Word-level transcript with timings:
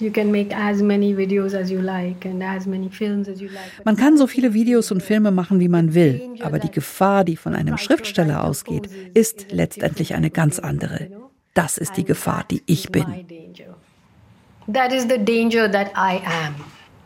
Man 0.00 0.12
kann 3.96 4.16
so 4.16 4.26
viele 4.26 4.52
Videos 4.52 4.90
und 4.90 5.02
Filme 5.04 5.30
machen, 5.30 5.60
wie 5.60 5.68
man 5.68 5.94
will, 5.94 6.34
aber 6.40 6.58
die 6.58 6.70
Gefahr, 6.72 7.22
die 7.22 7.36
von 7.36 7.54
einem 7.54 7.78
Schriftsteller 7.78 8.42
ausgeht, 8.42 8.88
ist 9.14 9.52
letztendlich 9.52 10.14
eine 10.14 10.30
ganz 10.30 10.58
andere. 10.58 11.10
Das 11.54 11.78
ist 11.78 11.96
die 11.96 12.02
Gefahr, 12.02 12.44
die 12.50 12.64
ich 12.66 12.90
bin. 12.90 13.06
That 14.72 14.92
is 14.92 15.02
the 15.02 15.18
danger 15.18 15.70
that 15.70 15.92
I 15.96 16.20
am. 16.24 16.56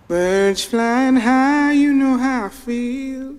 Birds 0.08 0.62
flying 0.62 1.18
high, 1.22 1.74
you 1.74 1.92
know 1.92 2.16
how 2.16 2.46
I 2.46 2.48
feel. 2.48 3.34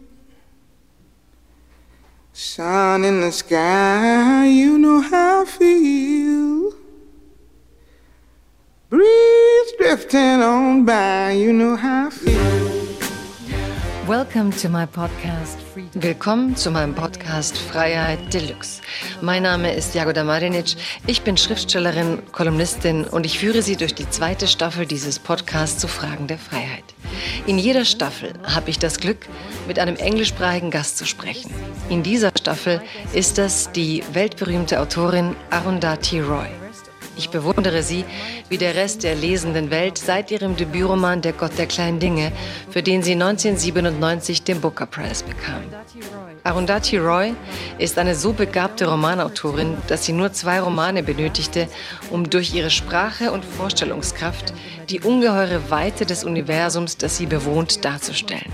Sun 2.34 3.04
in 3.04 3.22
the 3.22 3.32
sky, 3.32 4.46
you 4.46 4.78
know 4.78 5.02
how 5.02 5.42
I 5.42 5.46
feel. 5.48 6.74
Breeze 8.90 9.39
drifting 9.80 10.42
on 10.42 10.86
by, 10.86 11.32
you 11.32 11.54
know 11.54 11.76
how 11.76 12.08
I 12.08 12.12
feel. 12.12 12.60
Welcome 14.06 14.52
to 14.62 14.68
my 14.68 14.86
podcast. 14.86 15.58
Willkommen 15.94 16.56
zu 16.58 16.70
meinem 16.70 16.94
Podcast 16.94 17.58
Freiheit 17.58 18.34
Deluxe. 18.34 18.82
Mein 19.22 19.44
Name 19.44 19.74
ist 19.74 19.96
Jagoda 19.96 20.26
Marinic. 20.26 20.76
Ich 21.08 21.22
bin 21.22 21.38
Schriftstellerin, 21.38 22.22
Kolumnistin 22.34 23.06
und 23.06 23.26
ich 23.26 23.40
führe 23.40 23.62
Sie 23.62 23.78
durch 23.78 23.96
die 23.96 24.10
zweite 24.10 24.48
Staffel 24.48 24.86
dieses 24.86 25.18
Podcasts 25.18 25.80
zu 25.80 25.88
Fragen 25.88 26.28
der 26.28 26.40
Freiheit. 26.40 26.84
In 27.48 27.58
jeder 27.58 27.86
Staffel 27.86 28.34
habe 28.44 28.70
ich 28.70 28.80
das 28.80 29.00
Glück, 29.00 29.28
mit 29.68 29.80
einem 29.80 29.96
englischsprachigen 29.96 30.72
Gast 30.72 30.98
zu 30.98 31.06
sprechen. 31.06 31.52
In 31.90 32.04
dieser 32.04 32.32
Staffel 32.38 32.82
ist 33.14 33.38
das 33.38 33.72
die 33.72 34.04
weltberühmte 34.12 34.82
Autorin 34.82 35.36
Arundhati 35.52 36.20
Roy. 36.20 36.50
Ich 37.20 37.32
bewundere 37.32 37.84
sie 37.84 38.06
wie 38.48 38.58
der 38.58 38.76
Rest 38.76 39.04
der 39.04 39.14
lesenden 39.14 39.72
Welt 39.72 39.98
seit 39.98 40.32
ihrem 40.32 40.56
Debütroman 40.56 41.22
Der 41.22 41.34
Gott 41.34 41.58
der 41.58 41.66
kleinen 41.66 42.00
Dinge, 42.00 42.32
für 42.70 42.82
den 42.82 43.04
sie 43.04 43.12
1997 43.12 44.44
den 44.44 44.62
Booker 44.62 44.86
Prize 44.86 45.26
bekam. 45.26 45.62
Arundhati 46.46 46.98
Roy 46.98 47.34
ist 47.78 47.98
eine 47.98 48.16
so 48.16 48.32
begabte 48.32 48.88
Romanautorin, 48.88 49.76
dass 49.88 50.06
sie 50.06 50.14
nur 50.14 50.32
zwei 50.32 50.62
Romane 50.62 51.04
benötigte, 51.04 51.68
um 52.10 52.30
durch 52.30 52.54
ihre 52.54 52.70
Sprache 52.70 53.34
und 53.34 53.44
Vorstellungskraft 53.44 54.54
die 54.90 55.02
ungeheure 55.02 55.70
Weite 55.70 56.06
des 56.06 56.24
Universums, 56.24 56.96
das 56.96 57.18
sie 57.18 57.26
bewohnt, 57.26 57.84
darzustellen. 57.84 58.54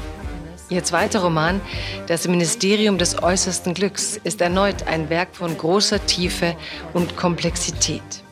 Ihr 0.69 0.83
zweiter 0.83 1.19
Roman, 1.19 1.61
Das 2.07 2.27
Ministerium 2.27 2.97
des 2.97 3.21
äußersten 3.21 3.75
Glücks, 3.75 4.19
ist 4.23 4.41
erneut 4.41 4.87
ein 4.87 5.11
Werk 5.11 5.35
von 5.35 5.55
großer 5.55 6.03
Tiefe 6.07 6.55
und 6.93 7.15
Komplexität 7.15 8.24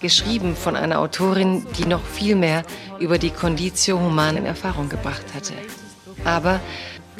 geschrieben 0.00 0.56
von 0.56 0.76
einer 0.76 1.00
Autorin, 1.00 1.66
die 1.78 1.86
noch 1.86 2.04
viel 2.04 2.34
mehr 2.34 2.62
über 2.98 3.18
die 3.18 3.30
Conditio 3.30 3.98
Humana 3.98 4.38
in 4.38 4.46
Erfahrung 4.46 4.88
gebracht 4.88 5.24
hatte. 5.34 5.54
Aber 6.24 6.60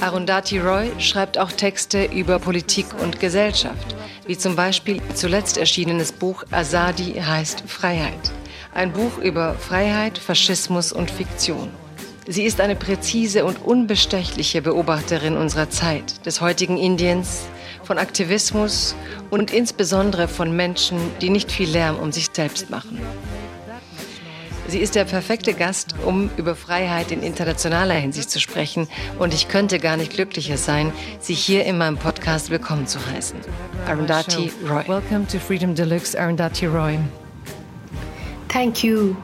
Arundhati 0.00 0.58
Roy 0.58 0.90
schreibt 0.98 1.38
auch 1.38 1.50
Texte 1.50 2.04
über 2.04 2.38
Politik 2.38 2.86
und 3.02 3.18
Gesellschaft, 3.18 3.96
wie 4.26 4.36
zum 4.36 4.54
Beispiel 4.54 5.00
zuletzt 5.14 5.56
erschienenes 5.56 6.12
Buch 6.12 6.44
Azadi 6.50 7.14
heißt 7.14 7.62
Freiheit. 7.66 8.32
Ein 8.74 8.92
Buch 8.92 9.16
über 9.18 9.54
Freiheit, 9.54 10.18
Faschismus 10.18 10.92
und 10.92 11.10
Fiktion. 11.10 11.70
Sie 12.28 12.42
ist 12.42 12.60
eine 12.60 12.76
präzise 12.76 13.44
und 13.44 13.64
unbestechliche 13.64 14.60
Beobachterin 14.60 15.36
unserer 15.36 15.70
Zeit, 15.70 16.26
des 16.26 16.40
heutigen 16.40 16.76
Indiens, 16.76 17.46
von 17.86 17.98
Aktivismus 17.98 18.96
und 19.30 19.52
insbesondere 19.52 20.28
von 20.28 20.54
Menschen, 20.54 20.98
die 21.20 21.30
nicht 21.30 21.52
viel 21.52 21.70
Lärm 21.70 21.96
um 21.96 22.12
sich 22.12 22.28
selbst 22.32 22.68
machen. 22.68 23.00
Sie 24.68 24.80
ist 24.80 24.96
der 24.96 25.04
perfekte 25.04 25.54
Gast, 25.54 25.94
um 26.04 26.28
über 26.36 26.56
Freiheit 26.56 27.12
in 27.12 27.22
internationaler 27.22 27.94
Hinsicht 27.94 28.30
zu 28.30 28.40
sprechen. 28.40 28.88
Und 29.16 29.32
ich 29.32 29.46
könnte 29.46 29.78
gar 29.78 29.96
nicht 29.96 30.12
glücklicher 30.12 30.56
sein, 30.56 30.92
Sie 31.20 31.34
hier 31.34 31.64
in 31.64 31.78
meinem 31.78 31.96
Podcast 31.96 32.50
willkommen 32.50 32.88
zu 32.88 32.98
heißen. 33.06 33.38
Arundhati 33.86 34.50
Roy. 34.68 34.88
Welcome 34.88 35.28
to 35.28 35.38
Freedom 35.38 35.74
Deluxe, 35.74 36.18
Arundhati 36.18 36.66
Roy. 36.66 36.98
Thank 38.48 38.82
you. 38.82 39.14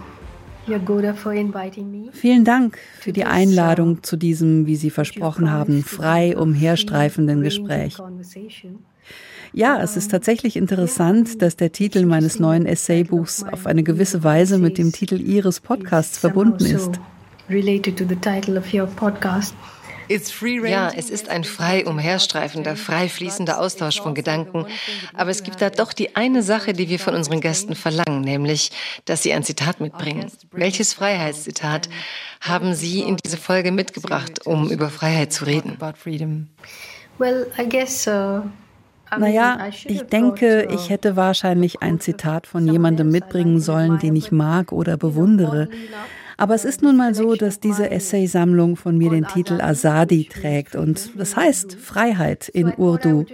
Vielen 2.12 2.44
Dank 2.44 2.78
für 2.98 3.12
die 3.12 3.24
Einladung 3.24 4.02
zu 4.02 4.16
diesem, 4.16 4.66
wie 4.66 4.76
Sie 4.76 4.90
versprochen 4.90 5.50
haben, 5.50 5.82
frei 5.82 6.36
umherstreifenden 6.36 7.42
Gespräch. 7.42 7.98
Ja, 9.52 9.82
es 9.82 9.96
ist 9.96 10.10
tatsächlich 10.10 10.56
interessant, 10.56 11.42
dass 11.42 11.56
der 11.56 11.72
Titel 11.72 12.06
meines 12.06 12.38
neuen 12.38 12.64
Essaybuchs 12.64 13.44
auf 13.44 13.66
eine 13.66 13.82
gewisse 13.82 14.24
Weise 14.24 14.58
mit 14.58 14.78
dem 14.78 14.92
Titel 14.92 15.20
Ihres 15.20 15.60
Podcasts 15.60 16.16
verbunden 16.16 16.64
ist. 16.64 17.00
Ja, 20.70 20.92
es 20.96 21.10
ist 21.10 21.28
ein 21.28 21.44
frei 21.44 21.86
umherstreifender, 21.86 22.76
frei 22.76 23.08
fließender 23.08 23.58
Austausch 23.58 24.00
von 24.00 24.14
Gedanken. 24.14 24.66
Aber 25.14 25.30
es 25.30 25.42
gibt 25.42 25.60
da 25.60 25.70
doch 25.70 25.92
die 25.92 26.16
eine 26.16 26.42
Sache, 26.42 26.72
die 26.72 26.88
wir 26.88 26.98
von 26.98 27.14
unseren 27.14 27.40
Gästen 27.40 27.74
verlangen, 27.74 28.20
nämlich, 28.20 28.70
dass 29.04 29.22
sie 29.22 29.32
ein 29.32 29.42
Zitat 29.42 29.80
mitbringen. 29.80 30.30
Welches 30.50 30.94
Freiheitszitat 30.94 31.88
haben 32.40 32.74
Sie 32.74 33.00
in 33.00 33.16
diese 33.16 33.36
Folge 33.36 33.72
mitgebracht, 33.72 34.46
um 34.46 34.70
über 34.70 34.90
Freiheit 34.90 35.32
zu 35.32 35.44
reden? 35.44 35.76
Well, 37.18 37.46
I 37.58 37.68
guess, 37.68 38.06
uh 38.06 38.42
naja, 39.18 39.68
ich 39.84 40.02
denke, 40.04 40.68
ich 40.72 40.90
hätte 40.90 41.16
wahrscheinlich 41.16 41.82
ein 41.82 42.00
Zitat 42.00 42.46
von 42.46 42.66
jemandem 42.66 43.10
mitbringen 43.10 43.60
sollen, 43.60 43.98
den 43.98 44.16
ich 44.16 44.32
mag 44.32 44.72
oder 44.72 44.96
bewundere. 44.96 45.68
Aber 46.36 46.54
es 46.54 46.64
ist 46.64 46.82
nun 46.82 46.96
mal 46.96 47.14
so, 47.14 47.34
dass 47.34 47.60
diese 47.60 47.90
Essaysammlung 47.90 48.76
von 48.76 48.96
mir 48.96 49.10
den 49.10 49.26
Titel 49.26 49.60
Azadi 49.60 50.28
trägt 50.30 50.76
und 50.76 51.18
das 51.18 51.36
heißt 51.36 51.74
Freiheit 51.74 52.48
in 52.48 52.72
Urdu. 52.72 53.26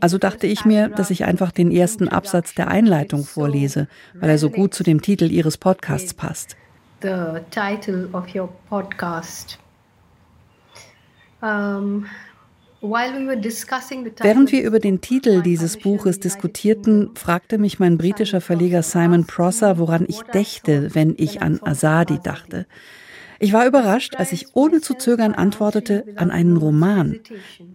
Also 0.00 0.18
dachte 0.18 0.46
ich 0.46 0.64
mir, 0.64 0.88
dass 0.88 1.10
ich 1.10 1.24
einfach 1.24 1.52
den 1.52 1.70
ersten 1.70 2.08
Absatz 2.08 2.54
der 2.54 2.68
Einleitung 2.68 3.24
vorlese, 3.24 3.88
weil 4.14 4.30
er 4.30 4.38
so 4.38 4.50
gut 4.50 4.74
zu 4.74 4.82
dem 4.82 5.00
Titel 5.00 5.30
Ihres 5.30 5.56
Podcasts 5.56 6.14
passt. 6.14 6.56
The 7.02 7.40
title 7.50 8.08
of 8.12 8.32
your 8.34 8.48
podcast. 8.68 9.58
Um, 11.40 12.06
Während 12.82 14.50
wir 14.50 14.64
über 14.64 14.80
den 14.80 15.00
Titel 15.00 15.40
dieses 15.42 15.78
Buches 15.78 16.18
diskutierten, 16.18 17.10
fragte 17.14 17.58
mich 17.58 17.78
mein 17.78 17.96
britischer 17.96 18.40
Verleger 18.40 18.82
Simon 18.82 19.24
Prosser, 19.24 19.78
woran 19.78 20.04
ich 20.08 20.20
dächte, 20.22 20.92
wenn 20.92 21.14
ich 21.16 21.42
an 21.42 21.60
Azadi 21.62 22.18
dachte. 22.20 22.66
Ich 23.42 23.52
war 23.52 23.66
überrascht, 23.66 24.14
als 24.14 24.30
ich 24.30 24.54
ohne 24.54 24.80
zu 24.80 24.94
zögern 24.94 25.34
antwortete 25.34 26.04
an 26.14 26.30
einen 26.30 26.56
Roman. 26.56 27.18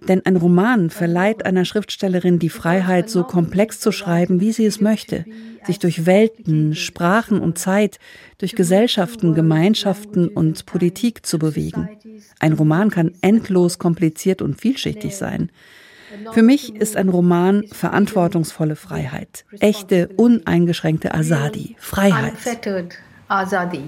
Denn 0.07 0.25
ein 0.25 0.37
Roman 0.37 0.89
verleiht 0.89 1.45
einer 1.45 1.65
Schriftstellerin 1.65 2.39
die 2.39 2.47
Freiheit, 2.47 3.09
so 3.09 3.25
komplex 3.25 3.81
zu 3.81 3.91
schreiben, 3.91 4.39
wie 4.39 4.53
sie 4.53 4.65
es 4.65 4.79
möchte, 4.79 5.25
sich 5.65 5.77
durch 5.77 6.05
Welten, 6.05 6.73
Sprachen 6.73 7.41
und 7.41 7.57
Zeit, 7.57 7.99
durch 8.37 8.55
Gesellschaften, 8.55 9.33
Gemeinschaften 9.33 10.29
und 10.29 10.65
Politik 10.65 11.25
zu 11.25 11.37
bewegen. 11.37 11.89
Ein 12.39 12.53
Roman 12.53 12.89
kann 12.89 13.11
endlos 13.19 13.77
kompliziert 13.77 14.41
und 14.41 14.61
vielschichtig 14.61 15.17
sein. 15.17 15.51
Für 16.31 16.43
mich 16.43 16.77
ist 16.77 16.95
ein 16.95 17.09
Roman 17.09 17.65
verantwortungsvolle 17.73 18.77
Freiheit, 18.77 19.43
echte, 19.59 20.07
uneingeschränkte 20.15 21.13
Asadi, 21.13 21.75
Freiheit. 21.77 22.35
Azadi, 23.27 23.83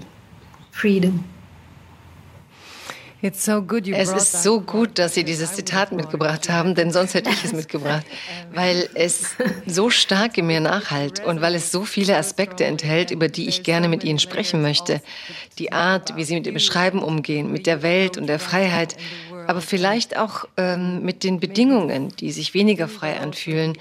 freedom. 3.93 4.17
Es 4.17 4.33
ist 4.33 4.43
so 4.43 4.61
gut, 4.61 4.97
dass 4.97 5.13
Sie 5.13 5.23
dieses 5.25 5.53
Zitat 5.53 5.91
mitgebracht 5.91 6.49
haben, 6.49 6.73
denn 6.73 6.91
sonst 6.91 7.13
hätte 7.13 7.29
ich 7.29 7.43
es 7.43 7.53
mitgebracht, 7.53 8.05
weil 8.53 8.89
es 8.93 9.35
so 9.67 9.89
stark 9.89 10.37
in 10.37 10.47
mir 10.47 10.61
nachhalt 10.61 11.25
und 11.25 11.41
weil 11.41 11.55
es 11.55 11.71
so 11.71 11.83
viele 11.83 12.15
Aspekte 12.15 12.65
enthält, 12.65 13.11
über 13.11 13.27
die 13.27 13.49
ich 13.49 13.63
gerne 13.63 13.89
mit 13.89 14.03
Ihnen 14.05 14.19
sprechen 14.19 14.61
möchte. 14.61 15.01
Die 15.57 15.73
Art, 15.73 16.15
wie 16.15 16.23
Sie 16.23 16.35
mit 16.35 16.45
dem 16.45 16.53
Beschreiben 16.53 17.03
umgehen, 17.03 17.51
mit 17.51 17.67
der 17.67 17.83
Welt 17.83 18.17
und 18.17 18.27
der 18.27 18.39
Freiheit, 18.39 18.95
aber 19.47 19.61
vielleicht 19.61 20.15
auch 20.15 20.45
ähm, 20.57 21.01
mit 21.03 21.23
den 21.23 21.39
Bedingungen, 21.39 22.09
die 22.19 22.31
sich 22.31 22.53
weniger 22.53 22.87
frei 22.87 23.19
anfühlen. 23.19 23.73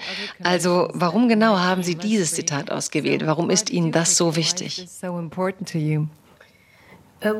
Also 0.43 0.89
warum 0.93 1.29
genau 1.29 1.59
haben 1.59 1.83
Sie 1.83 1.95
dieses 1.95 2.33
Zitat 2.33 2.71
ausgewählt? 2.71 3.25
Warum 3.25 3.51
ist 3.51 3.69
Ihnen 3.69 3.91
das 3.91 4.17
so 4.17 4.35
wichtig? 4.35 4.87
Äh, 7.21 7.33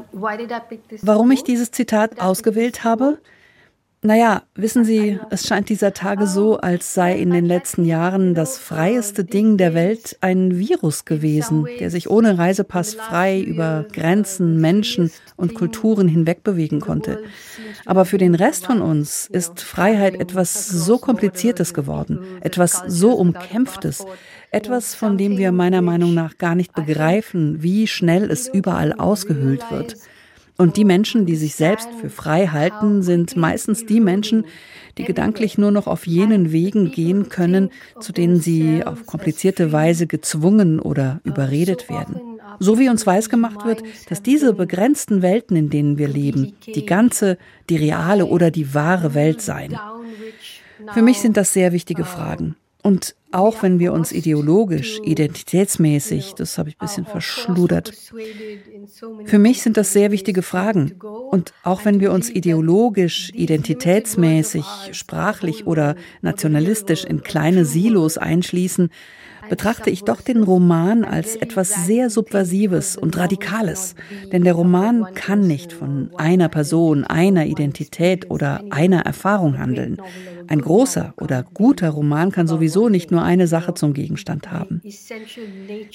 Warum 1.01 1.31
ich 1.31 1.43
dieses 1.43 1.71
Zitat 1.71 2.19
ausgewählt 2.19 2.83
habe? 2.83 3.19
Naja, 4.01 4.43
wissen 4.55 4.85
Sie, 4.85 5.19
es 5.29 5.45
scheint 5.45 5.67
dieser 5.67 5.93
Tage 5.93 6.25
so, 6.25 6.55
als 6.55 6.93
sei 6.93 7.19
in 7.19 7.31
den 7.31 7.45
letzten 7.45 7.83
Jahren 7.83 8.33
das 8.33 8.57
freieste 8.57 9.25
Ding 9.25 9.57
der 9.57 9.73
Welt 9.73 10.17
ein 10.21 10.57
Virus 10.57 11.03
gewesen, 11.03 11.67
der 11.81 11.91
sich 11.91 12.09
ohne 12.09 12.37
Reisepass 12.37 12.93
frei 12.93 13.41
über 13.41 13.85
Grenzen, 13.91 14.61
Menschen 14.61 15.11
und 15.35 15.53
Kulturen 15.53 16.07
hinweg 16.07 16.45
bewegen 16.45 16.79
konnte. 16.79 17.21
Aber 17.85 18.05
für 18.05 18.17
den 18.17 18.35
Rest 18.35 18.67
von 18.67 18.81
uns 18.81 19.27
ist 19.27 19.59
Freiheit 19.59 20.15
etwas 20.15 20.69
so 20.69 20.97
Kompliziertes 20.97 21.73
geworden, 21.73 22.19
etwas 22.39 22.81
so 22.87 23.11
Umkämpftes, 23.15 24.05
Etwas, 24.51 24.95
von 24.95 25.17
dem 25.17 25.37
wir 25.37 25.51
meiner 25.51 25.81
Meinung 25.81 26.13
nach 26.13 26.37
gar 26.37 26.55
nicht 26.55 26.73
begreifen, 26.73 27.61
wie 27.61 27.85
schnell 27.85 28.31
es 28.31 28.47
überall 28.47 28.93
ausgehöhlt 28.93 29.63
wird. 29.69 29.95
Und 30.57 30.75
die 30.75 30.85
Menschen, 30.85 31.25
die 31.25 31.37
sich 31.37 31.55
selbst 31.55 31.87
für 32.01 32.09
frei 32.09 32.47
halten, 32.47 33.01
sind 33.01 33.37
meistens 33.37 33.85
die 33.85 34.01
Menschen, 34.01 34.45
die 34.97 35.05
gedanklich 35.05 35.57
nur 35.57 35.71
noch 35.71 35.87
auf 35.87 36.05
jenen 36.05 36.51
Wegen 36.51 36.91
gehen 36.91 37.29
können, 37.29 37.69
zu 38.01 38.11
denen 38.11 38.41
sie 38.41 38.83
auf 38.83 39.05
komplizierte 39.05 39.71
Weise 39.71 40.05
gezwungen 40.05 40.79
oder 40.81 41.21
überredet 41.23 41.89
werden. 41.89 42.19
So 42.59 42.77
wie 42.77 42.89
uns 42.89 43.07
weisgemacht 43.07 43.65
wird, 43.65 43.83
dass 44.09 44.21
diese 44.21 44.53
begrenzten 44.53 45.21
Welten, 45.21 45.55
in 45.55 45.69
denen 45.69 45.97
wir 45.97 46.09
leben, 46.09 46.53
die 46.65 46.85
ganze, 46.85 47.37
die 47.69 47.77
reale 47.77 48.25
oder 48.25 48.51
die 48.51 48.73
wahre 48.73 49.13
Welt 49.13 49.41
seien. 49.41 49.79
Für 50.91 51.01
mich 51.01 51.19
sind 51.19 51.37
das 51.37 51.53
sehr 51.53 51.71
wichtige 51.71 52.03
Fragen. 52.03 52.55
Und 52.81 53.15
auch 53.31 53.61
wenn 53.61 53.77
wir 53.77 53.93
uns 53.93 54.11
ideologisch, 54.11 54.99
identitätsmäßig, 55.03 56.33
das 56.35 56.57
habe 56.57 56.69
ich 56.69 56.75
ein 56.75 56.85
bisschen 56.85 57.05
verschludert, 57.05 57.93
für 59.25 59.37
mich 59.37 59.61
sind 59.61 59.77
das 59.77 59.93
sehr 59.93 60.11
wichtige 60.11 60.41
Fragen. 60.41 60.93
Und 61.29 61.53
auch 61.63 61.85
wenn 61.85 61.99
wir 61.99 62.11
uns 62.11 62.29
ideologisch, 62.29 63.31
identitätsmäßig, 63.33 64.65
sprachlich 64.93 65.67
oder 65.67 65.95
nationalistisch 66.21 67.03
in 67.03 67.21
kleine 67.21 67.65
Silos 67.65 68.17
einschließen, 68.17 68.89
betrachte 69.49 69.89
ich 69.89 70.03
doch 70.03 70.21
den 70.21 70.43
Roman 70.43 71.03
als 71.03 71.35
etwas 71.35 71.85
sehr 71.85 72.09
Subversives 72.09 72.95
und 72.95 73.17
Radikales. 73.17 73.95
Denn 74.31 74.43
der 74.43 74.53
Roman 74.53 75.13
kann 75.13 75.47
nicht 75.47 75.73
von 75.73 76.11
einer 76.17 76.49
Person, 76.49 77.03
einer 77.03 77.45
Identität 77.45 78.29
oder 78.29 78.63
einer 78.69 79.01
Erfahrung 79.01 79.57
handeln. 79.57 79.97
Ein 80.47 80.61
großer 80.61 81.13
oder 81.17 81.43
guter 81.53 81.89
Roman 81.89 82.31
kann 82.31 82.47
sowieso 82.47 82.89
nicht 82.89 83.11
nur 83.11 83.21
eine 83.21 83.45
Sache 83.45 83.75
zum 83.75 83.93
Gegenstand 83.93 84.51
haben. 84.51 84.81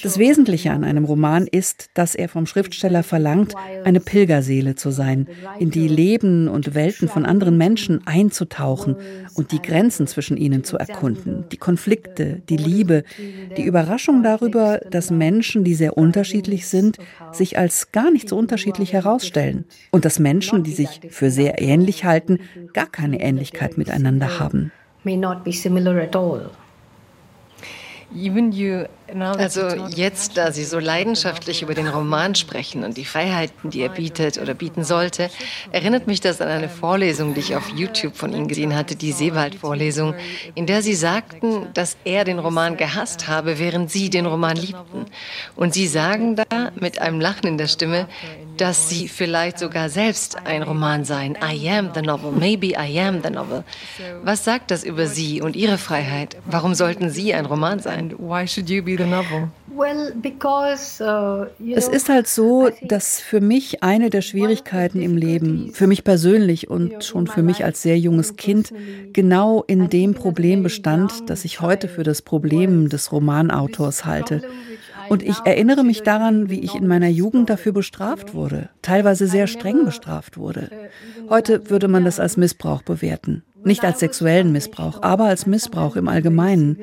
Das 0.01 0.19
Wesentliche 0.19 0.71
an 0.71 0.85
einem 0.85 1.05
Roman 1.05 1.49
ist, 1.49 1.91
dass 1.95 2.15
er 2.15 2.29
vom 2.29 2.47
Schriftsteller 2.47 3.03
verlangt, 3.03 3.55
eine 3.85 3.99
Pilgerseele 3.99 4.77
zu 4.77 4.93
sein, 4.93 5.27
in 5.59 5.73
die 5.73 5.89
Leben 5.89 6.47
und 6.47 6.75
Welten 6.77 7.09
von 7.09 7.27
anderen 7.27 7.59
Menschen 7.59 8.07
einzutauchen 8.07 8.95
und 9.35 9.51
die 9.51 9.61
Grenzen 9.61 10.07
zwischen 10.07 10.37
ihnen 10.37 10.63
zu 10.63 10.77
erkunden, 10.77 11.45
die 11.51 11.57
Konflikte, 11.57 12.43
die 12.49 12.57
Liebe, 12.57 13.03
die 13.57 13.65
Überraschung 13.65 14.23
darüber, 14.23 14.81
dass 14.91 15.11
Menschen, 15.11 15.65
die 15.65 15.75
sehr 15.75 15.97
unterschiedlich 15.97 16.67
sind, 16.67 16.99
sich 17.33 17.59
als 17.59 17.93
gar 17.93 18.11
nicht 18.11 18.29
so 18.29 18.37
unterschiedlich 18.37 18.93
herausstellen 18.93 19.65
und 19.91 20.05
dass 20.05 20.19
Menschen, 20.19 20.63
die 20.63 20.73
sich 20.73 21.01
für 21.11 21.31
sehr 21.31 21.61
ähnlich 21.61 22.05
halten, 22.05 22.41
gar 22.73 22.87
keine 22.87 23.21
Ähnlichkeit 23.21 23.79
miteinander 23.79 24.39
haben. 24.39 24.73
Also 29.21 29.69
jetzt, 29.95 30.37
da 30.37 30.53
Sie 30.53 30.65
so 30.65 30.79
leidenschaftlich 30.79 31.63
über 31.63 31.75
den 31.75 31.89
Roman 31.89 32.35
sprechen 32.35 32.85
und 32.85 32.97
die 32.97 33.05
Freiheiten, 33.05 33.71
die 33.71 33.81
er 33.81 33.89
bietet 33.89 34.39
oder 34.39 34.55
bieten 34.55 34.85
sollte, 34.85 35.31
erinnert 35.73 36.07
mich 36.07 36.21
das 36.21 36.41
an 36.41 36.49
eine 36.49 36.69
Vorlesung, 36.69 37.35
die 37.35 37.41
ich 37.41 37.57
auf 37.57 37.69
YouTube 37.71 38.17
von 38.17 38.33
Ihnen 38.33 38.49
gesehen 38.49 38.75
hatte, 38.75 38.97
die 38.97 39.13
Seewald-Vorlesung, 39.13 40.15
in 40.55 40.67
der 40.67 40.83
Sie 40.83 40.95
sagten, 40.95 41.69
dass 41.75 41.97
er 42.05 42.25
den 42.25 42.39
Roman 42.39 42.77
gehasst 42.77 43.29
habe, 43.29 43.59
während 43.59 43.91
Sie 43.91 44.11
den 44.11 44.27
Roman 44.27 44.57
liebten. 44.57 45.07
Und 45.57 45.75
Sie 45.75 45.87
sagen 45.87 46.37
da 46.37 46.73
mit 46.75 47.01
einem 47.01 47.21
Lachen 47.21 47.47
in 47.47 47.59
der 47.59 47.69
Stimme, 47.69 48.09
dass 48.57 48.89
Sie 48.89 49.09
vielleicht 49.09 49.59
sogar 49.59 49.89
selbst 49.89 50.37
ein 50.45 50.63
Roman 50.63 51.05
seien. 51.05 51.37
I 51.37 51.69
am 51.71 51.91
the 51.95 52.03
novel, 52.03 52.33
maybe 52.33 52.69
I 52.69 53.01
am 53.01 53.23
the 53.23 53.31
novel. 53.31 53.65
Was 54.23 54.45
sagt 54.45 54.71
das 54.71 54.85
über 54.85 55.07
Sie 55.07 55.41
und 55.41 55.57
Ihre 55.57 55.79
Freiheit? 55.79 56.37
Warum 56.47 56.75
sollten 56.75 57.11
Sie 57.11 57.35
ein 57.35 57.47
Roman 57.47 57.81
sein? 57.81 58.15
Why 58.19 58.47
should 58.47 58.69
you 58.71 58.83
be 58.83 58.97
the 58.97 59.04
es 61.75 61.89
ist 61.89 62.09
halt 62.09 62.29
so, 62.29 62.71
dass 62.83 63.21
für 63.21 63.41
mich 63.41 63.83
eine 63.83 64.11
der 64.11 64.23
Schwierigkeiten 64.23 65.01
im 65.01 65.17
Leben, 65.17 65.71
für 65.73 65.87
mich 65.87 66.05
persönlich 66.05 66.71
und 66.71 67.05
schon 67.05 67.27
für 67.27 67.43
mich 67.43 67.65
als 67.65 67.83
sehr 67.83 67.99
junges 67.99 68.37
Kind, 68.37 68.73
genau 69.13 69.65
in 69.67 69.89
dem 69.89 70.15
Problem 70.15 70.63
bestand, 70.63 71.29
das 71.29 71.45
ich 71.45 71.61
heute 71.61 71.89
für 71.89 72.03
das 72.03 72.23
Problem 72.23 72.89
des 72.89 73.13
Romanautors 73.13 74.05
halte. 74.05 74.43
Und 75.09 75.23
ich 75.23 75.37
erinnere 75.45 75.85
mich 75.85 76.03
daran, 76.03 76.49
wie 76.51 76.61
ich 76.61 76.75
in 76.75 76.87
meiner 76.87 77.09
Jugend 77.09 77.51
dafür 77.51 77.73
bestraft 77.73 78.35
wurde, 78.35 78.71
teilweise 78.83 79.27
sehr 79.27 79.47
streng 79.47 79.85
bestraft 79.85 80.39
wurde. 80.39 80.71
Heute 81.29 81.69
würde 81.71 81.89
man 81.89 82.05
das 82.05 82.21
als 82.21 82.37
Missbrauch 82.37 82.83
bewerten. 82.83 83.43
Nicht 83.65 83.85
als 83.85 84.01
sexuellen 84.01 84.53
Missbrauch, 84.53 85.03
aber 85.03 85.25
als 85.25 85.47
Missbrauch 85.47 85.97
im 85.97 86.09
Allgemeinen. 86.09 86.79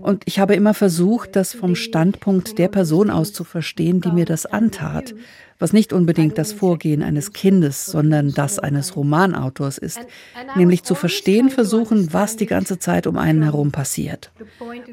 Und 0.00 0.22
ich 0.26 0.38
habe 0.38 0.54
immer 0.54 0.74
versucht, 0.74 1.34
das 1.36 1.54
vom 1.54 1.74
Standpunkt 1.74 2.58
der 2.58 2.68
Person 2.68 3.10
aus 3.10 3.32
zu 3.32 3.44
verstehen, 3.44 4.00
die 4.00 4.12
mir 4.12 4.24
das 4.24 4.46
antat 4.46 5.14
was 5.58 5.72
nicht 5.72 5.92
unbedingt 5.92 6.38
das 6.38 6.52
Vorgehen 6.52 7.02
eines 7.02 7.32
Kindes, 7.32 7.86
sondern 7.86 8.32
das 8.32 8.58
eines 8.58 8.96
Romanautors 8.96 9.78
ist, 9.78 10.00
nämlich 10.54 10.82
zu 10.82 10.94
verstehen 10.94 11.50
versuchen, 11.50 12.12
was 12.12 12.36
die 12.36 12.46
ganze 12.46 12.78
Zeit 12.78 13.06
um 13.06 13.16
einen 13.16 13.42
herum 13.42 13.72
passiert. 13.72 14.30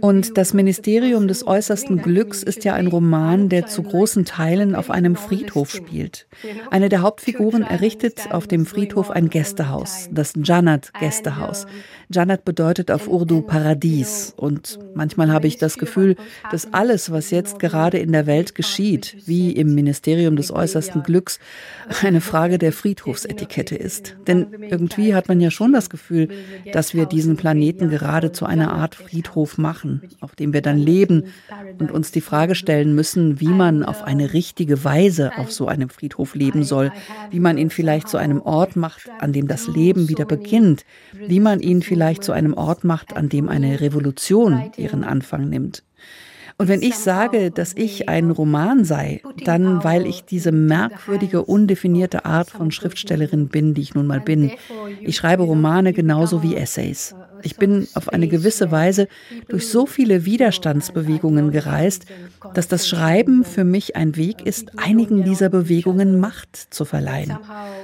Und 0.02 0.38
das 0.38 0.54
Ministerium 0.54 1.28
des 1.28 1.46
äußersten 1.46 2.02
Glücks 2.02 2.44
ist 2.44 2.64
ja 2.64 2.74
ein 2.74 2.88
Roman, 2.88 3.50
der 3.50 3.68
zu 3.68 3.84
großen 3.84 4.26
Teilen 4.26 4.76
auf 4.76 4.90
einem 4.90 5.16
Friedhof 5.16 5.72
spielt. 5.72 6.28
Eine 6.72 6.90
der 6.90 7.02
Hauptfiguren 7.02 7.64
errichtet 7.64 8.32
auf 8.32 8.48
dem 8.48 8.66
Friedhof 8.66 9.12
ein 9.12 9.30
Gästehaus, 9.30 10.10
das 10.12 10.34
Janat 10.36 10.94
Gästehaus. 11.00 11.66
Janat 12.14 12.46
bedeutet 12.46 12.92
auf 12.92 13.08
Urdu 13.08 13.42
Paradies. 13.42 14.34
Und 14.38 14.80
manchmal 14.94 15.32
habe 15.32 15.48
ich 15.48 15.58
das 15.58 15.78
Gefühl, 15.78 16.16
dass 16.52 16.72
alles, 16.74 17.12
was 17.12 17.32
jetzt 17.32 17.60
gerade 17.60 17.98
in 17.98 18.12
der 18.12 18.28
Welt 18.28 18.56
geschieht, 18.56 19.18
wie 19.26 19.52
im 19.52 19.74
Ministerium 19.74 20.36
des 20.36 20.52
äußersten 20.52 21.04
Glücks 21.04 21.40
eine 22.04 22.22
Frage 22.22 22.58
der 22.58 22.72
Friedhofsetikette 22.72 23.76
ist. 23.76 24.16
Denn 24.28 24.48
irgendwie 24.70 25.16
hat 25.16 25.28
man 25.28 25.42
ja 25.42 25.52
schon 25.52 25.74
das 25.74 25.90
Gefühl, 25.90 26.30
dass 26.72 26.94
wir 26.94 27.06
diesen 27.06 27.36
Planeten 27.36 27.90
gerade 27.90 28.32
zu 28.32 28.46
einer 28.46 28.74
Art 28.74 28.96
Friedhof 28.96 29.58
machen, 29.58 30.04
auf 30.22 30.36
dem 30.36 30.54
wir 30.54 30.62
dann 30.62 30.78
leben 30.78 31.26
und 31.80 31.92
uns 31.92 32.12
die 32.12 32.22
Frage 32.22 32.56
stellen 32.56 32.96
müssen, 32.96 33.40
wie 33.40 33.48
man 33.48 33.84
auf 33.84 34.04
eine 34.04 34.34
richtige 34.34 34.84
Weise 34.84 35.32
auf 35.38 35.52
so 35.52 35.68
einem 35.68 35.90
Friedhof 35.90 36.36
leben 36.36 36.64
soll, 36.64 36.92
wie 37.32 37.40
man 37.40 37.58
ihn 37.58 37.70
vielleicht 37.70 38.08
zu 38.08 38.18
einem 38.18 38.42
Ort 38.42 38.76
macht, 38.76 39.10
an 39.20 39.34
dem 39.34 39.48
das 39.48 39.68
Leben 39.68 40.10
wieder 40.10 40.26
beginnt, 40.26 40.86
wie 41.14 41.40
man 41.40 41.60
ihn 41.60 41.82
vielleicht 41.82 42.03
zu 42.22 42.32
einem 42.32 42.54
Ort 42.54 42.84
macht, 42.84 43.16
an 43.16 43.30
dem 43.30 43.50
eine 43.50 43.82
Revolution 43.82 44.72
ihren 44.78 45.04
Anfang 45.04 45.50
nimmt. 45.50 45.84
Und 46.58 46.68
wenn 46.68 46.82
ich 46.82 46.96
sage, 46.96 47.52
dass 47.52 47.74
ich 47.76 48.10
ein 48.10 48.30
Roman 48.30 48.86
sei, 48.86 49.22
dann 49.44 49.84
weil 49.84 50.06
ich 50.06 50.24
diese 50.24 50.52
merkwürdige, 50.52 51.44
undefinierte 51.44 52.26
Art 52.26 52.50
von 52.50 52.72
Schriftstellerin 52.72 53.48
bin, 53.48 53.74
die 53.74 53.82
ich 53.82 53.96
nun 53.96 54.08
mal 54.08 54.22
bin. 54.22 54.52
Ich 55.02 55.16
schreibe 55.16 55.44
Romane 55.44 55.94
genauso 55.94 56.44
wie 56.44 56.56
Essays. 56.56 57.16
Ich 57.44 57.58
bin 57.58 57.88
auf 57.94 58.10
eine 58.10 58.28
gewisse 58.28 58.72
Weise 58.72 59.08
durch 59.50 59.68
so 59.68 59.86
viele 59.86 60.26
Widerstandsbewegungen 60.26 61.52
gereist, 61.52 62.06
dass 62.54 62.70
das 62.70 62.88
Schreiben 62.88 63.44
für 63.44 63.66
mich 63.66 63.96
ein 63.98 64.16
Weg 64.16 64.46
ist, 64.46 64.72
einigen 64.78 65.24
dieser 65.24 65.50
Bewegungen 65.50 66.20
Macht 66.20 66.56
zu 66.56 66.86
verleihen. 66.86 67.38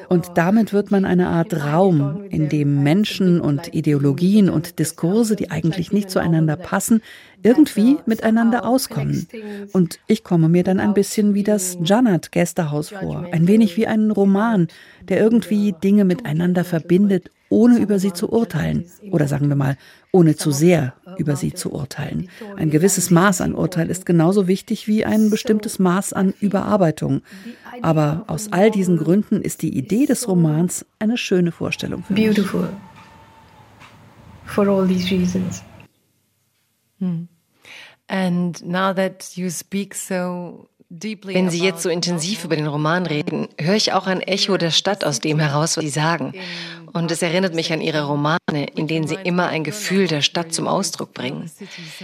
Und 0.07 0.31
damit 0.35 0.71
wird 0.71 0.91
man 0.91 1.03
eine 1.03 1.27
Art 1.27 1.53
Raum, 1.65 2.23
in 2.29 2.47
dem 2.47 2.83
Menschen 2.83 3.41
und 3.41 3.73
Ideologien 3.73 4.49
und 4.49 4.79
Diskurse, 4.79 5.35
die 5.35 5.51
eigentlich 5.51 5.91
nicht 5.91 6.09
zueinander 6.09 6.55
passen, 6.55 7.01
irgendwie 7.43 7.97
miteinander 8.05 8.65
auskommen. 8.65 9.27
Und 9.71 9.99
ich 10.07 10.23
komme 10.23 10.49
mir 10.49 10.63
dann 10.63 10.79
ein 10.79 10.93
bisschen 10.93 11.33
wie 11.33 11.43
das 11.43 11.77
Janat 11.83 12.31
Gästehaus 12.31 12.89
vor, 12.89 13.25
ein 13.31 13.47
wenig 13.47 13.77
wie 13.77 13.87
ein 13.87 14.11
Roman, 14.11 14.67
der 15.07 15.19
irgendwie 15.19 15.73
Dinge 15.83 16.05
miteinander 16.05 16.63
verbindet, 16.63 17.31
ohne 17.49 17.79
über 17.79 17.97
sie 17.97 18.13
zu 18.13 18.31
urteilen. 18.31 18.85
Oder 19.11 19.27
sagen 19.27 19.49
wir 19.49 19.55
mal, 19.55 19.77
ohne 20.11 20.35
zu 20.35 20.51
sehr 20.51 20.93
über 21.17 21.35
sie 21.35 21.53
zu 21.53 21.71
urteilen. 21.71 22.29
Ein 22.57 22.69
gewisses 22.69 23.09
Maß 23.09 23.41
an 23.41 23.55
Urteil 23.55 23.89
ist 23.89 24.05
genauso 24.05 24.47
wichtig 24.47 24.87
wie 24.87 25.05
ein 25.05 25.29
bestimmtes 25.29 25.79
Maß 25.79 26.13
an 26.13 26.33
Überarbeitung. 26.39 27.21
Aber 27.81 28.23
aus 28.27 28.51
all 28.51 28.69
diesen 28.71 28.97
Gründen 28.97 29.41
ist 29.41 29.61
die 29.61 29.75
Idee 29.75 30.05
des 30.05 30.27
Romans 30.27 30.85
eine 30.99 31.17
schöne 31.17 31.51
Vorstellung 31.51 32.03
für 32.03 32.13
mich. 32.13 32.25
Beautiful. 32.25 32.69
For 34.45 34.67
all 34.67 34.87
these 34.87 35.09
reasons. 35.13 35.63
Hm. 36.99 37.27
And 38.07 38.63
now 38.65 38.93
that 38.93 39.37
you 39.37 39.49
speak 39.49 39.93
so 39.93 40.68
wenn 40.89 41.51
Sie 41.51 41.63
jetzt 41.63 41.83
so 41.83 41.89
intensiv 41.89 42.45
über 42.45 42.55
den 42.55 42.65
Roman 42.65 43.05
reden, 43.05 43.47
höre 43.59 43.75
ich 43.75 43.93
auch 43.93 44.07
ein 44.07 44.21
Echo 44.21 44.57
der 44.57 44.71
Stadt 44.71 45.05
aus 45.05 45.19
dem 45.19 45.39
heraus, 45.39 45.77
was 45.77 45.83
Sie 45.83 45.89
sagen. 45.89 46.33
und 46.93 47.11
es 47.11 47.21
erinnert 47.21 47.53
mich 47.53 47.71
an 47.71 47.81
ihre 47.81 48.03
Romane, 48.03 48.65
in 48.75 48.87
denen 48.87 49.07
sie 49.07 49.17
immer 49.23 49.47
ein 49.47 49.63
Gefühl 49.63 50.07
der 50.07 50.21
Stadt 50.21 50.53
zum 50.53 50.67
Ausdruck 50.67 51.13
bringen. 51.13 51.49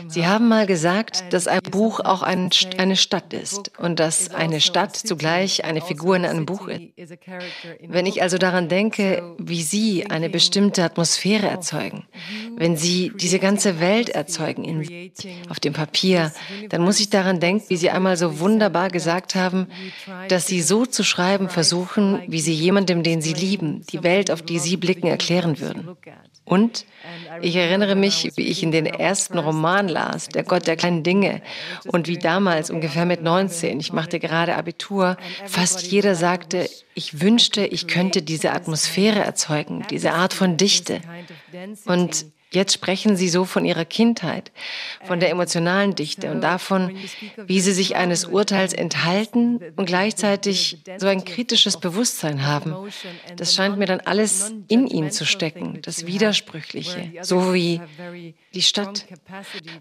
Sie 0.08 0.28
haben 0.28 0.48
mal 0.48 0.68
gesagt, 0.68 1.24
dass 1.32 1.48
ein 1.48 1.62
Buch 1.72 2.00
auch 2.00 2.22
ein, 2.22 2.50
eine 2.78 2.96
Stadt 2.96 3.34
ist 3.34 3.72
und 3.80 4.00
dass 4.00 4.34
eine 4.34 4.62
Stadt 4.62 4.96
zugleich 4.96 5.66
eine 5.66 5.82
Figur 5.82 6.16
in 6.16 6.26
einem 6.26 6.46
Buch 6.46 6.68
ist. 6.68 6.82
Wenn 7.88 8.06
ich 8.06 8.22
also 8.22 8.38
daran 8.38 8.70
denke, 8.70 9.36
wie 9.40 9.64
Sie 9.64 10.06
eine 10.06 10.30
bestimmte 10.30 10.84
Atmosphäre 10.84 11.48
erzeugen, 11.48 12.06
wenn 12.56 12.78
Sie 12.78 13.12
diese 13.20 13.40
ganze 13.40 13.80
Welt 13.80 14.10
erzeugen 14.10 14.64
in, 14.64 15.12
auf 15.50 15.60
dem 15.60 15.74
Papier, 15.74 16.32
dann 16.70 16.84
muss 16.84 17.00
ich 17.00 17.10
daran 17.10 17.40
denken, 17.40 17.66
wie 17.70 17.78
Sie 17.78 17.90
einmal 17.90 18.18
so 18.18 18.40
wunderbar 18.40 18.75
gesagt 18.90 19.36
haben, 19.36 19.68
dass 20.28 20.48
Sie 20.48 20.62
so 20.62 20.86
zu 20.86 21.04
schreiben 21.04 21.50
versuchen, 21.50 22.22
wie 22.28 22.42
Sie 22.42 22.54
jemandem, 22.54 23.04
den 23.04 23.22
Sie 23.22 23.34
lieben, 23.34 23.86
die 23.92 24.04
Welt, 24.04 24.32
auf 24.32 24.42
die 24.42 24.60
Sie 24.60 24.78
blicken, 24.78 25.08
erklären 25.08 25.60
würden. 25.60 25.96
Und 26.46 26.86
ich 27.42 27.56
erinnere 27.56 27.96
mich, 27.96 28.32
wie 28.36 28.44
ich 28.44 28.62
in 28.62 28.72
den 28.72 28.86
ersten 28.86 29.40
Roman 29.40 29.88
las, 29.88 30.30
Der 30.30 30.44
Gott 30.44 30.68
der 30.68 30.76
kleinen 30.76 31.02
Dinge, 31.02 31.42
und 31.88 32.08
wie 32.08 32.18
damals, 32.18 32.70
ungefähr 32.70 33.06
mit 33.06 33.24
19, 33.24 33.80
ich 33.80 33.92
machte 33.92 34.20
gerade 34.20 34.56
Abitur, 34.56 35.18
fast 35.46 35.88
jeder 35.92 36.14
sagte, 36.14 36.70
ich 36.94 37.20
wünschte, 37.20 37.66
ich 37.66 37.88
könnte 37.88 38.22
diese 38.22 38.52
Atmosphäre 38.52 39.20
erzeugen, 39.20 39.86
diese 39.90 40.14
Art 40.14 40.34
von 40.34 40.56
Dichte. 40.56 41.02
Und 41.86 42.28
Jetzt 42.56 42.72
sprechen 42.72 43.18
Sie 43.18 43.28
so 43.28 43.44
von 43.44 43.66
Ihrer 43.66 43.84
Kindheit, 43.84 44.54
von 45.04 45.20
der 45.20 45.30
emotionalen 45.30 45.94
Dichte 45.94 46.32
und 46.32 46.40
davon, 46.40 46.96
wie 47.46 47.60
Sie 47.60 47.74
sich 47.74 47.98
eines 47.98 48.24
Urteils 48.24 48.72
enthalten 48.72 49.60
und 49.76 49.86
gleichzeitig 49.86 50.78
so 50.98 51.08
ein 51.08 51.26
kritisches 51.26 51.78
Bewusstsein 51.78 52.46
haben. 52.46 52.74
Das 53.36 53.54
scheint 53.54 53.78
mir 53.78 53.88
dann 53.88 54.00
alles 54.00 54.54
in 54.70 54.88
Ihnen 54.88 55.12
zu 55.12 55.26
stecken, 55.26 55.80
das 55.82 56.08
Widersprüchliche, 56.08 57.12
so 57.24 57.54
wie 57.54 57.82
die 58.54 58.62
Stadt. 58.62 59.06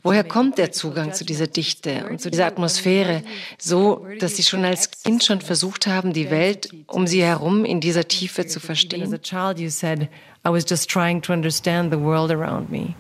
Woher 0.03 0.25
kommt 0.25 0.59
der 0.59 0.73
Zugang 0.73 1.15
zu 1.15 1.25
dieser 1.25 1.47
Dichte 1.47 2.09
und 2.11 2.21
zu 2.21 2.29
dieser 2.29 2.47
Atmosphäre, 2.47 3.23
so 3.57 4.05
dass 4.19 4.37
Sie 4.37 4.43
schon 4.43 4.65
als 4.65 4.91
Kind 4.91 5.23
schon 5.23 5.41
versucht 5.41 5.87
haben, 5.87 6.13
die 6.13 6.29
Welt 6.29 6.71
um 6.89 7.07
Sie 7.07 7.23
herum 7.23 7.65
in 7.65 7.81
dieser 7.81 8.09
Tiefe 8.09 8.47
zu 8.47 8.59
verstehen? 8.59 9.17
I 10.45 10.51
was 10.51 10.65
just 10.65 10.89
trying 10.89 11.23
to 11.23 11.33
understand 11.33 11.91
the 11.91 11.99
world 11.99 12.31
around 12.31 12.71
me. 12.71 12.97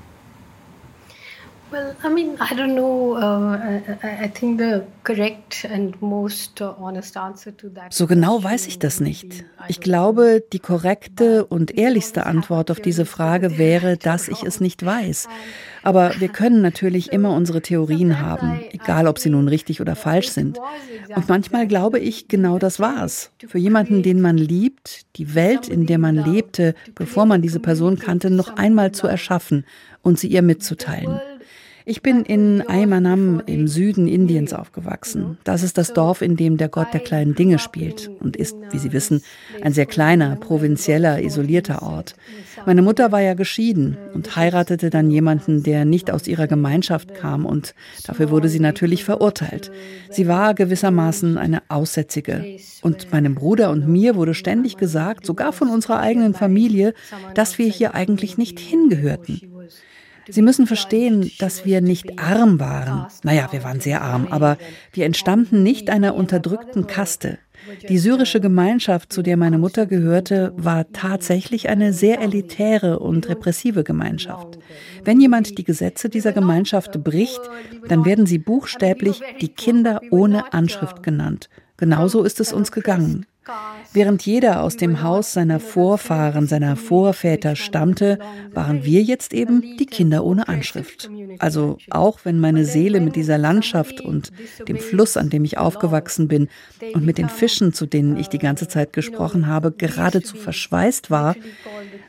Well, 1.74 1.96
I 2.04 2.08
mean, 2.08 2.36
I 2.38 2.54
don't 2.54 2.76
know. 2.76 3.16
Uh, 3.16 3.80
I, 4.00 4.26
I 4.26 4.28
think 4.28 4.58
the 4.58 4.84
correct 5.02 5.66
and 5.68 6.00
most 6.00 6.62
honest 6.62 7.16
answer 7.16 7.50
to 7.56 7.68
that. 7.70 7.92
So 7.92 8.06
genau 8.06 8.44
weiß 8.44 8.68
ich 8.68 8.78
das 8.78 9.00
nicht. 9.00 9.44
Ich 9.66 9.80
glaube, 9.80 10.44
die 10.52 10.60
korrekte 10.60 11.44
und 11.44 11.76
ehrlichste 11.76 12.26
Antwort 12.26 12.70
auf 12.70 12.78
diese 12.78 13.06
Frage 13.06 13.58
wäre, 13.58 13.96
dass 13.96 14.28
ich 14.28 14.44
es 14.44 14.60
nicht 14.60 14.86
weiß. 14.86 15.26
Aber 15.82 16.12
wir 16.20 16.28
können 16.40 16.62
natürlich 16.62 17.12
immer 17.12 17.34
unsere 17.34 17.60
Theorien 17.60 18.20
haben, 18.20 18.60
egal 18.70 19.08
ob 19.08 19.18
sie 19.18 19.30
nun 19.30 19.48
richtig 19.48 19.80
oder 19.80 19.96
falsch 19.96 20.28
sind. 20.28 20.60
Und 21.16 21.28
manchmal 21.28 21.66
glaube 21.66 21.98
ich, 21.98 22.28
genau 22.28 22.60
das 22.60 22.78
war's. 22.78 23.32
Für 23.44 23.58
jemanden, 23.58 24.04
den 24.04 24.20
man 24.20 24.38
liebt, 24.38 25.06
die 25.16 25.34
Welt, 25.34 25.68
in 25.68 25.86
der 25.86 25.98
man 25.98 26.14
lebte, 26.14 26.76
bevor 26.94 27.26
man 27.26 27.42
diese 27.42 27.58
Person 27.58 27.98
kannte, 27.98 28.30
noch 28.30 28.56
einmal 28.56 28.92
zu 28.92 29.08
erschaffen 29.08 29.64
und 30.02 30.20
sie 30.20 30.28
ihr 30.28 30.42
mitzuteilen. 30.42 31.18
Ich 31.86 32.00
bin 32.00 32.22
in 32.22 32.62
Aymanam 32.66 33.42
im 33.44 33.68
Süden 33.68 34.08
Indiens 34.08 34.54
aufgewachsen. 34.54 35.36
Das 35.44 35.62
ist 35.62 35.76
das 35.76 35.92
Dorf, 35.92 36.22
in 36.22 36.34
dem 36.34 36.56
der 36.56 36.70
Gott 36.70 36.86
der 36.94 37.00
kleinen 37.00 37.34
Dinge 37.34 37.58
spielt 37.58 38.10
und 38.20 38.36
ist, 38.36 38.56
wie 38.70 38.78
Sie 38.78 38.94
wissen, 38.94 39.22
ein 39.60 39.74
sehr 39.74 39.84
kleiner, 39.84 40.36
provinzieller, 40.36 41.22
isolierter 41.22 41.82
Ort. 41.82 42.16
Meine 42.64 42.80
Mutter 42.80 43.12
war 43.12 43.20
ja 43.20 43.34
geschieden 43.34 43.98
und 44.14 44.34
heiratete 44.34 44.88
dann 44.88 45.10
jemanden, 45.10 45.62
der 45.62 45.84
nicht 45.84 46.10
aus 46.10 46.26
ihrer 46.26 46.46
Gemeinschaft 46.46 47.14
kam 47.14 47.44
und 47.44 47.74
dafür 48.06 48.30
wurde 48.30 48.48
sie 48.48 48.60
natürlich 48.60 49.04
verurteilt. 49.04 49.70
Sie 50.08 50.26
war 50.26 50.54
gewissermaßen 50.54 51.36
eine 51.36 51.62
Aussätzige. 51.68 52.56
Und 52.80 53.12
meinem 53.12 53.34
Bruder 53.34 53.68
und 53.70 53.86
mir 53.86 54.16
wurde 54.16 54.32
ständig 54.32 54.78
gesagt, 54.78 55.26
sogar 55.26 55.52
von 55.52 55.68
unserer 55.68 56.00
eigenen 56.00 56.32
Familie, 56.32 56.94
dass 57.34 57.58
wir 57.58 57.66
hier 57.66 57.94
eigentlich 57.94 58.38
nicht 58.38 58.58
hingehörten. 58.58 59.53
Sie 60.28 60.42
müssen 60.42 60.66
verstehen, 60.66 61.30
dass 61.38 61.64
wir 61.64 61.80
nicht 61.80 62.18
arm 62.18 62.60
waren. 62.60 63.06
Naja, 63.22 63.48
wir 63.50 63.62
waren 63.64 63.80
sehr 63.80 64.02
arm, 64.02 64.28
aber 64.30 64.56
wir 64.92 65.06
entstammten 65.06 65.62
nicht 65.62 65.90
einer 65.90 66.14
unterdrückten 66.14 66.86
Kaste. 66.86 67.38
Die 67.88 67.98
syrische 67.98 68.40
Gemeinschaft, 68.40 69.12
zu 69.12 69.22
der 69.22 69.36
meine 69.36 69.58
Mutter 69.58 69.86
gehörte, 69.86 70.52
war 70.56 70.90
tatsächlich 70.92 71.68
eine 71.68 71.92
sehr 71.92 72.20
elitäre 72.20 72.98
und 72.98 73.28
repressive 73.28 73.84
Gemeinschaft. 73.84 74.58
Wenn 75.02 75.20
jemand 75.20 75.56
die 75.56 75.64
Gesetze 75.64 76.08
dieser 76.08 76.32
Gemeinschaft 76.32 77.02
bricht, 77.02 77.40
dann 77.88 78.04
werden 78.04 78.26
sie 78.26 78.38
buchstäblich 78.38 79.20
die 79.40 79.48
Kinder 79.48 80.00
ohne 80.10 80.52
Anschrift 80.52 81.02
genannt. 81.02 81.48
Genauso 81.76 82.22
ist 82.22 82.40
es 82.40 82.52
uns 82.52 82.72
gegangen. 82.72 83.26
Während 83.92 84.24
jeder 84.24 84.62
aus 84.62 84.76
dem 84.76 85.02
Haus 85.02 85.34
seiner 85.34 85.60
Vorfahren, 85.60 86.46
seiner 86.46 86.76
Vorväter 86.76 87.56
stammte, 87.56 88.18
waren 88.52 88.84
wir 88.84 89.02
jetzt 89.02 89.34
eben 89.34 89.76
die 89.76 89.86
Kinder 89.86 90.24
ohne 90.24 90.48
Anschrift. 90.48 91.10
Also 91.38 91.76
auch 91.90 92.20
wenn 92.24 92.40
meine 92.40 92.64
Seele 92.64 93.00
mit 93.00 93.16
dieser 93.16 93.36
Landschaft 93.36 94.00
und 94.00 94.32
dem 94.66 94.78
Fluss, 94.78 95.16
an 95.16 95.28
dem 95.28 95.44
ich 95.44 95.58
aufgewachsen 95.58 96.26
bin, 96.26 96.48
und 96.94 97.04
mit 97.04 97.18
den 97.18 97.28
Fischen, 97.28 97.72
zu 97.74 97.86
denen 97.86 98.16
ich 98.16 98.28
die 98.28 98.38
ganze 98.38 98.66
Zeit 98.66 98.92
gesprochen 98.92 99.46
habe, 99.46 99.72
geradezu 99.72 100.36
verschweißt 100.36 101.10
war, 101.10 101.36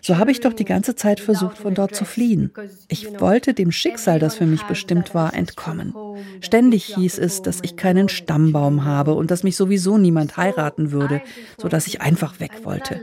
so 0.06 0.18
habe 0.20 0.30
ich 0.30 0.40
doch 0.40 0.54
die 0.54 0.66
ganze 0.66 0.96
Zeit 0.96 1.20
versucht, 1.20 1.58
von 1.58 1.74
dort 1.74 1.96
zu 1.96 2.06
fliehen. 2.06 2.52
Ich 2.90 3.20
wollte 3.20 3.56
dem 3.56 3.72
Schicksal, 3.72 4.20
das 4.20 4.36
für 4.36 4.46
mich 4.46 4.62
bestimmt 4.62 5.16
war, 5.16 5.34
entkommen. 5.34 5.96
Ständig 6.42 6.86
hieß 6.94 7.18
es, 7.18 7.42
dass 7.42 7.58
ich 7.64 7.76
keinen 7.76 8.08
Stammbaum 8.08 8.86
habe 8.86 9.16
und 9.16 9.32
dass 9.32 9.42
mich 9.42 9.56
sowieso 9.56 9.98
niemand 9.98 10.38
heiraten 10.38 10.92
würde, 10.92 11.24
sodass 11.60 11.88
ich 11.88 12.02
einfach 12.02 12.40
weg 12.40 12.52
wollte. 12.66 13.02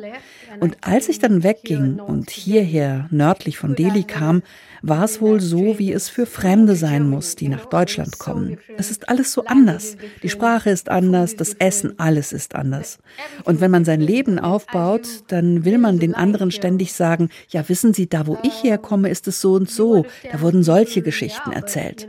Und 0.60 0.76
als 0.80 1.08
ich 1.08 1.18
dann 1.18 1.42
wegging 1.42 1.98
und 2.00 2.30
hierher 2.30 3.08
nördlich 3.10 3.58
von 3.58 3.74
Delhi 3.74 4.04
kam, 4.04 4.42
war 4.82 5.04
es 5.04 5.20
wohl 5.20 5.40
so, 5.40 5.78
wie 5.78 5.92
es 5.92 6.08
für 6.08 6.26
Fremde 6.26 6.74
sein 6.74 7.08
muss, 7.08 7.36
die 7.36 7.48
nach 7.48 7.66
Deutschland 7.66 8.18
kommen. 8.18 8.58
Es 8.76 8.90
ist 8.90 9.08
alles 9.08 9.32
so 9.32 9.44
anders. 9.44 9.96
Die 10.22 10.28
Sprache 10.28 10.70
ist 10.70 10.88
anders, 10.88 11.36
das 11.36 11.54
Essen, 11.54 11.98
alles 11.98 12.32
ist 12.32 12.54
anders. 12.56 12.98
Und 13.44 13.60
wenn 13.60 13.70
man 13.70 13.84
sein 13.84 14.00
Leben 14.00 14.38
aufbaut, 14.40 15.22
dann 15.28 15.64
will 15.64 15.78
man 15.78 15.98
den 15.98 16.14
anderen 16.14 16.50
ständig 16.50 16.92
sagen, 16.92 17.28
ja, 17.48 17.68
wissen 17.68 17.94
Sie, 17.94 18.08
da 18.08 18.26
wo 18.26 18.38
ich 18.42 18.64
herkomme, 18.64 19.08
ist 19.08 19.28
es 19.28 19.40
so 19.40 19.52
und 19.54 19.70
so. 19.70 20.04
Da 20.30 20.40
wurden 20.40 20.64
solche 20.64 21.02
Geschichten 21.02 21.52
erzählt. 21.52 22.08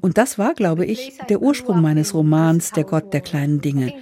Und 0.00 0.18
das 0.18 0.38
war, 0.38 0.54
glaube 0.54 0.84
ich, 0.84 1.18
der 1.28 1.42
Ursprung 1.42 1.80
meines 1.80 2.14
Romans 2.14 2.72
Der 2.72 2.84
Gott 2.84 3.12
der 3.12 3.20
kleinen 3.20 3.60
Dinge. 3.60 3.92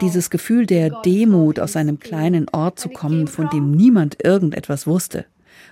Dieses 0.00 0.30
Gefühl 0.30 0.66
der 0.66 0.90
Demut, 1.04 1.60
aus 1.60 1.76
einem 1.76 1.98
kleinen 1.98 2.46
Ort 2.52 2.78
zu 2.78 2.88
kommen, 2.88 3.26
von 3.26 3.48
dem 3.50 3.70
niemand 3.72 4.24
irgendetwas 4.24 4.86
wusste. 4.86 5.26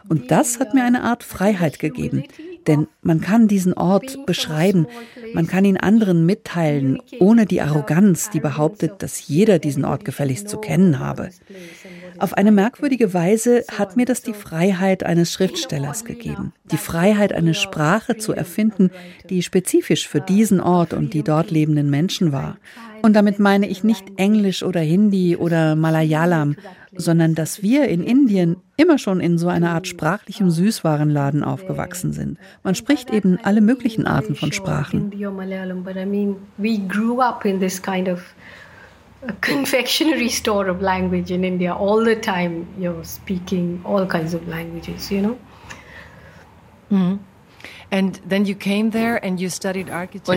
Und 0.08 0.30
das 0.30 0.58
hat 0.58 0.74
mir 0.74 0.84
eine 0.84 1.02
Art 1.02 1.22
Freiheit 1.22 1.78
gegeben, 1.78 2.24
denn 2.66 2.86
man 3.02 3.20
kann 3.20 3.48
diesen 3.48 3.74
Ort 3.74 4.26
beschreiben, 4.26 4.86
man 5.34 5.46
kann 5.46 5.64
ihn 5.64 5.76
anderen 5.76 6.24
mitteilen, 6.24 6.98
ohne 7.20 7.46
die 7.46 7.60
Arroganz, 7.60 8.30
die 8.30 8.40
behauptet, 8.40 9.02
dass 9.02 9.28
jeder 9.28 9.58
diesen 9.58 9.84
Ort 9.84 10.04
gefälligst 10.04 10.48
zu 10.48 10.58
kennen 10.58 10.98
habe. 10.98 11.30
Auf 12.18 12.34
eine 12.34 12.52
merkwürdige 12.52 13.14
Weise 13.14 13.64
hat 13.76 13.96
mir 13.96 14.04
das 14.04 14.22
die 14.22 14.32
Freiheit 14.34 15.04
eines 15.04 15.32
Schriftstellers 15.32 16.04
gegeben, 16.04 16.52
die 16.70 16.76
Freiheit, 16.76 17.32
eine 17.32 17.54
Sprache 17.54 18.16
zu 18.16 18.32
erfinden, 18.32 18.90
die 19.30 19.42
spezifisch 19.42 20.08
für 20.08 20.20
diesen 20.20 20.60
Ort 20.60 20.92
und 20.92 21.14
die 21.14 21.22
dort 21.22 21.50
lebenden 21.50 21.90
Menschen 21.90 22.32
war. 22.32 22.56
Und 23.02 23.14
damit 23.14 23.38
meine 23.38 23.68
ich 23.68 23.84
nicht 23.84 24.04
Englisch 24.16 24.62
oder 24.62 24.80
Hindi 24.80 25.36
oder 25.36 25.76
Malayalam, 25.76 26.56
sondern 26.94 27.34
dass 27.34 27.62
wir 27.62 27.88
in 27.88 28.02
Indien 28.02 28.56
immer 28.76 28.98
schon 28.98 29.20
in 29.20 29.38
so 29.38 29.48
einer 29.48 29.70
Art 29.70 29.86
sprachlichem 29.86 30.50
Süßwarenladen 30.50 31.44
aufgewachsen 31.44 32.12
sind. 32.12 32.38
Man 32.62 32.74
spricht 32.74 33.10
eben 33.10 33.38
alle 33.42 33.60
möglichen 33.60 34.06
Arten 34.06 34.34
von 34.34 34.52
Sprachen. 34.52 35.12
Confectionery 39.40 40.28
store 40.28 40.68
of 40.70 40.80
language 40.80 41.30
in 41.30 41.44
India 41.44 41.74
all 41.74 42.04
the 42.04 42.14
time 42.14 42.66
you're 42.78 43.04
speaking 43.04 43.80
all 43.84 44.06
kinds 44.06 44.34
of 44.34 44.46
languages 44.48 45.10
you 45.10 45.20
know 45.20 45.36
mm. 46.90 47.18
Und 47.90 48.20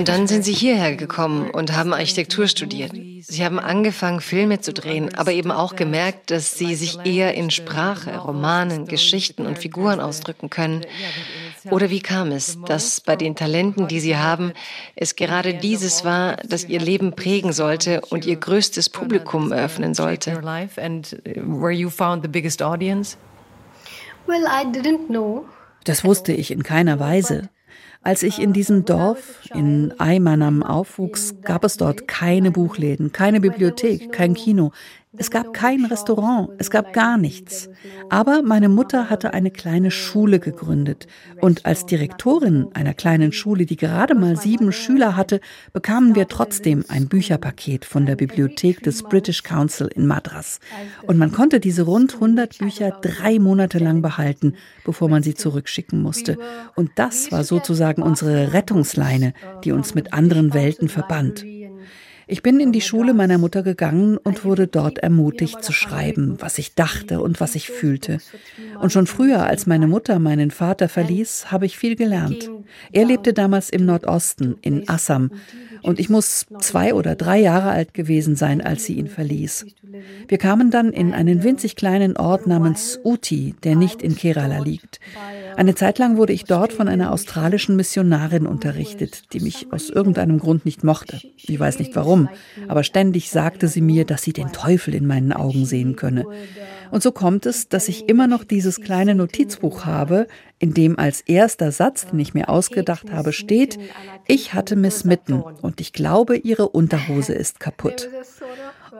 dann 0.07 0.27
sind 0.27 0.45
Sie 0.45 0.53
hierher 0.53 0.95
gekommen 0.95 1.49
und 1.49 1.75
haben 1.75 1.93
Architektur 1.93 2.47
studiert. 2.47 2.93
Sie 2.93 3.43
haben 3.43 3.59
angefangen, 3.59 4.21
Filme 4.21 4.61
zu 4.61 4.71
drehen, 4.71 5.13
aber 5.15 5.33
eben 5.33 5.51
auch 5.51 5.75
gemerkt, 5.75 6.31
dass 6.31 6.57
Sie 6.57 6.75
sich 6.75 6.97
eher 7.03 7.33
in 7.33 7.51
Sprache, 7.51 8.17
Romanen, 8.17 8.85
Geschichten 8.85 9.45
und 9.45 9.59
Figuren 9.59 9.99
ausdrücken 9.99 10.49
können. 10.49 10.85
Oder 11.69 11.89
wie 11.89 12.01
kam 12.01 12.31
es, 12.31 12.57
dass 12.65 13.01
bei 13.01 13.15
den 13.15 13.35
Talenten, 13.35 13.87
die 13.87 13.99
Sie 13.99 14.17
haben, 14.17 14.53
es 14.95 15.15
gerade 15.15 15.53
dieses 15.53 16.03
war, 16.03 16.37
das 16.37 16.65
Ihr 16.65 16.79
Leben 16.79 17.13
prägen 17.13 17.53
sollte 17.53 18.01
und 18.09 18.25
Ihr 18.25 18.37
größtes 18.37 18.89
Publikum 18.89 19.51
eröffnen 19.51 19.93
sollte? 19.93 20.31
Das 25.83 26.03
wusste 26.03 26.33
ich 26.33 26.51
in 26.51 26.63
keiner 26.63 26.99
Weise. 26.99 27.49
Als 28.03 28.23
ich 28.23 28.39
in 28.39 28.51
diesem 28.51 28.83
Dorf 28.85 29.47
in 29.53 29.93
Aymanam 29.99 30.63
aufwuchs, 30.63 31.35
gab 31.43 31.63
es 31.63 31.77
dort 31.77 32.07
keine 32.07 32.49
Buchläden, 32.49 33.11
keine 33.11 33.39
Bibliothek, 33.39 34.11
kein 34.11 34.33
Kino. 34.33 34.71
Es 35.17 35.29
gab 35.29 35.53
kein 35.53 35.83
Restaurant, 35.83 36.51
es 36.57 36.69
gab 36.69 36.93
gar 36.93 37.17
nichts. 37.17 37.69
Aber 38.09 38.41
meine 38.43 38.69
Mutter 38.69 39.09
hatte 39.09 39.33
eine 39.33 39.51
kleine 39.51 39.91
Schule 39.91 40.39
gegründet. 40.39 41.05
Und 41.41 41.65
als 41.65 41.85
Direktorin 41.85 42.69
einer 42.73 42.93
kleinen 42.93 43.33
Schule, 43.33 43.65
die 43.65 43.75
gerade 43.75 44.15
mal 44.15 44.37
sieben 44.37 44.71
Schüler 44.71 45.17
hatte, 45.17 45.41
bekamen 45.73 46.15
wir 46.15 46.29
trotzdem 46.29 46.85
ein 46.87 47.09
Bücherpaket 47.09 47.83
von 47.83 48.05
der 48.05 48.15
Bibliothek 48.15 48.83
des 48.83 49.03
British 49.03 49.43
Council 49.43 49.89
in 49.93 50.07
Madras. 50.07 50.61
Und 51.05 51.17
man 51.17 51.33
konnte 51.33 51.59
diese 51.59 51.81
rund 51.81 52.13
100 52.13 52.59
Bücher 52.59 52.91
drei 53.01 53.37
Monate 53.37 53.79
lang 53.79 54.01
behalten, 54.01 54.55
bevor 54.85 55.09
man 55.09 55.23
sie 55.23 55.35
zurückschicken 55.35 56.01
musste. 56.01 56.37
Und 56.75 56.91
das 56.95 57.33
war 57.33 57.43
sozusagen 57.43 58.01
unsere 58.01 58.53
Rettungsleine, 58.53 59.33
die 59.65 59.73
uns 59.73 59.93
mit 59.93 60.13
anderen 60.13 60.53
Welten 60.53 60.87
verband. 60.87 61.43
Ich 62.31 62.43
bin 62.43 62.61
in 62.61 62.71
die 62.71 62.79
Schule 62.79 63.13
meiner 63.13 63.37
Mutter 63.37 63.61
gegangen 63.61 64.15
und 64.15 64.45
wurde 64.45 64.65
dort 64.65 64.99
ermutigt 64.99 65.61
zu 65.61 65.73
schreiben, 65.73 66.37
was 66.39 66.59
ich 66.59 66.75
dachte 66.75 67.19
und 67.19 67.41
was 67.41 67.55
ich 67.55 67.69
fühlte. 67.69 68.19
Und 68.79 68.93
schon 68.93 69.05
früher, 69.05 69.45
als 69.45 69.67
meine 69.67 69.85
Mutter 69.85 70.17
meinen 70.17 70.49
Vater 70.49 70.87
verließ, 70.87 71.51
habe 71.51 71.65
ich 71.65 71.77
viel 71.77 71.97
gelernt. 71.97 72.49
Er 72.93 73.03
lebte 73.03 73.33
damals 73.33 73.69
im 73.69 73.85
Nordosten, 73.85 74.55
in 74.61 74.87
Assam, 74.87 75.31
und 75.83 75.99
ich 75.99 76.09
muss 76.09 76.45
zwei 76.59 76.93
oder 76.93 77.15
drei 77.15 77.39
Jahre 77.39 77.71
alt 77.71 77.93
gewesen 77.93 78.35
sein, 78.35 78.61
als 78.61 78.85
sie 78.85 78.93
ihn 78.93 79.07
verließ. 79.07 79.65
Wir 80.27 80.37
kamen 80.37 80.71
dann 80.71 80.91
in 80.91 81.13
einen 81.13 81.43
winzig 81.43 81.75
kleinen 81.75 82.17
Ort 82.17 82.47
namens 82.47 82.99
Uti, 83.03 83.55
der 83.63 83.75
nicht 83.75 84.01
in 84.01 84.15
Kerala 84.15 84.59
liegt. 84.59 84.99
Eine 85.55 85.75
Zeit 85.75 85.99
lang 85.99 86.17
wurde 86.17 86.33
ich 86.33 86.45
dort 86.45 86.73
von 86.73 86.87
einer 86.87 87.11
australischen 87.11 87.75
Missionarin 87.75 88.45
unterrichtet, 88.45 89.33
die 89.33 89.39
mich 89.39 89.67
aus 89.71 89.89
irgendeinem 89.89 90.39
Grund 90.39 90.65
nicht 90.65 90.83
mochte. 90.83 91.19
Ich 91.37 91.59
weiß 91.59 91.79
nicht 91.79 91.95
warum, 91.95 92.29
aber 92.67 92.83
ständig 92.83 93.29
sagte 93.29 93.67
sie 93.67 93.81
mir, 93.81 94.05
dass 94.05 94.21
sie 94.21 94.33
den 94.33 94.51
Teufel 94.51 94.93
in 94.93 95.07
meinen 95.07 95.33
Augen 95.33 95.65
sehen 95.65 95.95
könne. 95.95 96.25
Und 96.91 97.01
so 97.01 97.11
kommt 97.11 97.45
es, 97.45 97.69
dass 97.69 97.87
ich 97.87 98.09
immer 98.09 98.27
noch 98.27 98.43
dieses 98.43 98.81
kleine 98.81 99.15
Notizbuch 99.15 99.85
habe, 99.85 100.27
in 100.59 100.73
dem 100.73 100.99
als 100.99 101.21
erster 101.21 101.71
Satz, 101.71 102.05
den 102.07 102.19
ich 102.19 102.33
mir 102.33 102.49
ausgedacht 102.49 103.11
habe, 103.11 103.33
steht, 103.33 103.79
ich 104.27 104.53
hatte 104.53 104.75
Miss 104.75 105.05
Mitten 105.05 105.41
und 105.41 105.81
ich 105.81 105.93
glaube, 105.93 106.37
ihre 106.37 106.69
Unterhose 106.69 107.33
ist 107.33 107.59
kaputt. 107.59 108.09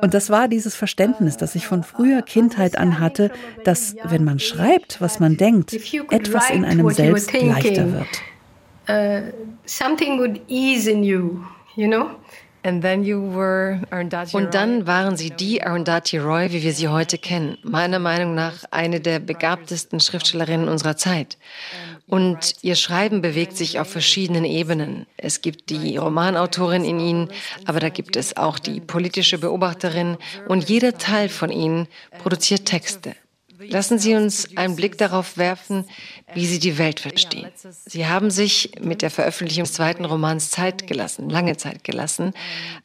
Und 0.01 0.13
das 0.13 0.29
war 0.29 0.47
dieses 0.47 0.73
Verständnis, 0.73 1.37
das 1.37 1.53
ich 1.53 1.67
von 1.67 1.83
früher 1.83 2.21
Kindheit 2.21 2.77
an 2.77 2.99
hatte, 2.99 3.29
dass 3.63 3.95
wenn 4.05 4.23
man 4.23 4.39
schreibt, 4.39 4.99
was 5.01 5.19
man 5.19 5.37
denkt, 5.37 5.73
etwas 6.09 6.49
in 6.49 6.65
einem 6.65 6.89
selbst 6.89 7.31
leichter 7.33 7.93
wird. 7.93 8.07
Uh, 8.89 9.31
something 9.65 10.17
would 10.17 10.41
ease 10.47 10.89
in 10.89 11.03
you, 11.03 11.39
you 11.75 11.87
know? 11.87 12.07
Und 14.33 14.53
dann 14.53 14.87
waren 14.87 15.17
Sie 15.17 15.31
die 15.31 15.63
Arundhati 15.63 16.17
Roy, 16.17 16.51
wie 16.51 16.63
wir 16.63 16.73
sie 16.73 16.87
heute 16.87 17.17
kennen. 17.17 17.57
Meiner 17.63 17.99
Meinung 17.99 18.35
nach 18.35 18.63
eine 18.69 18.99
der 18.99 19.19
begabtesten 19.19 19.99
Schriftstellerinnen 19.99 20.69
unserer 20.69 20.95
Zeit. 20.95 21.37
Und 22.07 22.55
Ihr 22.61 22.75
Schreiben 22.75 23.21
bewegt 23.21 23.55
sich 23.55 23.79
auf 23.79 23.89
verschiedenen 23.89 24.43
Ebenen. 24.43 25.05
Es 25.17 25.41
gibt 25.41 25.69
die 25.69 25.97
Romanautorin 25.97 26.83
in 26.83 26.99
Ihnen, 26.99 27.29
aber 27.65 27.79
da 27.79 27.89
gibt 27.89 28.15
es 28.15 28.37
auch 28.37 28.59
die 28.59 28.81
politische 28.81 29.37
Beobachterin 29.37 30.17
und 30.47 30.69
jeder 30.69 30.97
Teil 30.97 31.29
von 31.29 31.51
Ihnen 31.51 31.87
produziert 32.19 32.65
Texte. 32.65 33.15
Lassen 33.67 33.99
Sie 33.99 34.15
uns 34.15 34.57
einen 34.57 34.75
Blick 34.75 34.97
darauf 34.97 35.37
werfen, 35.37 35.85
wie 36.33 36.45
Sie 36.45 36.59
die 36.59 36.77
Welt 36.77 36.99
verstehen. 36.99 37.49
Sie 37.85 38.07
haben 38.07 38.31
sich 38.31 38.71
mit 38.81 39.01
der 39.01 39.09
Veröffentlichung 39.09 39.63
des 39.65 39.73
zweiten 39.73 40.05
Romans 40.05 40.51
Zeit 40.51 40.87
gelassen, 40.87 41.29
lange 41.29 41.57
Zeit 41.57 41.83
gelassen, 41.83 42.33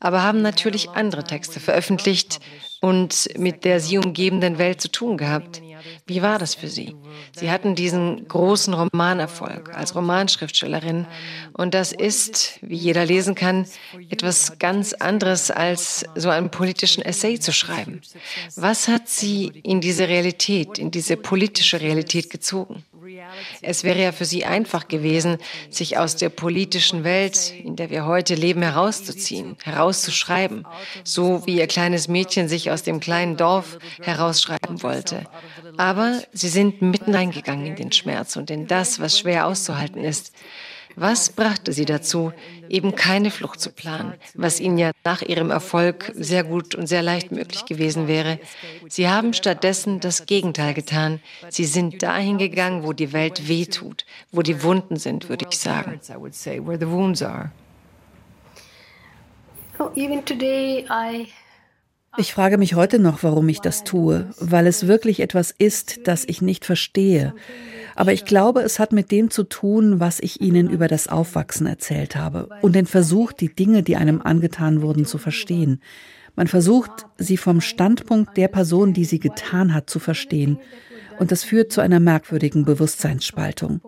aber 0.00 0.22
haben 0.22 0.42
natürlich 0.42 0.90
andere 0.90 1.24
Texte 1.24 1.60
veröffentlicht 1.60 2.40
und 2.80 3.28
mit 3.38 3.64
der 3.64 3.80
Sie 3.80 3.98
umgebenden 3.98 4.58
Welt 4.58 4.80
zu 4.80 4.90
tun 4.90 5.16
gehabt. 5.16 5.62
Wie 6.06 6.22
war 6.22 6.38
das 6.38 6.54
für 6.54 6.68
Sie? 6.68 6.94
Sie 7.32 7.50
hatten 7.50 7.74
diesen 7.74 8.26
großen 8.28 8.74
Romanerfolg 8.74 9.74
als 9.74 9.94
Romanschriftstellerin 9.94 11.06
und 11.52 11.74
das 11.74 11.92
ist, 11.92 12.58
wie 12.62 12.76
jeder 12.76 13.04
lesen 13.04 13.34
kann, 13.34 13.66
etwas 14.10 14.58
ganz 14.58 14.92
anderes 14.92 15.50
als 15.50 16.04
so 16.14 16.30
einen 16.30 16.50
politischen 16.50 17.02
Essay 17.02 17.38
zu 17.38 17.52
schreiben. 17.52 18.00
Was 18.56 18.88
hat 18.88 19.08
Sie 19.08 19.52
in 19.62 19.80
diese 19.80 20.08
Realität, 20.08 20.78
in 20.78 20.90
diese 20.90 21.16
politische 21.16 21.80
Realität 21.80 22.30
gezogen? 22.30 22.84
Es 23.62 23.84
wäre 23.84 24.02
ja 24.02 24.12
für 24.12 24.24
sie 24.24 24.44
einfach 24.44 24.88
gewesen, 24.88 25.38
sich 25.70 25.98
aus 25.98 26.16
der 26.16 26.28
politischen 26.28 27.04
Welt, 27.04 27.52
in 27.62 27.76
der 27.76 27.90
wir 27.90 28.06
heute 28.06 28.34
leben, 28.34 28.62
herauszuziehen, 28.62 29.56
herauszuschreiben, 29.64 30.66
so 31.04 31.46
wie 31.46 31.58
ihr 31.58 31.66
kleines 31.66 32.08
Mädchen 32.08 32.48
sich 32.48 32.70
aus 32.70 32.82
dem 32.82 33.00
kleinen 33.00 33.36
Dorf 33.36 33.78
herausschreiben 34.00 34.82
wollte. 34.82 35.26
Aber 35.76 36.22
sie 36.32 36.48
sind 36.48 36.82
mitten 36.82 37.14
reingegangen 37.14 37.66
in 37.66 37.76
den 37.76 37.92
Schmerz 37.92 38.36
und 38.36 38.50
in 38.50 38.66
das, 38.66 39.00
was 39.00 39.18
schwer 39.18 39.46
auszuhalten 39.46 40.04
ist. 40.04 40.32
Was 40.96 41.28
brachte 41.28 41.74
sie 41.74 41.84
dazu, 41.84 42.32
eben 42.70 42.94
keine 42.94 43.30
Flucht 43.30 43.60
zu 43.60 43.70
planen, 43.70 44.14
was 44.34 44.60
ihnen 44.60 44.78
ja 44.78 44.92
nach 45.04 45.20
ihrem 45.20 45.50
Erfolg 45.50 46.10
sehr 46.14 46.42
gut 46.42 46.74
und 46.74 46.86
sehr 46.86 47.02
leicht 47.02 47.32
möglich 47.32 47.66
gewesen 47.66 48.08
wäre? 48.08 48.38
Sie 48.88 49.06
haben 49.06 49.34
stattdessen 49.34 50.00
das 50.00 50.24
Gegenteil 50.24 50.72
getan. 50.72 51.20
Sie 51.50 51.66
sind 51.66 52.02
dahin 52.02 52.38
gegangen, 52.38 52.82
wo 52.82 52.94
die 52.94 53.12
Welt 53.12 53.46
wehtut, 53.46 54.06
wo 54.32 54.40
die 54.40 54.62
Wunden 54.62 54.96
sind, 54.96 55.28
würde 55.28 55.46
ich 55.50 55.58
sagen. 55.58 56.00
Ich 62.18 62.32
frage 62.32 62.56
mich 62.56 62.74
heute 62.74 62.98
noch, 62.98 63.22
warum 63.22 63.48
ich 63.48 63.60
das 63.60 63.84
tue, 63.84 64.30
weil 64.40 64.66
es 64.66 64.86
wirklich 64.86 65.20
etwas 65.20 65.50
ist, 65.50 66.00
das 66.04 66.24
ich 66.26 66.40
nicht 66.40 66.64
verstehe. 66.64 67.34
Aber 67.94 68.12
ich 68.12 68.24
glaube, 68.24 68.60
es 68.62 68.78
hat 68.78 68.92
mit 68.92 69.10
dem 69.10 69.30
zu 69.30 69.44
tun, 69.44 70.00
was 70.00 70.20
ich 70.20 70.40
Ihnen 70.40 70.70
über 70.70 70.88
das 70.88 71.08
Aufwachsen 71.08 71.66
erzählt 71.66 72.16
habe 72.16 72.48
und 72.62 72.74
den 72.74 72.86
Versuch, 72.86 73.32
die 73.32 73.54
Dinge, 73.54 73.82
die 73.82 73.96
einem 73.96 74.22
angetan 74.22 74.80
wurden, 74.80 75.04
zu 75.04 75.18
verstehen. 75.18 75.80
Man 76.36 76.46
versucht, 76.46 77.06
sie 77.18 77.36
vom 77.36 77.60
Standpunkt 77.60 78.36
der 78.36 78.48
Person, 78.48 78.92
die 78.92 79.04
sie 79.04 79.18
getan 79.18 79.74
hat, 79.74 79.90
zu 79.90 79.98
verstehen. 79.98 80.58
Und 81.18 81.32
das 81.32 81.44
führt 81.44 81.72
zu 81.72 81.80
einer 81.80 82.00
merkwürdigen 82.00 82.64
Bewusstseinsspaltung. 82.64 83.80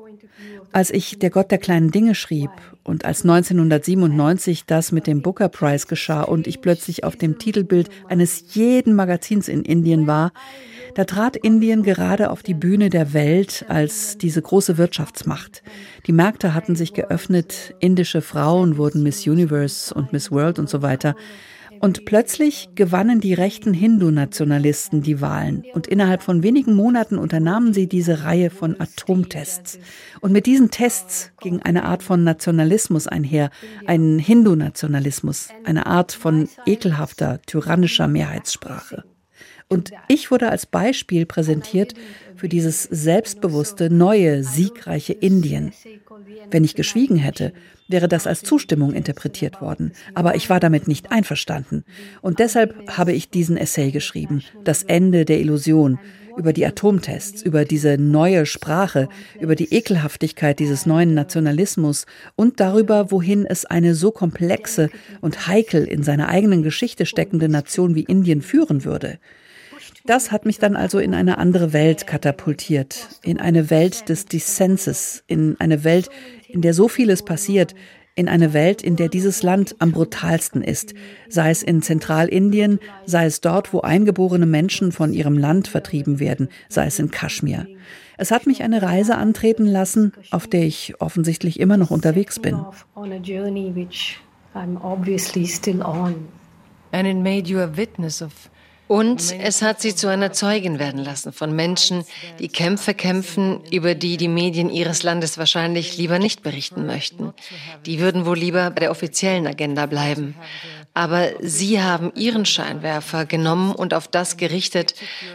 Als 0.70 0.90
ich 0.90 1.18
Der 1.18 1.30
Gott 1.30 1.50
der 1.50 1.58
kleinen 1.58 1.90
Dinge 1.90 2.14
schrieb 2.14 2.50
und 2.84 3.04
als 3.04 3.22
1997 3.22 4.66
das 4.66 4.92
mit 4.92 5.06
dem 5.06 5.22
Booker 5.22 5.48
Prize 5.48 5.86
geschah 5.86 6.22
und 6.22 6.46
ich 6.46 6.60
plötzlich 6.60 7.04
auf 7.04 7.16
dem 7.16 7.38
Titelbild 7.38 7.88
eines 8.08 8.54
jeden 8.54 8.94
Magazins 8.94 9.48
in 9.48 9.62
Indien 9.62 10.06
war, 10.06 10.32
da 10.94 11.04
trat 11.04 11.36
Indien 11.36 11.82
gerade 11.82 12.30
auf 12.30 12.42
die 12.42 12.54
Bühne 12.54 12.90
der 12.90 13.12
Welt 13.14 13.64
als 13.68 14.18
diese 14.18 14.42
große 14.42 14.78
Wirtschaftsmacht. 14.78 15.62
Die 16.06 16.12
Märkte 16.12 16.54
hatten 16.54 16.76
sich 16.76 16.92
geöffnet, 16.92 17.74
indische 17.80 18.20
Frauen 18.20 18.76
wurden 18.76 19.02
Miss 19.02 19.26
Universe 19.26 19.94
und 19.94 20.12
Miss 20.12 20.30
World 20.30 20.58
und 20.58 20.68
so 20.68 20.82
weiter. 20.82 21.14
Und 21.80 22.04
plötzlich 22.04 22.70
gewannen 22.74 23.20
die 23.20 23.34
rechten 23.34 23.72
Hindu-Nationalisten 23.72 25.02
die 25.02 25.20
Wahlen. 25.20 25.64
Und 25.74 25.86
innerhalb 25.86 26.22
von 26.22 26.42
wenigen 26.42 26.74
Monaten 26.74 27.18
unternahmen 27.18 27.72
sie 27.72 27.88
diese 27.88 28.24
Reihe 28.24 28.50
von 28.50 28.80
Atomtests. 28.80 29.78
Und 30.20 30.32
mit 30.32 30.46
diesen 30.46 30.70
Tests 30.70 31.30
ging 31.40 31.62
eine 31.62 31.84
Art 31.84 32.02
von 32.02 32.24
Nationalismus 32.24 33.06
einher, 33.06 33.50
ein 33.86 34.18
Hindu-Nationalismus, 34.18 35.48
eine 35.64 35.86
Art 35.86 36.12
von 36.12 36.48
ekelhafter, 36.66 37.40
tyrannischer 37.46 38.08
Mehrheitssprache. 38.08 39.04
Und 39.68 39.92
ich 40.08 40.30
wurde 40.30 40.48
als 40.48 40.64
Beispiel 40.64 41.26
präsentiert 41.26 41.94
für 42.38 42.48
dieses 42.48 42.84
selbstbewusste, 42.84 43.90
neue, 43.90 44.44
siegreiche 44.44 45.12
Indien. 45.12 45.72
Wenn 46.50 46.64
ich 46.64 46.76
geschwiegen 46.76 47.16
hätte, 47.16 47.52
wäre 47.88 48.06
das 48.08 48.26
als 48.26 48.42
Zustimmung 48.42 48.94
interpretiert 48.94 49.60
worden. 49.60 49.92
Aber 50.14 50.36
ich 50.36 50.48
war 50.48 50.60
damit 50.60 50.86
nicht 50.86 51.10
einverstanden. 51.10 51.84
Und 52.22 52.38
deshalb 52.38 52.96
habe 52.96 53.12
ich 53.12 53.30
diesen 53.30 53.56
Essay 53.56 53.90
geschrieben, 53.90 54.42
Das 54.62 54.84
Ende 54.84 55.24
der 55.24 55.40
Illusion, 55.40 55.98
über 56.36 56.52
die 56.52 56.64
Atomtests, 56.64 57.42
über 57.42 57.64
diese 57.64 57.98
neue 57.98 58.46
Sprache, 58.46 59.08
über 59.40 59.56
die 59.56 59.74
Ekelhaftigkeit 59.74 60.60
dieses 60.60 60.86
neuen 60.86 61.12
Nationalismus 61.12 62.06
und 62.36 62.60
darüber, 62.60 63.10
wohin 63.10 63.44
es 63.44 63.64
eine 63.64 63.96
so 63.96 64.12
komplexe 64.12 64.88
und 65.20 65.48
heikel 65.48 65.84
in 65.84 66.04
seiner 66.04 66.28
eigenen 66.28 66.62
Geschichte 66.62 67.06
steckende 67.06 67.48
Nation 67.48 67.96
wie 67.96 68.04
Indien 68.04 68.42
führen 68.42 68.84
würde. 68.84 69.18
Das 70.08 70.32
hat 70.32 70.46
mich 70.46 70.58
dann 70.58 70.74
also 70.74 70.98
in 70.98 71.12
eine 71.12 71.36
andere 71.36 71.74
Welt 71.74 72.06
katapultiert, 72.06 73.10
in 73.22 73.38
eine 73.38 73.68
Welt 73.68 74.08
des 74.08 74.24
Dissenses, 74.24 75.22
in 75.26 75.60
eine 75.60 75.84
Welt, 75.84 76.08
in 76.48 76.62
der 76.62 76.72
so 76.72 76.88
vieles 76.88 77.22
passiert, 77.22 77.74
in 78.14 78.26
eine 78.26 78.54
Welt, 78.54 78.80
in 78.80 78.96
der 78.96 79.10
dieses 79.10 79.42
Land 79.42 79.76
am 79.80 79.92
brutalsten 79.92 80.62
ist, 80.62 80.94
sei 81.28 81.50
es 81.50 81.62
in 81.62 81.82
Zentralindien, 81.82 82.80
sei 83.04 83.26
es 83.26 83.42
dort, 83.42 83.74
wo 83.74 83.82
eingeborene 83.82 84.46
Menschen 84.46 84.92
von 84.92 85.12
ihrem 85.12 85.36
Land 85.36 85.68
vertrieben 85.68 86.20
werden, 86.20 86.48
sei 86.70 86.86
es 86.86 86.98
in 86.98 87.10
Kaschmir. 87.10 87.66
Es 88.16 88.30
hat 88.30 88.46
mich 88.46 88.62
eine 88.62 88.80
Reise 88.80 89.14
antreten 89.16 89.66
lassen, 89.66 90.14
auf 90.30 90.46
der 90.46 90.62
ich 90.62 90.94
offensichtlich 91.02 91.60
immer 91.60 91.76
noch 91.76 91.90
unterwegs 91.90 92.38
bin. 92.38 92.56
And 96.90 97.06
it 97.06 97.18
made 97.18 97.50
you 97.50 97.58
a 97.60 97.76
witness 97.76 98.22
of 98.22 98.48
und 98.88 99.34
es 99.38 99.62
hat 99.62 99.80
sie 99.80 99.94
zu 99.94 100.08
einer 100.08 100.32
Zeugin 100.32 100.78
werden 100.78 101.04
lassen 101.04 101.32
von 101.32 101.54
Menschen, 101.54 102.04
die 102.38 102.48
Kämpfe 102.48 102.94
kämpfen, 102.94 103.60
über 103.70 103.94
die 103.94 104.16
die 104.16 104.28
Medien 104.28 104.70
ihres 104.70 105.02
Landes 105.02 105.38
wahrscheinlich 105.38 105.98
lieber 105.98 106.18
nicht 106.18 106.42
berichten 106.42 106.86
möchten. 106.86 107.34
Die 107.86 108.00
würden 108.00 108.24
wohl 108.26 108.38
lieber 108.38 108.70
bei 108.70 108.80
der 108.80 108.90
offiziellen 108.90 109.46
Agenda 109.46 109.86
bleiben. 109.86 110.34
Aber 110.94 111.28
sie 111.40 111.80
haben 111.80 112.12
ihren 112.14 112.44
Scheinwerfer 112.44 113.26
genommen 113.26 113.72
und 113.72 113.94
auf 113.94 114.08
das 114.08 114.36
gerichtet, 114.36 114.94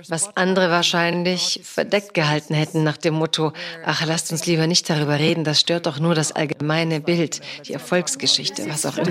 was 0.09 0.35
andere 0.35 0.69
wahrscheinlich 0.71 1.61
verdeckt 1.63 2.13
gehalten 2.13 2.53
hätten 2.53 2.83
nach 2.83 2.97
dem 2.97 3.13
Motto, 3.13 3.53
ach, 3.85 4.05
lasst 4.05 4.31
uns 4.31 4.45
lieber 4.45 4.67
nicht 4.67 4.89
darüber 4.89 5.19
reden, 5.19 5.43
das 5.43 5.59
stört 5.59 5.85
doch 5.85 5.99
nur 5.99 6.15
das 6.15 6.31
allgemeine 6.31 6.99
Bild, 6.99 7.39
die 7.67 7.73
Erfolgsgeschichte, 7.73 8.67
was 8.67 8.85
auch 8.85 8.97
immer. 8.97 9.05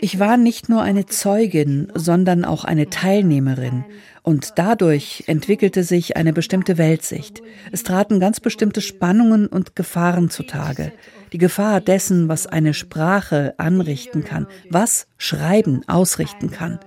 Ich 0.00 0.18
war 0.18 0.36
nicht 0.36 0.68
nur 0.68 0.82
eine 0.82 1.06
Zeugin, 1.06 1.92
sondern 1.94 2.44
auch 2.44 2.64
eine 2.64 2.90
Teilnehmerin. 2.90 3.84
Und 4.22 4.54
dadurch 4.56 5.24
entwickelte 5.26 5.84
sich 5.84 6.16
eine 6.16 6.32
bestimmte 6.32 6.76
Weltsicht. 6.78 7.42
Es 7.70 7.84
traten 7.84 8.20
ganz 8.20 8.40
bestimmte 8.40 8.80
Spannungen 8.80 9.46
und 9.46 9.76
Gefahren 9.76 10.30
zutage. 10.30 10.92
Die 11.32 11.38
Gefahr 11.38 11.80
dessen, 11.80 12.28
was 12.28 12.46
eine 12.46 12.74
Sprache 12.74 13.54
anrichten 13.58 14.24
kann, 14.24 14.46
was 14.70 15.06
Schreiben 15.18 15.82
ausrichten 15.86 16.50
kann. 16.50 16.80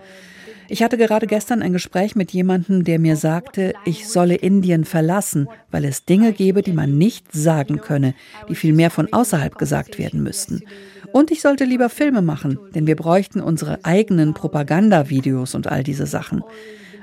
Ich 0.70 0.84
hatte 0.84 0.98
gerade 0.98 1.28
gestern 1.28 1.62
ein 1.62 1.72
Gespräch 1.72 2.16
mit 2.16 2.32
jemandem, 2.32 2.84
der 2.84 3.00
mir 3.00 3.16
sagte, 3.16 3.74
ich 3.86 4.08
solle 4.10 4.36
Indien 4.36 4.84
verlassen, 4.84 5.48
weil 5.72 5.86
es 5.86 6.04
Dinge 6.04 6.34
gebe, 6.34 6.62
die 6.62 6.74
man 6.74 6.98
nicht 6.98 7.32
sagen 7.32 7.80
könne, 7.80 8.16
die 8.50 8.56
viel 8.56 8.74
mehr 8.74 8.92
von 8.92 9.14
außerhalb 9.14 9.58
gesagt 9.58 9.98
werden 9.98 10.24
müssten. 10.24 10.64
Und 11.14 11.32
ich 11.32 11.42
sollte 11.42 11.66
lieber 11.66 11.90
Filme 11.90 12.22
machen, 12.22 12.60
denn 12.76 12.88
wir 12.88 12.96
bräuchten 12.96 13.42
unsere 13.42 13.84
eigenen 13.84 14.34
Propagandavideos 14.34 15.56
und 15.56 15.68
all 15.68 15.84
diese 15.84 16.06
Sachen. 16.06 16.44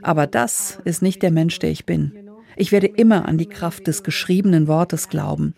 Aber 0.03 0.27
das 0.27 0.79
ist 0.85 1.03
nicht 1.03 1.23
der 1.23 1.31
Mensch, 1.31 1.59
der 1.59 1.71
ich 1.71 1.87
bin. 1.87 2.12
Ich 2.57 2.71
werde 2.71 2.87
immer 2.87 3.27
an 3.27 3.38
die 3.38 3.49
Kraft 3.49 3.87
des 3.87 4.03
geschriebenen 4.03 4.69
Wortes 4.69 5.09
glauben. 5.09 5.55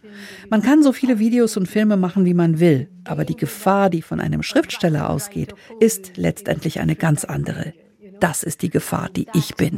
Man 0.48 0.62
kann 0.62 0.82
so 0.82 0.92
viele 0.92 1.18
Videos 1.18 1.56
und 1.56 1.66
Filme 1.66 1.96
machen, 1.96 2.24
wie 2.24 2.35
man 2.35 2.59
will, 2.59 2.88
aber 3.04 3.24
die 3.24 3.37
Gefahr, 3.37 3.90
die 3.90 4.02
von 4.02 4.20
einem 4.20 4.42
Schriftsteller 4.42 5.11
ausgeht, 5.11 5.54
ist 5.80 6.16
letztendlich 6.16 6.80
eine 6.80 6.96
ganz 6.96 7.24
andere. 7.24 7.74
Das 8.20 8.42
ist 8.42 8.62
die 8.62 8.70
Gefahr, 8.70 9.11
die 9.14 9.26
ich 9.35 9.56
bin. 9.56 9.76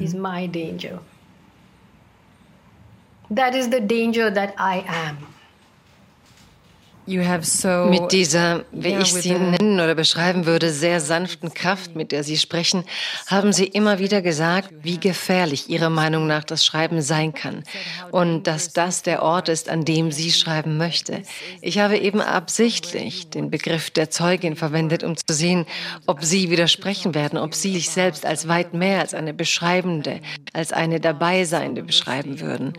That 3.34 3.54
is 3.54 3.66
the 3.66 3.80
danger 3.80 4.32
that 4.32 4.54
I 4.58 4.82
am. 4.88 5.37
Mit 7.90 8.12
dieser, 8.12 8.64
wie 8.72 8.94
ich 8.94 9.12
sie 9.12 9.32
nennen 9.32 9.80
oder 9.80 9.94
beschreiben 9.94 10.46
würde, 10.46 10.70
sehr 10.70 11.00
sanften 11.00 11.54
Kraft, 11.54 11.96
mit 11.96 12.12
der 12.12 12.22
Sie 12.22 12.36
sprechen, 12.36 12.84
haben 13.26 13.52
Sie 13.52 13.64
immer 13.64 13.98
wieder 13.98 14.22
gesagt, 14.22 14.70
wie 14.82 14.98
gefährlich 14.98 15.70
Ihrer 15.70 15.90
Meinung 15.90 16.26
nach 16.26 16.44
das 16.44 16.64
Schreiben 16.64 17.00
sein 17.00 17.32
kann 17.32 17.64
und 18.10 18.46
dass 18.46 18.72
das 18.72 19.02
der 19.02 19.22
Ort 19.22 19.48
ist, 19.48 19.68
an 19.68 19.84
dem 19.84 20.12
sie 20.12 20.32
schreiben 20.32 20.76
möchte. 20.76 21.22
Ich 21.60 21.78
habe 21.78 21.98
eben 21.98 22.20
absichtlich 22.20 23.30
den 23.30 23.50
Begriff 23.50 23.90
der 23.90 24.10
Zeugin 24.10 24.56
verwendet, 24.56 25.02
um 25.02 25.16
zu 25.16 25.32
sehen, 25.32 25.66
ob 26.06 26.24
Sie 26.24 26.50
widersprechen 26.50 27.14
werden, 27.14 27.38
ob 27.38 27.54
Sie 27.54 27.72
sich 27.72 27.90
selbst 27.90 28.26
als 28.26 28.48
weit 28.48 28.74
mehr 28.74 29.00
als 29.00 29.14
eine 29.14 29.32
beschreibende, 29.32 30.20
als 30.52 30.72
eine 30.72 31.00
Dabeiseiende 31.00 31.82
beschreiben 31.82 32.40
würden. 32.40 32.74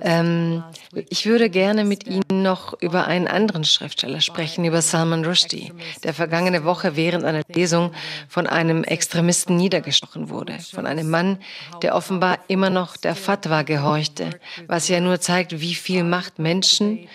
Ähm, 0.00 0.64
ich 1.08 1.26
würde 1.26 1.50
gerne 1.50 1.84
mit 1.84 2.06
Ihnen 2.06 2.42
noch 2.42 2.74
über 2.80 3.06
einen 3.06 3.28
anderen 3.28 3.59
anderen 3.60 3.64
Schriftsteller 3.64 4.20
sprechen, 4.20 4.64
über 4.64 4.80
Salman 4.80 5.24
Rushdie, 5.24 5.72
der 6.02 6.14
vergangene 6.14 6.64
Woche 6.64 6.96
während 6.96 7.24
einer 7.24 7.42
Lesung 7.48 7.92
von 8.28 8.46
einem 8.46 8.84
Extremisten 8.84 9.56
niedergestochen 9.56 10.30
wurde. 10.30 10.58
Von 10.58 10.86
einem 10.86 11.10
Mann, 11.10 11.38
der 11.82 11.94
offenbar 11.94 12.38
immer 12.48 12.70
noch 12.70 12.96
der 12.96 13.14
Fatwa 13.14 13.62
gehorchte, 13.62 14.30
was 14.66 14.88
ja 14.88 15.00
nur 15.00 15.20
zeigt, 15.20 15.60
wie 15.60 15.74
viel 15.74 16.04
Macht 16.04 16.38
Menschen 16.38 17.08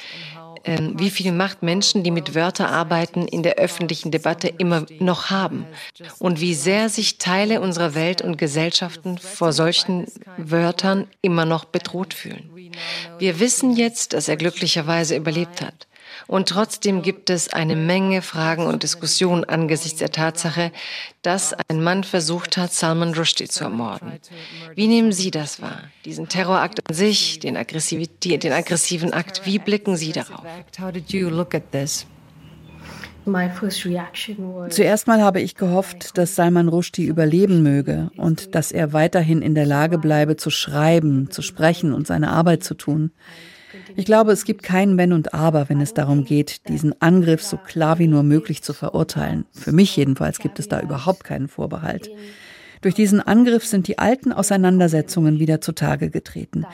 ähm, 0.67 0.93
wie 0.97 1.11
viel 1.11 1.31
Macht 1.31 1.61
Menschen, 1.61 2.03
die 2.03 2.09
mit 2.09 2.33
Wörtern 2.33 2.65
arbeiten, 2.65 3.27
in 3.27 3.43
der 3.43 3.55
öffentlichen 3.57 4.09
Debatte 4.09 4.47
immer 4.47 4.85
noch 4.99 5.29
haben 5.29 5.67
und 6.17 6.41
wie 6.41 6.55
sehr 6.55 6.89
sich 6.89 7.19
Teile 7.19 7.61
unserer 7.61 7.93
Welt 7.93 8.23
und 8.23 8.37
Gesellschaften 8.37 9.19
vor 9.19 9.53
solchen 9.53 10.07
Wörtern 10.37 11.07
immer 11.21 11.45
noch 11.45 11.65
bedroht 11.65 12.15
fühlen. 12.15 12.49
Wir 13.19 13.39
wissen 13.39 13.75
jetzt, 13.75 14.13
dass 14.13 14.27
er 14.27 14.37
glücklicherweise 14.37 15.15
überlebt 15.15 15.61
hat. 15.61 15.87
Und 16.27 16.49
trotzdem 16.49 17.01
gibt 17.01 17.29
es 17.29 17.53
eine 17.53 17.75
Menge 17.75 18.21
Fragen 18.21 18.65
und 18.65 18.83
Diskussionen 18.83 19.43
angesichts 19.43 19.99
der 19.99 20.11
Tatsache, 20.11 20.71
dass 21.21 21.55
ein 21.67 21.83
Mann 21.83 22.03
versucht 22.03 22.57
hat, 22.57 22.73
Salman 22.73 23.13
Rushdie 23.13 23.47
zu 23.47 23.63
ermorden. 23.63 24.13
Wie 24.75 24.87
nehmen 24.87 25.11
Sie 25.11 25.31
das 25.31 25.61
wahr? 25.61 25.83
Diesen 26.03 26.27
Terrorakt 26.27 26.79
an 26.89 26.95
sich, 26.95 27.39
den, 27.39 27.55
den 27.55 28.53
aggressiven 28.53 29.13
Akt, 29.13 29.45
wie 29.45 29.59
blicken 29.59 29.95
Sie 29.95 30.11
darauf? 30.11 30.43
Zuerst 34.69 35.07
mal 35.07 35.21
habe 35.21 35.41
ich 35.41 35.55
gehofft, 35.55 36.17
dass 36.17 36.35
Salman 36.35 36.67
Rushdie 36.67 37.05
überleben 37.05 37.63
möge 37.63 38.11
und 38.17 38.53
dass 38.53 38.71
er 38.71 38.93
weiterhin 38.93 39.41
in 39.41 39.55
der 39.55 39.65
Lage 39.65 39.97
bleibe, 39.97 40.37
zu 40.37 40.51
schreiben, 40.51 41.31
zu 41.31 41.41
sprechen 41.41 41.91
und 41.91 42.05
seine 42.05 42.29
Arbeit 42.29 42.63
zu 42.63 42.75
tun. 42.75 43.11
Ich 43.95 44.05
glaube, 44.05 44.31
es 44.31 44.45
gibt 44.45 44.63
kein 44.63 44.97
Wenn 44.97 45.13
und 45.13 45.33
Aber, 45.33 45.69
wenn 45.69 45.81
es 45.81 45.93
darum 45.93 46.25
geht, 46.25 46.67
diesen 46.67 46.99
Angriff 47.01 47.43
so 47.43 47.57
klar 47.57 47.99
wie 47.99 48.07
nur 48.07 48.23
möglich 48.23 48.61
zu 48.61 48.73
verurteilen. 48.73 49.45
Für 49.51 49.71
mich 49.71 49.95
jedenfalls 49.95 50.39
gibt 50.39 50.59
es 50.59 50.67
da 50.67 50.81
überhaupt 50.81 51.23
keinen 51.23 51.47
Vorbehalt. 51.47 52.09
Durch 52.85 52.93
diesen 52.93 53.19
Angriff 53.19 53.65
sind 53.65 53.87
die 53.87 53.97
alten 53.97 54.31
Auseinandersetzungen 54.31 55.39
wieder 55.39 55.59
zutage 55.59 56.11
getreten. 56.11 56.65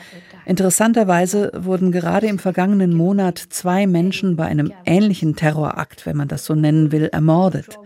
Interessanterweise 0.44 1.52
wurden 1.56 1.90
gerade 1.90 2.26
im 2.26 2.38
vergangenen 2.38 2.92
Monat 2.92 3.38
zwei 3.38 3.86
Menschen 3.86 4.36
bei 4.36 4.44
einem 4.44 4.72
ähnlichen 4.84 5.36
Terrorakt, 5.36 6.04
wenn 6.04 6.18
man 6.18 6.28
das 6.28 6.44
so 6.44 6.54
nennen 6.54 6.92
will, 6.92 7.08
ermordet. 7.10 7.78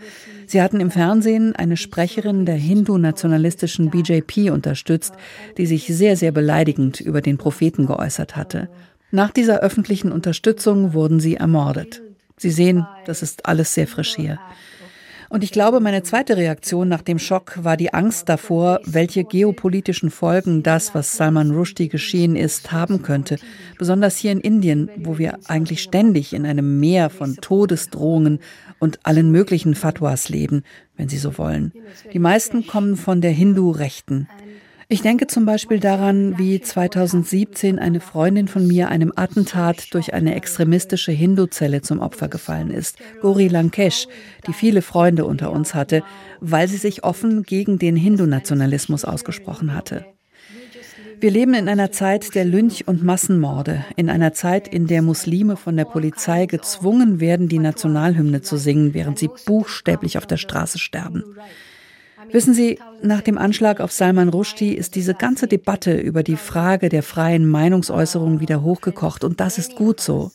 Sie 0.47 0.61
hatten 0.61 0.81
im 0.81 0.91
Fernsehen 0.91 1.55
eine 1.55 1.77
Sprecherin 1.77 2.47
der 2.47 2.57
hindu-nationalistischen 2.57 3.91
BJP 3.91 4.51
unterstützt, 4.51 5.15
die 5.57 5.67
sich 5.67 5.87
sehr, 5.87 6.17
sehr 6.17 6.33
beleidigend 6.33 7.01
über 7.01 7.21
den 7.21 7.39
Propheten 7.39 7.87
geäußert 7.87 8.37
hatte. 8.37 8.69
Nach 9.11 9.31
dieser 9.31 9.61
öffentlichen 9.61 10.13
Unterstützung 10.13 10.93
wurden 10.93 11.21
sie 11.21 11.37
ermordet. 11.37 12.03
Sie 12.37 12.51
sehen, 12.51 12.87
das 13.07 13.23
ist 13.23 13.47
alles 13.47 13.73
sehr 13.73 13.87
frisch 13.87 14.15
hier. 14.17 14.39
Und 15.29 15.43
ich 15.43 15.51
glaube, 15.51 15.81
meine 15.81 16.03
zweite 16.03 16.37
Reaktion 16.37 16.89
nach 16.89 17.03
dem 17.03 17.19
Schock 17.19 17.59
war 17.65 17.77
die 17.77 17.93
Angst 17.93 18.29
davor, 18.29 18.81
welche 18.85 19.25
geopolitischen 19.25 20.11
Folgen 20.11 20.63
das, 20.63 20.95
was 20.95 21.17
Salman 21.17 21.51
Rushdie 21.51 21.89
geschehen 21.89 22.37
ist, 22.37 22.71
haben 22.71 23.03
könnte. 23.03 23.37
Besonders 23.77 24.17
hier 24.17 24.33
in 24.33 24.41
Indien, 24.41 24.89
wo 24.99 25.19
wir 25.19 25.39
eigentlich 25.49 25.83
ständig 25.83 26.33
in 26.33 26.47
einem 26.47 26.79
Meer 26.79 27.11
von 27.11 27.37
Todesdrohungen 27.37 28.39
und 28.79 29.01
allen 29.03 29.33
möglichen 29.33 29.75
Fatwas 29.75 30.29
leben, 30.29 30.63
wenn 30.97 31.09
Sie 31.09 31.19
so 31.19 31.39
wollen. 31.39 31.73
Die 32.13 32.21
meisten 32.21 32.67
kommen 32.67 32.97
von 32.97 33.21
der 33.21 33.33
Hindu-Rechten. 33.33 34.29
Ich 34.89 35.03
denke 35.03 35.27
zum 35.27 35.47
Beispiel 35.47 35.81
daran, 35.81 36.39
wie 36.39 36.61
2017 36.61 37.81
eine 37.81 37.99
Freundin 37.99 38.47
von 38.47 38.69
mir 38.69 38.89
einem 38.89 39.13
Attentat 39.17 39.93
durch 39.93 40.15
eine 40.15 40.37
extremistische 40.37 41.11
Hindu-Zelle 41.11 41.83
zum 41.83 41.99
Opfer 41.99 42.29
gefallen 42.29 42.71
ist, 42.71 42.99
Gori 43.21 43.49
Lankesh, 43.49 44.07
die 44.47 44.53
viele 44.53 44.83
Freunde 44.83 45.25
unter 45.25 45.51
uns 45.51 45.75
hatte, 45.75 46.05
weil 46.41 46.69
sie 46.69 46.77
sich 46.77 47.03
offen 47.03 47.43
gegen 47.43 47.81
den 47.81 47.97
Hindu-Nationalismus 47.97 49.05
ausgesprochen 49.05 49.75
hatte. 49.75 50.07
Wir 51.19 51.33
leben 51.33 51.55
in 51.55 51.69
einer 51.69 51.91
Zeit 51.91 52.37
der 52.37 52.45
Lynch- 52.45 52.87
und 52.87 53.03
Massenmorde, 53.03 53.85
in 53.97 54.09
einer 54.09 54.35
Zeit, 54.35 54.69
in 54.69 54.87
der 54.87 55.03
Muslime 55.03 55.57
von 55.57 55.77
der 55.77 55.87
Polizei 55.87 56.47
gezwungen 56.47 57.19
werden, 57.19 57.49
die 57.49 57.59
Nationalhymne 57.59 58.43
zu 58.43 58.57
singen, 58.57 58.95
während 58.95 59.19
sie 59.19 59.31
buchstäblich 59.47 60.17
auf 60.17 60.27
der 60.27 60.37
Straße 60.37 60.79
sterben. 60.79 61.25
Wissen 62.33 62.55
Sie, 62.55 62.79
nach 63.03 63.21
dem 63.21 63.39
Anschlag 63.39 63.81
auf 63.81 63.93
Salman 63.93 64.29
Rushdie 64.29 64.75
ist 64.75 64.95
diese 64.95 65.15
ganze 65.15 65.47
Debatte 65.47 65.97
über 65.97 66.23
die 66.23 66.37
Frage 66.37 66.89
der 66.89 67.03
freien 67.03 67.47
Meinungsäußerung 67.47 68.41
wieder 68.41 68.63
hochgekocht 68.63 69.25
und 69.25 69.41
das 69.41 69.59
ist 69.59 69.77
gut 69.77 70.01
so. 70.01 70.33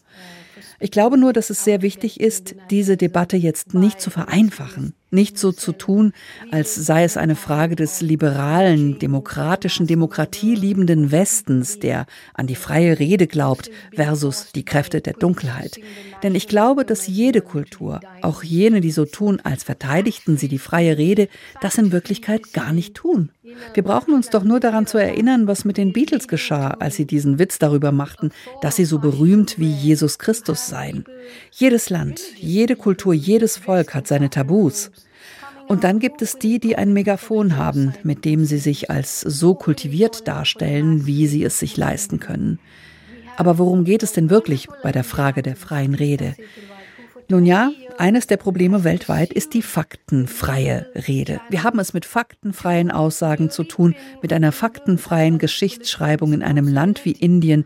Ich 0.80 0.92
glaube 0.92 1.18
nur, 1.18 1.34
dass 1.34 1.50
es 1.50 1.64
sehr 1.64 1.82
wichtig 1.82 2.20
ist, 2.20 2.56
diese 2.70 2.98
Debatte 2.98 3.38
jetzt 3.38 3.74
nicht 3.74 4.02
zu 4.02 4.10
vereinfachen. 4.10 4.94
Nicht 5.14 5.38
so 5.38 5.52
zu 5.52 5.74
tun, 5.74 6.14
als 6.52 6.74
sei 6.74 7.04
es 7.04 7.18
eine 7.18 7.36
Frage 7.36 7.76
des 7.76 8.00
liberalen, 8.00 8.98
demokratischen, 8.98 9.86
demokratieliebenden 9.86 11.12
Westens, 11.12 11.80
der 11.80 12.06
an 12.34 12.48
die 12.48 12.56
freie 12.56 12.98
Rede 12.98 13.28
glaubt, 13.28 13.70
versus 13.94 14.54
die 14.54 14.64
Kräfte 14.64 15.02
der 15.02 15.14
Dunkelheit. 15.14 15.80
Denn 16.24 16.34
ich 16.34 16.48
glaube, 16.48 16.86
dass 16.86 17.08
jede 17.08 17.42
Kultur, 17.42 18.00
auch 18.22 18.42
jene, 18.42 18.80
die 18.80 18.92
so 18.92 19.04
tun, 19.04 19.42
als 19.44 19.66
verteidigten 19.66 20.38
sie 20.38 20.48
die 20.48 20.60
freie 20.60 20.98
Rede, 20.98 21.28
das 21.60 21.78
in 21.78 21.92
Wirklichkeit 21.92 22.54
gar 22.54 22.72
nicht 22.72 22.96
tun. 22.96 23.32
Wir 23.74 23.84
brauchen 23.84 24.14
uns 24.14 24.30
doch 24.30 24.44
nur 24.44 24.60
daran 24.60 24.88
zu 24.88 24.98
erinnern, 24.98 25.48
was 25.48 25.66
mit 25.66 25.78
den 25.78 25.94
Beatles 25.94 26.28
geschah, 26.28 26.72
als 26.80 26.96
sie 26.96 27.06
diesen 27.06 27.40
Witz 27.40 27.60
darüber 27.60 27.92
machten, 27.92 28.32
dass 28.62 28.76
sie 28.76 28.86
so 28.86 29.00
berühmt 29.00 29.60
wie 29.60 29.72
Jesus 29.72 30.20
Christus 30.20 30.68
seien. 30.68 31.06
Jedes 31.52 31.90
Land, 31.90 32.22
jede 32.38 32.76
Kultur, 32.76 33.14
jedes 33.14 33.58
Volk 33.58 33.94
hat 33.94 34.08
seine 34.08 34.30
Tabus. 34.30 34.92
Und 35.68 35.84
dann 35.86 36.00
gibt 36.00 36.22
es 36.22 36.38
die, 36.38 36.60
die 36.60 36.76
ein 36.76 36.92
Megafon 36.92 37.56
haben, 37.56 37.94
mit 38.04 38.26
dem 38.26 38.44
sie 38.44 38.58
sich 38.58 38.90
als 38.90 39.22
so 39.22 39.56
kultiviert 39.56 40.28
darstellen, 40.28 41.06
wie 41.06 41.28
sie 41.28 41.44
es 41.44 41.60
sich 41.60 41.78
leisten 41.78 42.20
können. 42.20 42.60
Aber 43.38 43.58
worum 43.58 43.86
geht 43.86 44.04
es 44.04 44.12
denn 44.12 44.30
wirklich 44.30 44.68
bei 44.84 44.92
der 44.92 45.04
Frage 45.04 45.42
der 45.42 45.56
freien 45.56 45.94
Rede? 45.94 46.36
Nun 47.32 47.46
ja, 47.46 47.72
eines 47.98 48.28
der 48.28 48.36
Probleme 48.36 48.84
weltweit 48.84 49.32
ist 49.32 49.54
die 49.54 49.62
faktenfreie 49.62 50.88
Rede. 51.08 51.40
Wir 51.50 51.64
haben 51.64 51.80
es 51.80 51.94
mit 51.94 52.04
faktenfreien 52.04 52.92
Aussagen 52.92 53.50
zu 53.50 53.64
tun, 53.64 53.96
mit 54.22 54.34
einer 54.34 54.52
faktenfreien 54.52 55.38
Geschichtsschreibung 55.38 56.34
in 56.34 56.44
einem 56.44 56.68
Land 56.68 57.06
wie 57.06 57.14
Indien, 57.14 57.64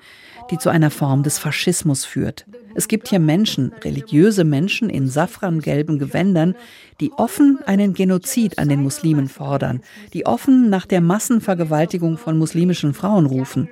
die 0.52 0.60
zu 0.60 0.70
einer 0.70 0.92
Form 0.92 1.24
des 1.24 1.40
Faschismus 1.40 2.06
führt. 2.06 2.46
Es 2.76 2.88
gibt 2.88 3.08
hier 3.08 3.18
Menschen, 3.18 3.72
religiöse 3.84 4.44
Menschen 4.44 4.88
in 4.92 5.08
safrangelben 5.08 5.98
Gewändern, 5.98 6.54
die 7.02 7.12
offen 7.14 7.58
einen 7.66 7.96
Genozid 7.96 8.60
an 8.60 8.70
den 8.70 8.84
Muslimen 8.84 9.30
fordern, 9.30 9.82
die 10.14 10.28
offen 10.28 10.70
nach 10.70 10.86
der 10.86 11.02
Massenvergewaltigung 11.02 12.20
von 12.20 12.38
muslimischen 12.38 12.94
Frauen 12.94 13.26
rufen. 13.26 13.68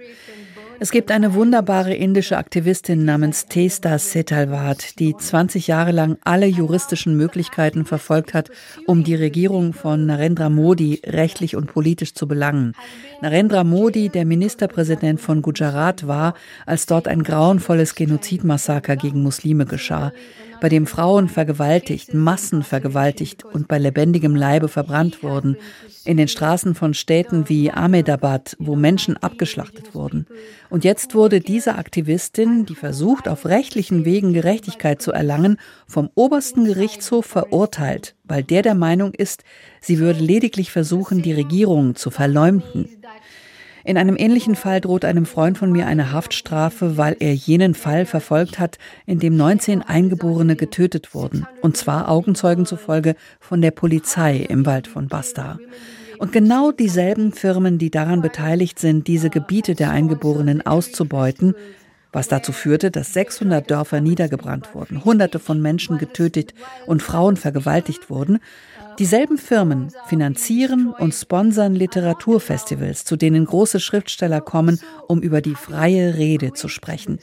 Es 0.84 0.92
gibt 0.92 1.12
eine 1.12 1.34
wunderbare 1.34 1.94
indische 1.94 2.38
Aktivistin 2.38 3.06
namens 3.06 3.46
Testa 3.46 3.98
Setalwat, 3.98 5.00
die 5.00 5.16
20 5.16 5.68
Jahre 5.68 5.94
lang 5.94 6.18
alle 6.26 6.46
juristischen 6.46 7.16
Möglichkeiten 7.16 7.86
verfolgt 7.86 8.34
hat, 8.34 8.52
um 8.86 9.06
die 9.06 9.16
Regierung 9.16 9.72
von 9.72 10.06
Narendra 10.06 10.50
Modi 10.50 11.00
rechtlich 11.06 11.56
und 11.56 11.68
politisch 11.68 12.16
zu 12.16 12.28
belangen. 12.28 12.74
Narendra 13.22 13.64
Modi, 13.64 14.10
der 14.10 14.26
Ministerpräsident 14.26 15.22
von 15.22 15.42
Gujarat 15.42 16.06
war, 16.06 16.34
als 16.66 16.86
dort 16.86 17.08
ein 17.08 17.24
grauenvolles 17.24 17.96
Genozidmassaker 17.96 18.98
gegen 18.98 19.24
Muslime 19.24 19.66
geschah 19.66 20.12
bei 20.64 20.70
dem 20.70 20.88
Frauen 20.88 21.28
vergewaltigt, 21.28 22.14
Massen 22.14 22.64
vergewaltigt 22.64 23.44
und 23.44 23.68
bei 23.68 23.78
lebendigem 23.78 24.34
Leibe 24.34 24.70
verbrannt 24.70 25.22
wurden, 25.22 25.58
in 26.06 26.16
den 26.16 26.30
Straßen 26.30 26.74
von 26.74 26.94
Städten 26.94 27.50
wie 27.50 27.70
Ahmedabad, 27.70 28.56
wo 28.60 28.78
Menschen 28.78 29.18
abgeschlachtet 29.18 29.94
wurden. 29.94 30.26
Und 30.70 30.86
jetzt 30.86 31.16
wurde 31.16 31.42
diese 31.42 31.76
Aktivistin, 31.76 32.66
die 32.66 32.76
versucht, 32.76 33.28
auf 33.28 33.46
rechtlichen 33.46 34.06
Wegen 34.06 34.32
Gerechtigkeit 34.32 35.02
zu 35.02 35.12
erlangen, 35.12 35.58
vom 35.86 36.10
obersten 36.16 36.64
Gerichtshof 36.64 37.26
verurteilt, 37.26 38.16
weil 38.24 38.42
der 38.42 38.62
der 38.62 38.76
Meinung 38.76 39.14
ist, 39.14 39.44
sie 39.82 40.00
würde 40.00 40.22
lediglich 40.22 40.72
versuchen, 40.72 41.22
die 41.22 41.34
Regierung 41.34 41.96
zu 41.96 42.10
verleumden. 42.10 42.88
In 43.86 43.98
einem 43.98 44.16
ähnlichen 44.18 44.56
Fall 44.56 44.80
droht 44.80 45.04
einem 45.04 45.26
Freund 45.26 45.58
von 45.58 45.72
mir 45.72 45.88
eine 45.88 46.14
Haftstrafe, 46.14 46.98
weil 46.98 47.18
er 47.20 47.34
jenen 47.34 47.74
Fall 47.74 48.06
verfolgt 48.06 48.58
hat, 48.58 48.78
in 49.06 49.20
dem 49.20 49.36
19 49.36 49.82
Eingeborene 49.82 50.56
getötet 50.56 51.14
wurden, 51.14 51.46
und 51.62 51.76
zwar 51.76 52.10
Augenzeugen 52.10 52.66
zufolge 52.66 53.16
von 53.42 53.62
der 53.62 53.72
Polizei 53.72 54.38
im 54.38 54.66
Wald 54.66 54.88
von 54.88 55.10
Basta. 55.10 55.60
Und 56.18 56.32
genau 56.32 56.72
dieselben 56.72 57.34
Firmen, 57.34 57.78
die 57.78 57.92
daran 57.92 58.22
beteiligt 58.22 58.80
sind, 58.80 59.08
diese 59.08 59.30
Gebiete 59.30 59.76
der 59.76 59.92
Eingeborenen 59.92 60.66
auszubeuten, 60.66 61.54
was 62.14 62.30
dazu 62.30 62.54
führte, 62.54 62.92
dass 62.92 63.12
600 63.12 63.70
Dörfer 63.70 64.00
niedergebrannt 64.00 64.74
wurden, 64.74 65.04
Hunderte 65.04 65.40
von 65.40 65.62
Menschen 65.62 65.98
getötet 65.98 66.54
und 66.86 67.02
Frauen 67.02 67.36
vergewaltigt 67.36 68.10
wurden, 68.10 68.40
Dieselben 69.00 69.38
Firmen 69.38 69.92
finanzieren 70.06 70.94
und 70.98 71.14
sponsern 71.14 71.76
Literaturfestivals, 71.76 73.06
zu 73.06 73.16
denen 73.16 73.46
große 73.46 73.80
Schriftsteller 73.80 74.42
kommen, 74.42 74.80
um 75.08 75.22
über 75.22 75.42
die 75.42 75.56
freie 75.56 76.16
Rede 76.16 76.54
zu 76.54 76.68
sprechen, 76.68 77.20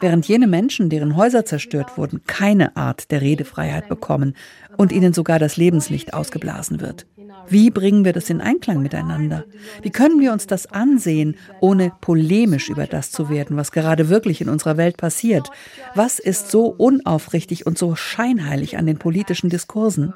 während 0.00 0.26
jene 0.26 0.46
Menschen, 0.46 0.90
deren 0.90 1.16
Häuser 1.16 1.44
zerstört 1.44 1.96
wurden, 1.96 2.22
keine 2.26 2.76
Art 2.76 3.10
der 3.10 3.22
Redefreiheit 3.22 3.88
bekommen 3.88 4.34
und 4.76 4.92
ihnen 4.92 5.12
sogar 5.12 5.38
das 5.38 5.56
Lebenslicht 5.56 6.14
ausgeblasen 6.14 6.80
wird. 6.80 7.06
Wie 7.48 7.70
bringen 7.70 8.04
wir 8.04 8.12
das 8.12 8.30
in 8.30 8.40
Einklang 8.40 8.82
miteinander? 8.82 9.44
Wie 9.82 9.90
können 9.90 10.20
wir 10.20 10.32
uns 10.32 10.46
das 10.46 10.66
ansehen, 10.66 11.36
ohne 11.60 11.92
polemisch 12.00 12.70
über 12.70 12.86
das 12.86 13.10
zu 13.10 13.28
werden, 13.28 13.56
was 13.56 13.72
gerade 13.72 14.08
wirklich 14.08 14.40
in 14.40 14.48
unserer 14.48 14.76
Welt 14.76 14.96
passiert? 14.96 15.50
Was 15.94 16.18
ist 16.18 16.50
so 16.50 16.66
unaufrichtig 16.66 17.66
und 17.66 17.76
so 17.76 17.94
scheinheilig 17.96 18.78
an 18.78 18.86
den 18.86 18.98
politischen 18.98 19.50
Diskursen? 19.50 20.14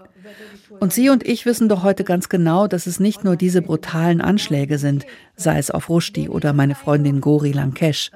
Und 0.81 0.93
Sie 0.93 1.09
und 1.11 1.27
ich 1.27 1.47
wissen 1.47 1.69
doch 1.69 1.83
heute 1.83 2.05
ganz 2.05 2.29
genau, 2.29 2.67
dass 2.67 2.87
es 2.87 3.01
nicht 3.01 3.25
nur 3.25 3.37
diese 3.37 3.63
brutalen 3.63 4.21
Anschläge 4.21 4.79
sind, 4.79 5.07
sei 5.37 5.59
es 5.59 5.71
auf 5.71 5.89
Rushdie 5.89 6.29
oder 6.29 6.53
meine 6.53 6.75
Freundin 6.75 7.21
Gori 7.21 7.53
Lankesh. 7.53 8.11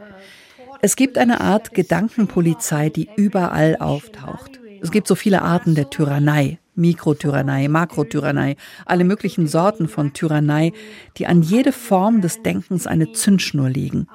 Es 0.81 0.97
gibt 0.97 1.17
eine 1.17 1.41
Art 1.41 1.75
Gedankenpolizei, 1.75 2.91
die 2.91 3.09
überall 3.17 3.77
auftaucht. 3.77 4.61
Es 4.81 4.91
gibt 4.91 5.07
so 5.07 5.15
viele 5.15 5.43
Arten 5.43 5.77
der 5.77 5.91
Tyrannei, 5.91 6.59
Mikrotyrannei, 6.75 7.69
Makrotyrannei, 7.69 8.57
alle 8.87 9.05
möglichen 9.05 9.47
Sorten 9.47 9.89
von 9.89 10.13
Tyrannei, 10.13 10.73
die 11.19 11.27
an 11.27 11.43
jede 11.43 11.73
Form 11.73 12.21
des 12.21 12.43
Denkens 12.43 12.87
eine 12.87 13.13
Zündschnur 13.13 13.69
legen. 13.69 14.09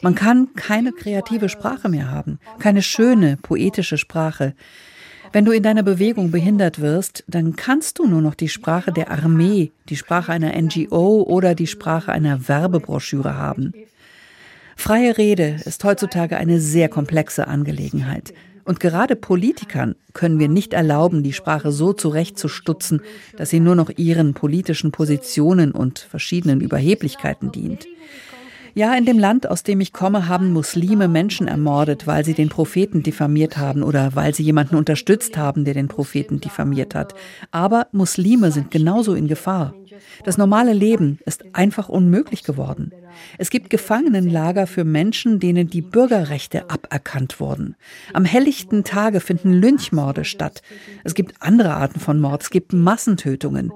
Man 0.00 0.14
kann 0.14 0.54
keine 0.54 0.92
kreative 0.92 1.48
Sprache 1.48 1.88
mehr 1.88 2.10
haben, 2.10 2.38
keine 2.58 2.82
schöne, 2.82 3.36
poetische 3.42 3.98
Sprache. 3.98 4.54
Wenn 5.34 5.44
du 5.44 5.50
in 5.50 5.64
deiner 5.64 5.82
Bewegung 5.82 6.30
behindert 6.30 6.80
wirst, 6.80 7.24
dann 7.26 7.56
kannst 7.56 7.98
du 7.98 8.06
nur 8.06 8.22
noch 8.22 8.36
die 8.36 8.48
Sprache 8.48 8.92
der 8.92 9.10
Armee, 9.10 9.72
die 9.88 9.96
Sprache 9.96 10.30
einer 10.30 10.52
NGO 10.56 11.24
oder 11.24 11.56
die 11.56 11.66
Sprache 11.66 12.12
einer 12.12 12.46
Werbebroschüre 12.46 13.36
haben. 13.36 13.72
Freie 14.76 15.18
Rede 15.18 15.56
ist 15.64 15.82
heutzutage 15.82 16.36
eine 16.36 16.60
sehr 16.60 16.88
komplexe 16.88 17.48
Angelegenheit. 17.48 18.32
Und 18.64 18.78
gerade 18.78 19.16
Politikern 19.16 19.96
können 20.12 20.38
wir 20.38 20.48
nicht 20.48 20.72
erlauben, 20.72 21.24
die 21.24 21.32
Sprache 21.32 21.72
so 21.72 21.92
zurechtzustutzen, 21.92 23.02
dass 23.36 23.50
sie 23.50 23.58
nur 23.58 23.74
noch 23.74 23.90
ihren 23.96 24.34
politischen 24.34 24.92
Positionen 24.92 25.72
und 25.72 25.98
verschiedenen 25.98 26.60
Überheblichkeiten 26.60 27.50
dient. 27.50 27.88
Ja, 28.76 28.92
in 28.96 29.04
dem 29.04 29.20
Land, 29.20 29.48
aus 29.48 29.62
dem 29.62 29.80
ich 29.80 29.92
komme, 29.92 30.26
haben 30.26 30.52
Muslime 30.52 31.06
Menschen 31.06 31.46
ermordet, 31.46 32.08
weil 32.08 32.24
sie 32.24 32.34
den 32.34 32.48
Propheten 32.48 33.04
diffamiert 33.04 33.56
haben 33.56 33.84
oder 33.84 34.16
weil 34.16 34.34
sie 34.34 34.42
jemanden 34.42 34.74
unterstützt 34.74 35.36
haben, 35.36 35.64
der 35.64 35.74
den 35.74 35.86
Propheten 35.86 36.40
diffamiert 36.40 36.96
hat. 36.96 37.14
Aber 37.52 37.86
Muslime 37.92 38.50
sind 38.50 38.72
genauso 38.72 39.14
in 39.14 39.28
Gefahr. 39.28 39.74
Das 40.24 40.38
normale 40.38 40.72
Leben 40.72 41.20
ist 41.24 41.44
einfach 41.54 41.88
unmöglich 41.88 42.42
geworden. 42.42 42.90
Es 43.38 43.50
gibt 43.50 43.70
Gefangenenlager 43.70 44.66
für 44.66 44.84
Menschen, 44.84 45.38
denen 45.38 45.70
die 45.70 45.82
Bürgerrechte 45.82 46.68
aberkannt 46.68 47.38
wurden. 47.38 47.76
Am 48.12 48.24
helllichten 48.24 48.82
Tage 48.82 49.20
finden 49.20 49.52
Lynchmorde 49.52 50.24
statt. 50.24 50.62
Es 51.04 51.14
gibt 51.14 51.34
andere 51.38 51.74
Arten 51.74 52.00
von 52.00 52.20
Mord. 52.20 52.42
Es 52.42 52.50
gibt 52.50 52.72
Massentötungen. 52.72 53.72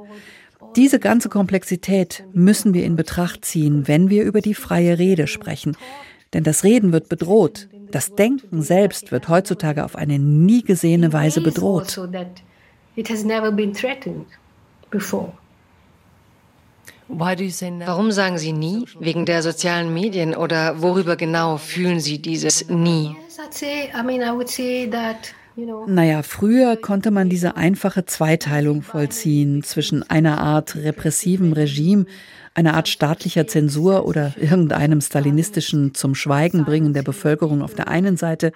Diese 0.78 1.00
ganze 1.00 1.28
Komplexität 1.28 2.22
müssen 2.32 2.72
wir 2.72 2.84
in 2.84 2.94
Betracht 2.94 3.44
ziehen, 3.44 3.88
wenn 3.88 4.10
wir 4.10 4.22
über 4.22 4.40
die 4.40 4.54
freie 4.54 4.96
Rede 4.96 5.26
sprechen. 5.26 5.76
Denn 6.32 6.44
das 6.44 6.62
Reden 6.62 6.92
wird 6.92 7.08
bedroht. 7.08 7.68
Das 7.90 8.14
Denken 8.14 8.62
selbst 8.62 9.10
wird 9.10 9.28
heutzutage 9.28 9.84
auf 9.84 9.96
eine 9.96 10.20
nie 10.20 10.62
gesehene 10.62 11.12
Weise 11.12 11.40
bedroht. 11.40 12.00
Warum 17.08 18.12
sagen 18.12 18.38
Sie 18.38 18.52
nie? 18.52 18.84
Wegen 19.00 19.26
der 19.26 19.42
sozialen 19.42 19.92
Medien 19.92 20.36
oder 20.36 20.80
worüber 20.80 21.16
genau 21.16 21.56
fühlen 21.56 21.98
Sie 21.98 22.22
dieses 22.22 22.68
nie? 22.68 23.16
Naja, 25.86 26.22
früher 26.22 26.76
konnte 26.76 27.10
man 27.12 27.28
diese 27.28 27.56
einfache 27.56 28.04
Zweiteilung 28.04 28.82
vollziehen 28.82 29.62
zwischen 29.62 30.08
einer 30.08 30.38
Art 30.38 30.74
repressivem 30.74 31.52
Regime, 31.52 32.06
eine 32.54 32.74
Art 32.74 32.88
staatlicher 32.88 33.46
Zensur 33.46 34.06
oder 34.06 34.34
irgendeinem 34.40 35.00
stalinistischen 35.00 35.94
zum 35.94 36.16
Schweigen 36.16 36.64
bringen 36.64 36.92
der 36.92 37.02
Bevölkerung 37.02 37.62
auf 37.62 37.74
der 37.74 37.86
einen 37.86 38.16
Seite 38.16 38.50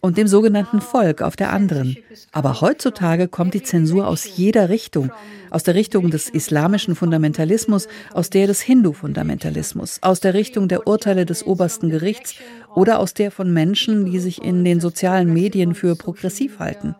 und 0.00 0.16
dem 0.16 0.28
sogenannten 0.28 0.80
Volk 0.80 1.22
auf 1.22 1.34
der 1.34 1.52
anderen. 1.52 1.96
Aber 2.30 2.60
heutzutage 2.60 3.26
kommt 3.26 3.54
die 3.54 3.62
Zensur 3.62 4.06
aus 4.06 4.36
jeder 4.36 4.68
Richtung, 4.68 5.10
aus 5.50 5.64
der 5.64 5.74
Richtung 5.74 6.10
des 6.10 6.28
islamischen 6.28 6.94
Fundamentalismus, 6.94 7.88
aus 8.12 8.30
der 8.30 8.46
des 8.46 8.60
Hindu-Fundamentalismus, 8.60 9.98
aus 10.02 10.20
der 10.20 10.34
Richtung 10.34 10.68
der 10.68 10.86
Urteile 10.86 11.26
des 11.26 11.44
obersten 11.44 11.90
Gerichts 11.90 12.36
oder 12.74 12.98
aus 12.98 13.14
der 13.14 13.30
von 13.30 13.52
Menschen, 13.52 14.06
die 14.06 14.18
sich 14.18 14.42
in 14.42 14.64
den 14.64 14.80
sozialen 14.80 15.32
Medien 15.32 15.74
für 15.74 15.96
progressiv 15.96 16.58
halten. 16.58 16.94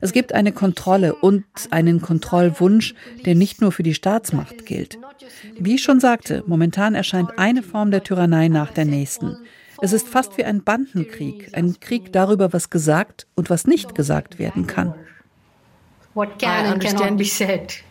Es 0.00 0.12
gibt 0.12 0.32
eine 0.32 0.52
Kontrolle 0.52 1.14
und 1.14 1.44
einen 1.70 2.00
Kontrollwunsch, 2.00 2.94
der 3.26 3.34
nicht 3.34 3.60
nur 3.60 3.70
für 3.70 3.82
die 3.82 3.94
Staatsmacht 3.94 4.64
gilt. 4.64 4.98
Wie 5.58 5.74
ich 5.74 5.82
schon 5.82 6.00
sagte, 6.00 6.42
momentan 6.46 6.94
erscheint 6.94 7.38
eine 7.38 7.62
Form 7.62 7.90
der 7.90 8.02
Tyrannei 8.02 8.48
nach 8.48 8.70
der 8.70 8.86
nächsten. 8.86 9.36
Es 9.82 9.92
ist 9.92 10.08
fast 10.08 10.36
wie 10.38 10.44
ein 10.44 10.62
Bandenkrieg, 10.62 11.50
ein 11.52 11.80
Krieg 11.80 12.12
darüber, 12.12 12.52
was 12.52 12.70
gesagt 12.70 13.26
und 13.34 13.50
was 13.50 13.66
nicht 13.66 13.94
gesagt 13.94 14.38
werden 14.38 14.66
kann. 14.66 14.94
What 16.14 16.38
can 16.38 16.66
and 16.66 16.82
cannot 16.82 17.16
be 17.16 17.24
said. 17.24 17.82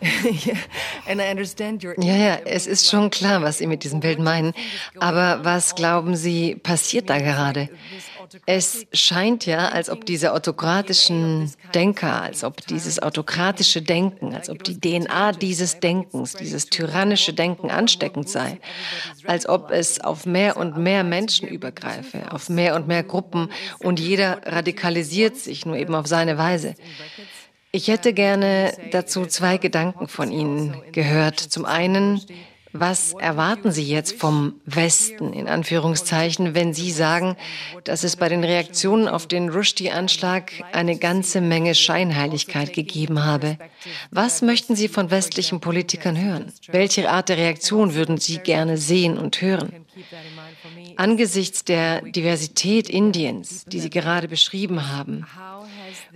ja, 1.98 2.16
ja, 2.16 2.38
es 2.44 2.66
ist 2.66 2.88
schon 2.88 3.10
klar, 3.10 3.42
was 3.42 3.58
Sie 3.58 3.66
mit 3.66 3.84
diesem 3.84 4.00
Bild 4.00 4.18
meinen. 4.18 4.52
Aber 4.98 5.44
was 5.44 5.74
glauben 5.74 6.16
Sie, 6.16 6.56
passiert 6.56 7.08
da 7.08 7.18
gerade? 7.18 7.68
Es 8.44 8.86
scheint 8.92 9.46
ja, 9.46 9.68
als 9.68 9.88
ob 9.88 10.04
diese 10.04 10.32
autokratischen 10.32 11.52
Denker, 11.74 12.22
als 12.22 12.44
ob 12.44 12.66
dieses 12.66 13.00
autokratische 13.00 13.82
Denken, 13.82 14.34
als 14.34 14.50
ob 14.50 14.64
die 14.64 14.78
DNA 14.78 15.32
dieses 15.32 15.80
Denkens, 15.80 16.34
dieses 16.34 16.66
tyrannische 16.66 17.32
Denken 17.32 17.70
ansteckend 17.70 18.28
sei, 18.28 18.58
als 19.26 19.48
ob 19.48 19.70
es 19.70 20.00
auf 20.00 20.26
mehr 20.26 20.56
und 20.56 20.76
mehr 20.76 21.04
Menschen 21.04 21.48
übergreife, 21.48 22.32
auf 22.32 22.48
mehr 22.48 22.74
und 22.74 22.88
mehr 22.88 23.04
Gruppen 23.04 23.50
und 23.78 24.00
jeder 24.00 24.40
radikalisiert 24.44 25.36
sich 25.36 25.64
nur 25.64 25.76
eben 25.76 25.94
auf 25.94 26.06
seine 26.06 26.36
Weise. 26.36 26.74
Ich 27.76 27.88
hätte 27.88 28.14
gerne 28.14 28.72
dazu 28.90 29.26
zwei 29.26 29.58
Gedanken 29.58 30.08
von 30.08 30.32
Ihnen 30.32 30.80
gehört. 30.92 31.38
Zum 31.38 31.66
einen, 31.66 32.22
was 32.72 33.12
erwarten 33.12 33.70
Sie 33.70 33.84
jetzt 33.84 34.16
vom 34.18 34.54
Westen, 34.64 35.34
in 35.34 35.46
Anführungszeichen, 35.46 36.54
wenn 36.54 36.72
Sie 36.72 36.90
sagen, 36.90 37.36
dass 37.84 38.02
es 38.02 38.16
bei 38.16 38.30
den 38.30 38.44
Reaktionen 38.44 39.08
auf 39.08 39.26
den 39.26 39.50
Rushdie-Anschlag 39.50 40.52
eine 40.72 40.96
ganze 40.96 41.42
Menge 41.42 41.74
Scheinheiligkeit 41.74 42.72
gegeben 42.72 43.26
habe? 43.26 43.58
Was 44.10 44.40
möchten 44.40 44.74
Sie 44.74 44.88
von 44.88 45.10
westlichen 45.10 45.60
Politikern 45.60 46.18
hören? 46.18 46.50
Welche 46.68 47.10
Art 47.10 47.28
der 47.28 47.36
Reaktion 47.36 47.94
würden 47.94 48.16
Sie 48.16 48.38
gerne 48.38 48.78
sehen 48.78 49.18
und 49.18 49.42
hören? 49.42 49.84
Angesichts 50.96 51.64
der 51.64 52.02
Diversität 52.02 52.88
Indiens, 52.88 53.64
die 53.66 53.80
Sie 53.80 53.90
gerade 53.90 54.28
beschrieben 54.28 54.88
haben, 54.88 55.26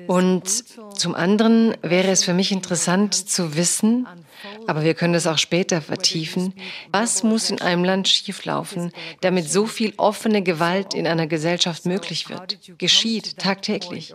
und 0.07 0.65
zum 0.99 1.15
anderen 1.15 1.75
wäre 1.83 2.09
es 2.09 2.25
für 2.25 2.35
mich 2.35 2.53
interessant 2.53 3.15
zu 3.15 3.57
wissen, 3.57 4.07
aber 4.67 4.83
wir 4.83 4.95
können 4.95 5.13
das 5.13 5.27
auch 5.27 5.39
später 5.39 5.81
vertiefen, 5.83 6.55
was 6.91 7.23
muss 7.23 7.51
in 7.51 7.61
einem 7.61 7.85
Land 7.85 8.09
schieflaufen, 8.09 8.93
damit 9.21 9.51
so 9.51 9.67
viel 9.67 9.93
offene 9.97 10.43
Gewalt 10.43 10.95
in 10.95 11.07
einer 11.07 11.27
Gesellschaft 11.27 11.87
möglich 11.87 12.29
wird, 12.29 12.59
geschieht 12.79 13.39
tagtäglich. 13.39 14.15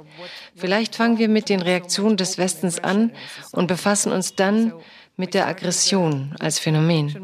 Vielleicht 0.55 0.95
fangen 0.95 1.17
wir 1.17 1.29
mit 1.29 1.49
den 1.49 1.61
Reaktionen 1.61 2.17
des 2.17 2.37
Westens 2.37 2.83
an 2.83 3.11
und 3.51 3.67
befassen 3.67 4.11
uns 4.11 4.35
dann 4.35 4.73
mit 5.17 5.33
der 5.33 5.47
Aggression 5.47 6.35
als 6.39 6.59
Phänomen. 6.59 7.15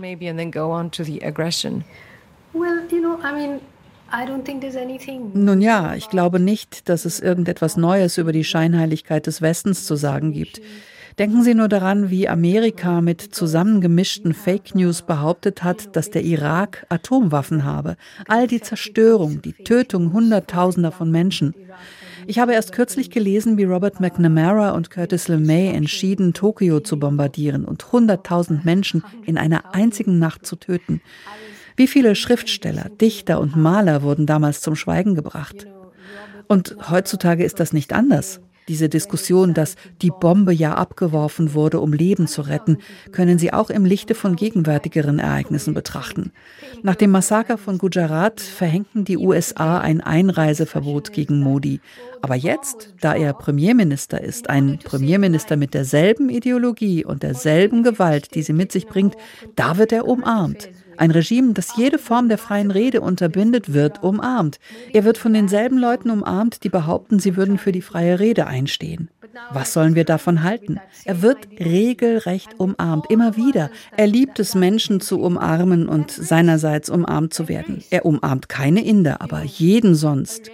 Nun 5.33 5.61
ja, 5.61 5.95
ich 5.95 6.09
glaube 6.09 6.39
nicht, 6.39 6.89
dass 6.89 7.05
es 7.05 7.19
irgendetwas 7.19 7.77
Neues 7.77 8.17
über 8.17 8.33
die 8.33 8.43
Scheinheiligkeit 8.43 9.25
des 9.25 9.41
Westens 9.41 9.85
zu 9.85 9.95
sagen 9.95 10.33
gibt. 10.33 10.61
Denken 11.19 11.43
Sie 11.43 11.53
nur 11.53 11.67
daran, 11.67 12.09
wie 12.09 12.27
Amerika 12.27 13.01
mit 13.01 13.21
zusammengemischten 13.21 14.33
Fake 14.33 14.75
News 14.75 15.01
behauptet 15.01 15.63
hat, 15.63 15.95
dass 15.95 16.09
der 16.09 16.23
Irak 16.23 16.85
Atomwaffen 16.89 17.63
habe. 17.63 17.95
All 18.27 18.47
die 18.47 18.61
Zerstörung, 18.61 19.41
die 19.41 19.53
Tötung 19.53 20.13
Hunderttausender 20.13 20.91
von 20.91 21.11
Menschen. 21.11 21.53
Ich 22.27 22.39
habe 22.39 22.53
erst 22.53 22.71
kürzlich 22.71 23.09
gelesen, 23.09 23.57
wie 23.57 23.63
Robert 23.63 23.99
McNamara 23.99 24.71
und 24.71 24.89
Curtis 24.89 25.27
LeMay 25.27 25.69
entschieden, 25.69 26.33
Tokio 26.33 26.79
zu 26.79 26.97
bombardieren 26.97 27.65
und 27.65 27.91
hunderttausend 27.91 28.63
Menschen 28.63 29.03
in 29.25 29.37
einer 29.37 29.73
einzigen 29.73 30.19
Nacht 30.19 30.45
zu 30.45 30.55
töten. 30.55 31.01
Wie 31.75 31.87
viele 31.87 32.15
Schriftsteller, 32.15 32.89
Dichter 32.89 33.39
und 33.39 33.55
Maler 33.55 34.01
wurden 34.01 34.25
damals 34.25 34.61
zum 34.61 34.75
Schweigen 34.75 35.15
gebracht? 35.15 35.67
Und 36.47 36.75
heutzutage 36.89 37.43
ist 37.43 37.59
das 37.59 37.71
nicht 37.73 37.93
anders. 37.93 38.41
Diese 38.67 38.89
Diskussion, 38.89 39.53
dass 39.53 39.75
die 40.01 40.11
Bombe 40.11 40.53
ja 40.53 40.75
abgeworfen 40.75 41.53
wurde, 41.53 41.79
um 41.79 41.93
Leben 41.93 42.27
zu 42.27 42.41
retten, 42.41 42.77
können 43.11 43.39
Sie 43.39 43.51
auch 43.51 43.69
im 43.69 43.85
Lichte 43.85 44.15
von 44.15 44.35
gegenwärtigeren 44.35 45.17
Ereignissen 45.17 45.73
betrachten. 45.73 46.31
Nach 46.83 46.95
dem 46.95 47.11
Massaker 47.11 47.57
von 47.57 47.79
Gujarat 47.79 48.39
verhängten 48.39 49.03
die 49.03 49.17
USA 49.17 49.79
ein 49.79 49.99
Einreiseverbot 49.99 51.11
gegen 51.11 51.39
Modi. 51.39 51.81
Aber 52.21 52.35
jetzt, 52.35 52.93
da 53.01 53.15
er 53.15 53.33
Premierminister 53.33 54.21
ist, 54.21 54.49
ein 54.49 54.79
Premierminister 54.83 55.57
mit 55.57 55.73
derselben 55.73 56.29
Ideologie 56.29 57.03
und 57.03 57.23
derselben 57.23 57.81
Gewalt, 57.81 58.35
die 58.35 58.43
sie 58.43 58.53
mit 58.53 58.71
sich 58.71 58.85
bringt, 58.85 59.15
da 59.55 59.77
wird 59.77 59.91
er 59.91 60.07
umarmt. 60.07 60.69
Ein 61.01 61.09
Regime, 61.09 61.53
das 61.53 61.77
jede 61.77 61.97
Form 61.97 62.29
der 62.29 62.37
freien 62.37 62.69
Rede 62.69 63.01
unterbindet, 63.01 63.73
wird 63.73 64.03
umarmt. 64.03 64.59
Er 64.93 65.03
wird 65.03 65.17
von 65.17 65.33
denselben 65.33 65.79
Leuten 65.79 66.11
umarmt, 66.11 66.63
die 66.63 66.69
behaupten, 66.69 67.17
sie 67.17 67.35
würden 67.35 67.57
für 67.57 67.71
die 67.71 67.81
freie 67.81 68.19
Rede 68.19 68.45
einstehen. 68.45 69.09
Was 69.51 69.73
sollen 69.73 69.95
wir 69.95 70.03
davon 70.05 70.43
halten? 70.43 70.79
Er 71.03 71.23
wird 71.23 71.39
regelrecht 71.59 72.59
umarmt, 72.59 73.09
immer 73.09 73.35
wieder. 73.35 73.71
Er 73.97 74.05
liebt 74.05 74.39
es, 74.39 74.53
Menschen 74.53 75.01
zu 75.01 75.19
umarmen 75.19 75.89
und 75.89 76.11
seinerseits 76.11 76.87
umarmt 76.87 77.33
zu 77.33 77.49
werden. 77.49 77.83
Er 77.89 78.05
umarmt 78.05 78.47
keine 78.47 78.85
Inder, 78.85 79.21
aber 79.21 79.41
jeden 79.41 79.95
sonst. 79.95 80.51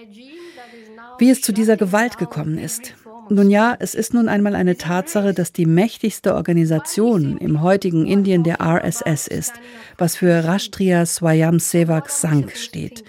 Wie 1.20 1.30
es 1.30 1.42
zu 1.42 1.52
dieser 1.52 1.76
Gewalt 1.76 2.18
gekommen 2.18 2.58
ist, 2.58 2.94
nun 3.30 3.50
ja, 3.50 3.76
es 3.80 3.96
ist 3.96 4.14
nun 4.14 4.30
einmal 4.30 4.56
eine 4.56 4.78
Tatsache, 4.78 5.34
dass 5.34 5.52
die 5.52 5.66
mächtigste 5.66 6.36
Organisation 6.36 7.38
im 7.38 7.62
heutigen 7.62 8.06
Indien 8.06 8.44
der 8.44 8.62
RSS 8.62 9.28
ist, 9.28 9.54
was 9.98 10.16
für 10.16 10.44
Rashtriya 10.44 11.06
Swayamsevak 11.06 12.10
Sangh 12.10 12.56
steht 12.56 13.04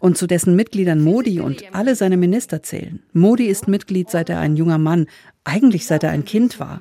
und 0.00 0.18
zu 0.18 0.26
dessen 0.26 0.56
Mitgliedern 0.56 1.00
Modi 1.00 1.40
und 1.40 1.62
alle 1.74 1.94
seine 1.94 2.16
Minister 2.16 2.62
zählen. 2.62 3.00
Modi 3.12 3.46
ist 3.46 3.68
Mitglied, 3.68 4.10
seit 4.10 4.30
er 4.30 4.40
ein 4.40 4.56
junger 4.56 4.78
Mann, 4.78 5.06
eigentlich 5.44 5.86
seit 5.86 6.02
er 6.02 6.10
ein 6.10 6.24
Kind 6.24 6.58
war. 6.58 6.80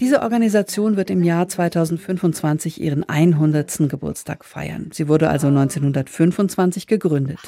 Diese 0.00 0.22
Organisation 0.22 0.96
wird 0.96 1.08
im 1.10 1.22
Jahr 1.22 1.48
2025 1.48 2.80
ihren 2.80 3.08
100. 3.08 3.88
Geburtstag 3.88 4.44
feiern. 4.44 4.90
Sie 4.92 5.06
wurde 5.06 5.28
also 5.28 5.46
1925 5.46 6.88
gegründet. 6.88 7.38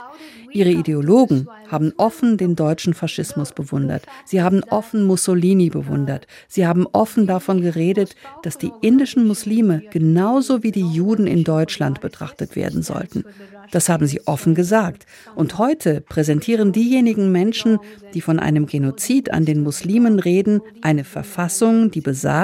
Ihre 0.52 0.70
Ideologen 0.70 1.48
haben 1.68 1.92
offen 1.96 2.36
den 2.36 2.54
deutschen 2.54 2.94
Faschismus 2.94 3.52
bewundert. 3.52 4.06
Sie 4.24 4.42
haben 4.42 4.62
offen 4.64 5.02
Mussolini 5.02 5.70
bewundert. 5.70 6.26
Sie 6.46 6.66
haben 6.66 6.86
offen 6.92 7.26
davon 7.26 7.60
geredet, 7.60 8.14
dass 8.42 8.58
die 8.58 8.72
indischen 8.80 9.26
Muslime 9.26 9.82
genauso 9.90 10.62
wie 10.62 10.72
die 10.72 10.86
Juden 10.86 11.26
in 11.26 11.42
Deutschland 11.42 12.00
betrachtet 12.00 12.54
werden 12.54 12.82
sollten. 12.82 13.24
Das 13.72 13.88
haben 13.88 14.06
sie 14.06 14.26
offen 14.26 14.54
gesagt. 14.54 15.06
Und 15.34 15.58
heute 15.58 16.00
präsentieren 16.00 16.70
diejenigen 16.70 17.32
Menschen, 17.32 17.78
die 18.14 18.20
von 18.20 18.38
einem 18.38 18.66
Genozid 18.66 19.32
an 19.32 19.44
den 19.44 19.62
Muslimen 19.62 20.20
reden, 20.20 20.60
eine 20.82 21.02
Verfassung, 21.04 21.90
die 21.90 22.00
besagt, 22.00 22.35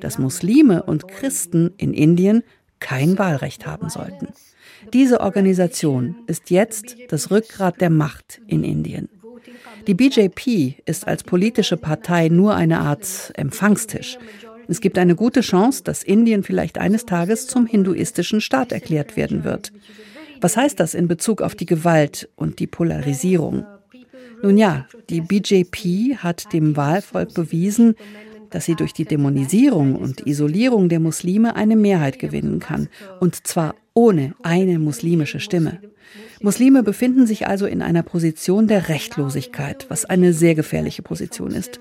dass 0.00 0.18
Muslime 0.18 0.82
und 0.82 1.08
Christen 1.08 1.72
in 1.76 1.94
Indien 1.94 2.42
kein 2.80 3.18
Wahlrecht 3.18 3.66
haben 3.66 3.88
sollten. 3.88 4.28
Diese 4.92 5.20
Organisation 5.20 6.16
ist 6.26 6.50
jetzt 6.50 6.96
das 7.08 7.30
Rückgrat 7.30 7.80
der 7.80 7.90
Macht 7.90 8.40
in 8.46 8.64
Indien. 8.64 9.08
Die 9.86 9.94
BJP 9.94 10.82
ist 10.86 11.06
als 11.06 11.24
politische 11.24 11.76
Partei 11.76 12.28
nur 12.28 12.54
eine 12.54 12.80
Art 12.80 13.32
Empfangstisch. 13.34 14.18
Es 14.66 14.80
gibt 14.80 14.98
eine 14.98 15.14
gute 15.14 15.40
Chance, 15.40 15.82
dass 15.84 16.02
Indien 16.02 16.42
vielleicht 16.42 16.78
eines 16.78 17.04
Tages 17.04 17.46
zum 17.46 17.66
hinduistischen 17.66 18.40
Staat 18.40 18.72
erklärt 18.72 19.16
werden 19.16 19.44
wird. 19.44 19.72
Was 20.40 20.56
heißt 20.56 20.80
das 20.80 20.94
in 20.94 21.08
Bezug 21.08 21.42
auf 21.42 21.54
die 21.54 21.66
Gewalt 21.66 22.28
und 22.36 22.58
die 22.58 22.66
Polarisierung? 22.66 23.66
Nun 24.42 24.58
ja, 24.58 24.86
die 25.08 25.20
BJP 25.20 26.16
hat 26.18 26.52
dem 26.52 26.76
Wahlvolk 26.76 27.34
bewiesen, 27.34 27.94
dass 28.54 28.66
sie 28.66 28.76
durch 28.76 28.92
die 28.92 29.04
Dämonisierung 29.04 29.96
und 29.96 30.28
Isolierung 30.28 30.88
der 30.88 31.00
Muslime 31.00 31.56
eine 31.56 31.74
Mehrheit 31.74 32.20
gewinnen 32.20 32.60
kann, 32.60 32.88
und 33.18 33.48
zwar 33.48 33.74
ohne 33.94 34.34
eine 34.44 34.78
muslimische 34.78 35.40
Stimme. 35.40 35.80
Muslime 36.40 36.84
befinden 36.84 37.26
sich 37.26 37.48
also 37.48 37.66
in 37.66 37.82
einer 37.82 38.04
Position 38.04 38.68
der 38.68 38.88
Rechtlosigkeit, 38.88 39.86
was 39.88 40.04
eine 40.04 40.32
sehr 40.32 40.54
gefährliche 40.54 41.02
Position 41.02 41.50
ist. 41.50 41.80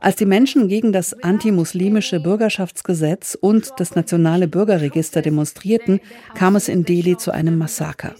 Als 0.00 0.16
die 0.16 0.26
Menschen 0.26 0.66
gegen 0.66 0.90
das 0.90 1.14
antimuslimische 1.22 2.18
Bürgerschaftsgesetz 2.18 3.38
und 3.40 3.70
das 3.76 3.94
nationale 3.94 4.48
Bürgerregister 4.48 5.22
demonstrierten, 5.22 6.00
kam 6.34 6.56
es 6.56 6.68
in 6.68 6.84
Delhi 6.84 7.16
zu 7.16 7.30
einem 7.30 7.58
Massaker. 7.58 8.16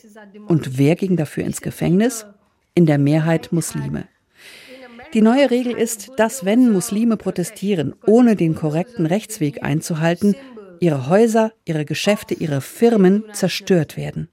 Und 0.47 0.79
wer 0.79 0.95
ging 0.95 1.17
dafür 1.17 1.43
ins 1.43 1.61
Gefängnis? 1.61 2.27
In 2.77 2.87
der 2.87 2.99
Mehrheit 2.99 3.53
Muslime. 3.53 4.05
Die 5.15 5.21
neue 5.21 5.51
Regel 5.51 5.77
ist, 5.77 6.11
dass 6.17 6.45
wenn 6.45 6.73
Muslime 6.73 7.17
protestieren, 7.19 7.95
ohne 8.07 8.35
den 8.35 8.55
korrekten 8.55 9.05
Rechtsweg 9.05 9.63
einzuhalten, 9.63 10.35
ihre 10.81 11.09
Häuser, 11.09 11.53
ihre 11.67 11.85
Geschäfte, 11.85 12.35
ihre 12.35 12.61
Firmen 12.61 13.25
zerstört 13.33 13.97
werden. 13.97 14.29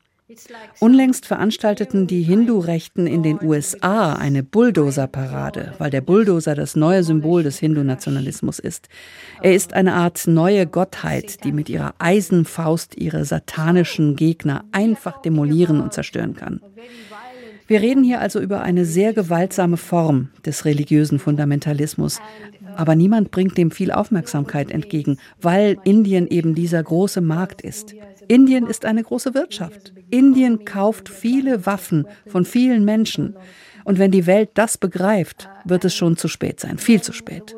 Unlängst 0.80 1.26
veranstalteten 1.26 2.06
die 2.06 2.22
Hindu-Rechten 2.22 3.08
in 3.08 3.24
den 3.24 3.40
USA 3.44 4.14
eine 4.14 4.44
Bulldozer-Parade, 4.44 5.74
weil 5.80 5.90
der 5.90 6.02
Bulldozer 6.02 6.56
das 6.56 6.76
neue 6.76 7.04
Symbol 7.04 7.44
des 7.44 7.58
Hindu-Nationalismus 7.60 8.60
ist. 8.60 8.90
Er 9.42 9.56
ist 9.56 9.74
eine 9.74 9.96
Art 9.96 10.28
neue 10.28 10.68
Gottheit, 10.68 11.44
die 11.44 11.52
mit 11.52 11.68
ihrer 11.68 11.96
Eisenfaust 11.98 12.96
ihre 12.96 13.26
satanischen 13.26 14.16
Gegner 14.16 14.66
einfach 14.72 15.22
demolieren 15.22 15.82
und 15.82 15.94
zerstören 15.94 16.36
kann. 16.36 16.62
Wir 17.70 17.84
reden 17.84 18.04
hier 18.04 18.20
also 18.20 18.40
über 18.40 18.64
eine 18.64 18.84
sehr 18.84 19.14
gewaltsame 19.14 19.78
Form 19.78 20.30
des 20.44 20.66
religiösen 20.66 21.20
Fundamentalismus. 21.20 22.20
Aber 22.76 22.96
niemand 22.96 23.30
bringt 23.30 23.60
dem 23.60 23.70
viel 23.70 23.92
Aufmerksamkeit 23.92 24.72
entgegen, 24.72 25.20
weil 25.40 25.78
Indien 25.84 26.28
eben 26.28 26.56
dieser 26.56 26.82
große 26.82 27.22
Markt 27.22 27.62
ist. 27.62 27.94
Indien 28.28 28.66
ist 28.66 28.86
eine 28.86 29.04
große 29.04 29.36
Wirtschaft. 29.36 29.94
Indien 30.10 30.66
kauft 30.66 31.10
viele 31.10 31.68
Waffen 31.68 32.08
von 32.26 32.44
vielen 32.44 32.86
Menschen. 32.86 33.36
Und 33.84 34.00
wenn 34.00 34.10
die 34.10 34.26
Welt 34.26 34.50
das 34.56 34.80
begreift, 34.80 35.48
wird 35.64 35.86
es 35.86 35.94
schon 35.94 36.18
zu 36.18 36.28
spät 36.28 36.60
sein, 36.60 36.80
viel 36.80 37.02
zu 37.04 37.14
spät. 37.14 37.56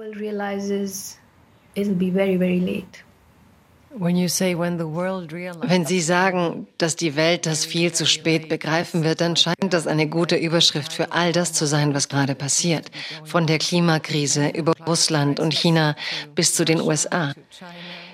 Wenn 3.93 5.85
Sie 5.85 6.01
sagen, 6.01 6.67
dass 6.77 6.95
die 6.95 7.15
Welt 7.15 7.45
das 7.45 7.65
viel 7.65 7.91
zu 7.91 8.05
spät 8.05 8.47
begreifen 8.47 9.03
wird, 9.03 9.19
dann 9.19 9.35
scheint 9.35 9.73
das 9.73 9.85
eine 9.85 10.07
gute 10.07 10.37
Überschrift 10.37 10.93
für 10.93 11.11
all 11.11 11.33
das 11.33 11.51
zu 11.53 11.65
sein, 11.65 11.93
was 11.93 12.07
gerade 12.07 12.35
passiert. 12.35 12.89
Von 13.25 13.47
der 13.47 13.57
Klimakrise 13.57 14.49
über 14.49 14.73
Russland 14.87 15.39
und 15.39 15.53
China 15.53 15.95
bis 16.35 16.53
zu 16.53 16.63
den 16.63 16.79
USA. 16.79 17.33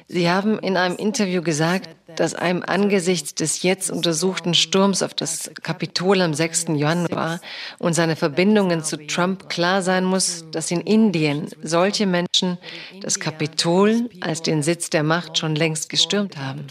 Sie 0.07 0.29
haben 0.29 0.57
in 0.59 0.77
einem 0.77 0.95
Interview 0.95 1.41
gesagt, 1.41 1.96
dass 2.17 2.33
einem 2.33 2.63
angesichts 2.65 3.35
des 3.35 3.61
jetzt 3.61 3.89
untersuchten 3.89 4.53
Sturms 4.53 5.01
auf 5.03 5.13
das 5.13 5.51
Kapitol 5.61 6.21
am 6.21 6.33
6. 6.33 6.65
Januar 6.75 7.39
und 7.77 7.93
seine 7.93 8.15
Verbindungen 8.15 8.83
zu 8.83 8.97
Trump 9.07 9.49
klar 9.49 9.81
sein 9.81 10.03
muss, 10.03 10.45
dass 10.51 10.71
in 10.71 10.81
Indien 10.81 11.47
solche 11.61 12.05
Menschen 12.05 12.57
das 13.01 13.19
Kapitol 13.19 14.09
als 14.19 14.41
den 14.41 14.63
Sitz 14.63 14.89
der 14.89 15.03
Macht 15.03 15.37
schon 15.37 15.55
längst 15.55 15.89
gestürmt 15.89 16.37
haben. 16.37 16.65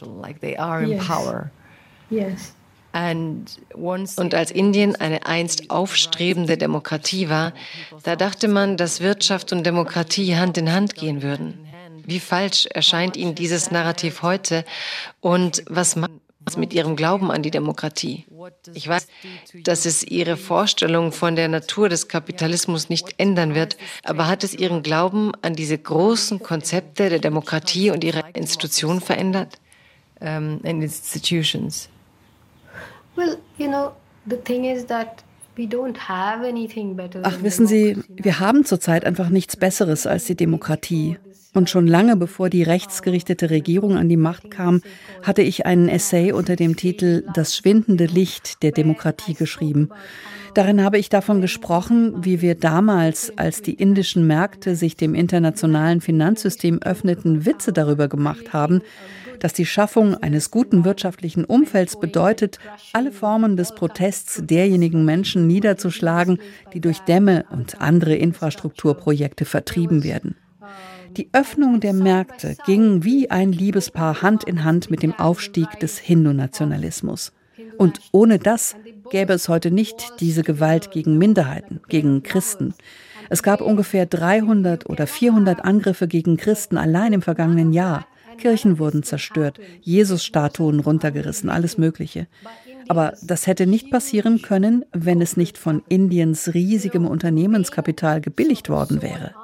Und 4.17 4.35
als 4.35 4.51
Indien 4.51 4.97
eine 4.97 5.27
einst 5.27 5.71
aufstrebende 5.71 6.57
Demokratie 6.57 7.29
war, 7.29 7.53
da 8.05 8.17
dachte 8.17 8.49
man, 8.49 8.77
dass 8.77 9.01
Wirtschaft 9.01 9.53
und 9.53 9.65
Demokratie 9.65 10.35
Hand 10.37 10.57
in 10.57 10.73
Hand 10.73 10.95
gehen 10.95 11.23
würden. 11.23 11.66
Wie 12.07 12.21
falsch 12.21 12.67
erscheint 12.67 13.17
Ihnen 13.17 13.35
dieses 13.35 13.73
Narrativ 13.73 14.23
heute 14.23 14.65
und 15.21 15.65
was 15.69 15.97
macht 15.97 16.13
es 16.47 16.57
mit 16.57 16.73
Ihrem 16.73 16.95
Glauben 16.95 17.33
an 17.33 17.43
die 17.43 17.51
Demokratie? 17.51 18.25
Ich 18.75 18.87
weiß, 18.87 19.09
dass 19.65 19.87
es 19.87 20.05
Ihre 20.05 20.37
Vorstellung 20.37 21.11
von 21.11 21.35
der 21.35 21.49
Natur 21.49 21.89
des 21.89 22.07
Kapitalismus 22.07 22.89
nicht 22.89 23.15
ändern 23.19 23.57
wird, 23.57 23.77
aber 24.05 24.29
hat 24.29 24.45
es 24.45 24.55
Ihren 24.55 24.85
Glauben 24.85 25.33
an 25.43 25.55
diese 25.55 25.77
großen 25.77 26.41
Konzepte 26.41 27.09
der 27.09 27.19
Demokratie 27.19 27.91
und 27.91 28.05
ihre 28.05 28.23
Institutionen 28.35 29.01
verändert? 29.01 29.59
Um, 30.19 30.61
and 30.65 30.83
institutions. 30.83 31.91
Well, 33.17 33.37
you 33.59 33.67
know, 33.67 33.93
the 34.27 34.37
thing 34.37 34.65
is 34.65 34.87
that 34.87 35.25
Ach, 37.23 37.43
wissen 37.43 37.67
Sie, 37.67 37.97
wir 38.09 38.41
haben 38.41 38.67
zurzeit 38.67 39.07
einfach 39.07 39.31
nichts 39.31 39.57
Besseres 39.57 40.07
als 40.07 40.27
die 40.27 40.37
Demokratie. 40.37 41.17
Und 41.57 41.71
schon 41.71 41.87
lange 41.87 42.17
bevor 42.17 42.51
die 42.51 42.63
rechtsgerichtete 42.63 43.49
Regierung 43.49 43.97
an 43.97 44.11
die 44.11 44.19
Macht 44.19 44.51
kam, 44.51 44.83
hatte 45.23 45.41
ich 45.41 45.65
einen 45.65 45.89
Essay 45.89 46.31
unter 46.33 46.55
dem 46.55 46.77
Titel 46.77 47.25
Das 47.33 47.57
schwindende 47.57 48.05
Licht 48.05 48.63
der 48.63 48.73
Demokratie 48.73 49.33
geschrieben. 49.33 49.89
Darin 50.53 50.85
habe 50.85 50.99
ich 50.99 51.09
davon 51.09 51.41
gesprochen, 51.41 52.23
wie 52.23 52.43
wir 52.43 52.57
damals, 52.57 53.33
als 53.39 53.63
die 53.63 53.73
indischen 53.73 54.27
Märkte 54.27 54.77
sich 54.77 54.97
dem 54.97 55.15
internationalen 55.15 56.03
Finanzsystem 56.03 56.83
öffneten, 56.83 57.47
Witze 57.47 57.73
darüber 57.73 58.09
gemacht 58.09 58.53
haben, 58.53 58.83
dass 59.41 59.55
die 59.55 59.65
Schaffung 59.65 60.15
eines 60.15 60.51
guten 60.51 60.85
wirtschaftlichen 60.85 61.47
Umfelds 61.47 61.99
bedeutet, 61.99 62.59
alle 62.93 63.13
Formen 63.13 63.57
des 63.57 63.75
Protests 63.75 64.43
derjenigen 64.45 65.07
Menschen 65.07 65.47
niederzuschlagen, 65.47 66.39
die 66.75 66.83
durch 66.83 66.99
Dämme 66.99 67.47
und 67.49 67.81
andere 67.81 68.15
Infrastrukturprojekte 68.15 69.47
vertrieben 69.47 70.05
werden. 70.05 70.37
Die 71.17 71.31
Öffnung 71.33 71.81
der 71.81 71.95
Märkte 71.95 72.57
ging 72.67 73.03
wie 73.03 73.31
ein 73.31 73.51
Liebespaar 73.51 74.21
Hand 74.21 74.45
in 74.45 74.65
Hand 74.65 74.91
mit 74.91 75.03
dem 75.03 75.15
Aufstieg 75.15 75.81
des 75.81 75.99
Hindu-Nationalismus. 75.99 77.33
Und 77.79 78.01
ohne 78.13 78.39
das 78.39 78.77
gäbe 79.11 79.33
es 79.33 79.49
heute 79.49 79.71
nicht 79.71 80.21
diese 80.21 80.43
Gewalt 80.43 80.91
gegen 80.91 81.17
Minderheiten, 81.17 81.81
gegen 81.89 82.23
Christen. 82.23 82.75
Es 83.31 83.43
gab 83.43 83.63
ungefähr 83.63 84.05
300 84.05 84.91
oder 84.91 85.07
400 85.07 85.65
Angriffe 85.65 86.07
gegen 86.07 86.37
Christen 86.37 86.77
allein 86.77 87.15
im 87.15 87.23
vergangenen 87.23 87.73
Jahr. 87.73 88.07
Kirchen 88.37 88.79
wurden 88.79 89.03
zerstört, 89.03 89.59
Jesus-Statuen 89.81 90.81
runtergerissen, 90.81 91.49
alles 91.49 91.79
Mögliche. 91.79 92.27
Aber 92.89 93.15
das 93.23 93.47
hätte 93.47 93.67
nicht 93.67 93.91
passieren 93.91 94.43
können, 94.43 94.85
wenn 94.93 95.23
es 95.23 95.39
nicht 95.39 95.57
von 95.57 95.83
Indiens 95.89 96.53
riesigem 96.53 97.07
Unternehmenskapital 97.07 98.21
gebilligt 98.21 98.69
worden 98.69 99.01
wäre. 99.01 99.35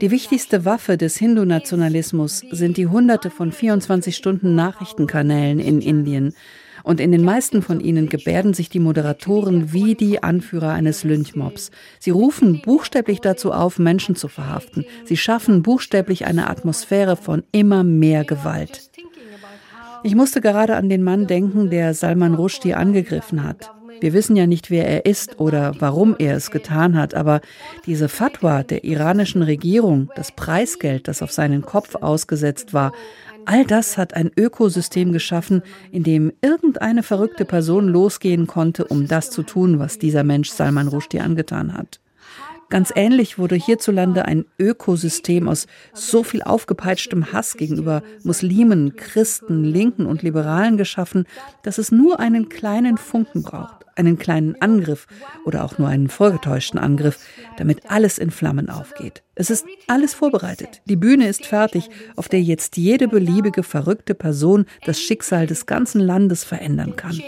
Die 0.00 0.10
wichtigste 0.10 0.64
Waffe 0.64 0.96
des 0.96 1.16
Hindu-Nationalismus 1.16 2.42
sind 2.50 2.76
die 2.76 2.86
hunderte 2.86 3.30
von 3.30 3.52
24 3.52 4.16
Stunden 4.16 4.54
Nachrichtenkanälen 4.54 5.60
in 5.60 5.80
Indien. 5.80 6.34
Und 6.84 7.00
in 7.00 7.12
den 7.12 7.24
meisten 7.24 7.62
von 7.62 7.80
ihnen 7.80 8.08
gebärden 8.08 8.54
sich 8.54 8.68
die 8.68 8.80
Moderatoren 8.80 9.72
wie 9.72 9.94
die 9.94 10.22
Anführer 10.22 10.72
eines 10.72 11.04
Lynchmobs. 11.04 11.70
Sie 12.00 12.10
rufen 12.10 12.60
buchstäblich 12.62 13.20
dazu 13.20 13.52
auf, 13.52 13.78
Menschen 13.78 14.16
zu 14.16 14.28
verhaften. 14.28 14.84
Sie 15.04 15.16
schaffen 15.16 15.62
buchstäblich 15.62 16.26
eine 16.26 16.50
Atmosphäre 16.50 17.16
von 17.16 17.44
immer 17.52 17.84
mehr 17.84 18.24
Gewalt. 18.24 18.90
Ich 20.04 20.16
musste 20.16 20.40
gerade 20.40 20.74
an 20.76 20.88
den 20.88 21.04
Mann 21.04 21.28
denken, 21.28 21.70
der 21.70 21.94
Salman 21.94 22.34
Rushdie 22.34 22.74
angegriffen 22.74 23.44
hat. 23.44 23.70
Wir 24.02 24.14
wissen 24.14 24.34
ja 24.34 24.48
nicht, 24.48 24.68
wer 24.68 24.88
er 24.88 25.06
ist 25.06 25.38
oder 25.38 25.76
warum 25.78 26.16
er 26.18 26.34
es 26.34 26.50
getan 26.50 26.96
hat, 26.96 27.14
aber 27.14 27.40
diese 27.86 28.08
Fatwa 28.08 28.64
der 28.64 28.82
iranischen 28.82 29.42
Regierung, 29.42 30.10
das 30.16 30.32
Preisgeld, 30.32 31.06
das 31.06 31.22
auf 31.22 31.30
seinen 31.30 31.62
Kopf 31.62 31.94
ausgesetzt 31.94 32.74
war, 32.74 32.92
all 33.44 33.64
das 33.64 33.98
hat 33.98 34.14
ein 34.14 34.32
Ökosystem 34.36 35.12
geschaffen, 35.12 35.62
in 35.92 36.02
dem 36.02 36.32
irgendeine 36.42 37.04
verrückte 37.04 37.44
Person 37.44 37.86
losgehen 37.86 38.48
konnte, 38.48 38.86
um 38.86 39.06
das 39.06 39.30
zu 39.30 39.44
tun, 39.44 39.78
was 39.78 40.00
dieser 40.00 40.24
Mensch 40.24 40.50
Salman 40.50 40.88
Rushdie 40.88 41.20
angetan 41.20 41.72
hat. 41.72 42.00
Ganz 42.70 42.90
ähnlich 42.96 43.38
wurde 43.38 43.54
hierzulande 43.54 44.24
ein 44.24 44.46
Ökosystem 44.58 45.46
aus 45.46 45.66
so 45.92 46.24
viel 46.24 46.42
aufgepeitschtem 46.42 47.30
Hass 47.32 47.58
gegenüber 47.58 48.02
Muslimen, 48.24 48.96
Christen, 48.96 49.62
Linken 49.62 50.06
und 50.06 50.22
Liberalen 50.22 50.76
geschaffen, 50.76 51.26
dass 51.62 51.76
es 51.78 51.92
nur 51.92 52.18
einen 52.18 52.48
kleinen 52.48 52.96
Funken 52.96 53.42
braucht, 53.42 53.81
einen 53.96 54.18
kleinen 54.18 54.60
Angriff 54.60 55.06
oder 55.44 55.64
auch 55.64 55.78
nur 55.78 55.88
einen 55.88 56.08
vorgetäuschten 56.08 56.78
Angriff, 56.78 57.18
damit 57.56 57.90
alles 57.90 58.18
in 58.18 58.30
Flammen 58.30 58.68
aufgeht. 58.68 59.22
Es 59.34 59.50
ist 59.50 59.64
alles 59.86 60.14
vorbereitet. 60.14 60.82
Die 60.84 60.96
Bühne 60.96 61.28
ist 61.28 61.46
fertig, 61.46 61.88
auf 62.16 62.28
der 62.28 62.42
jetzt 62.42 62.76
jede 62.76 63.08
beliebige 63.08 63.62
verrückte 63.62 64.14
Person 64.14 64.66
das 64.84 65.00
Schicksal 65.00 65.46
des 65.46 65.66
ganzen 65.66 66.00
Landes 66.00 66.44
verändern 66.44 66.96
kann. 66.96 67.20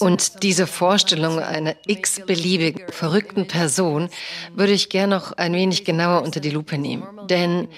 Und 0.00 0.42
diese 0.42 0.66
Vorstellung 0.66 1.38
einer 1.38 1.74
x-beliebigen, 1.86 2.82
verrückten 2.90 3.46
Person 3.46 4.08
würde 4.54 4.72
ich 4.72 4.90
gerne 4.90 5.16
noch 5.16 5.32
ein 5.32 5.54
wenig 5.54 5.84
genauer 5.84 6.22
unter 6.22 6.40
die 6.40 6.50
Lupe 6.50 6.76
nehmen. 6.76 7.04
Denn 7.28 7.68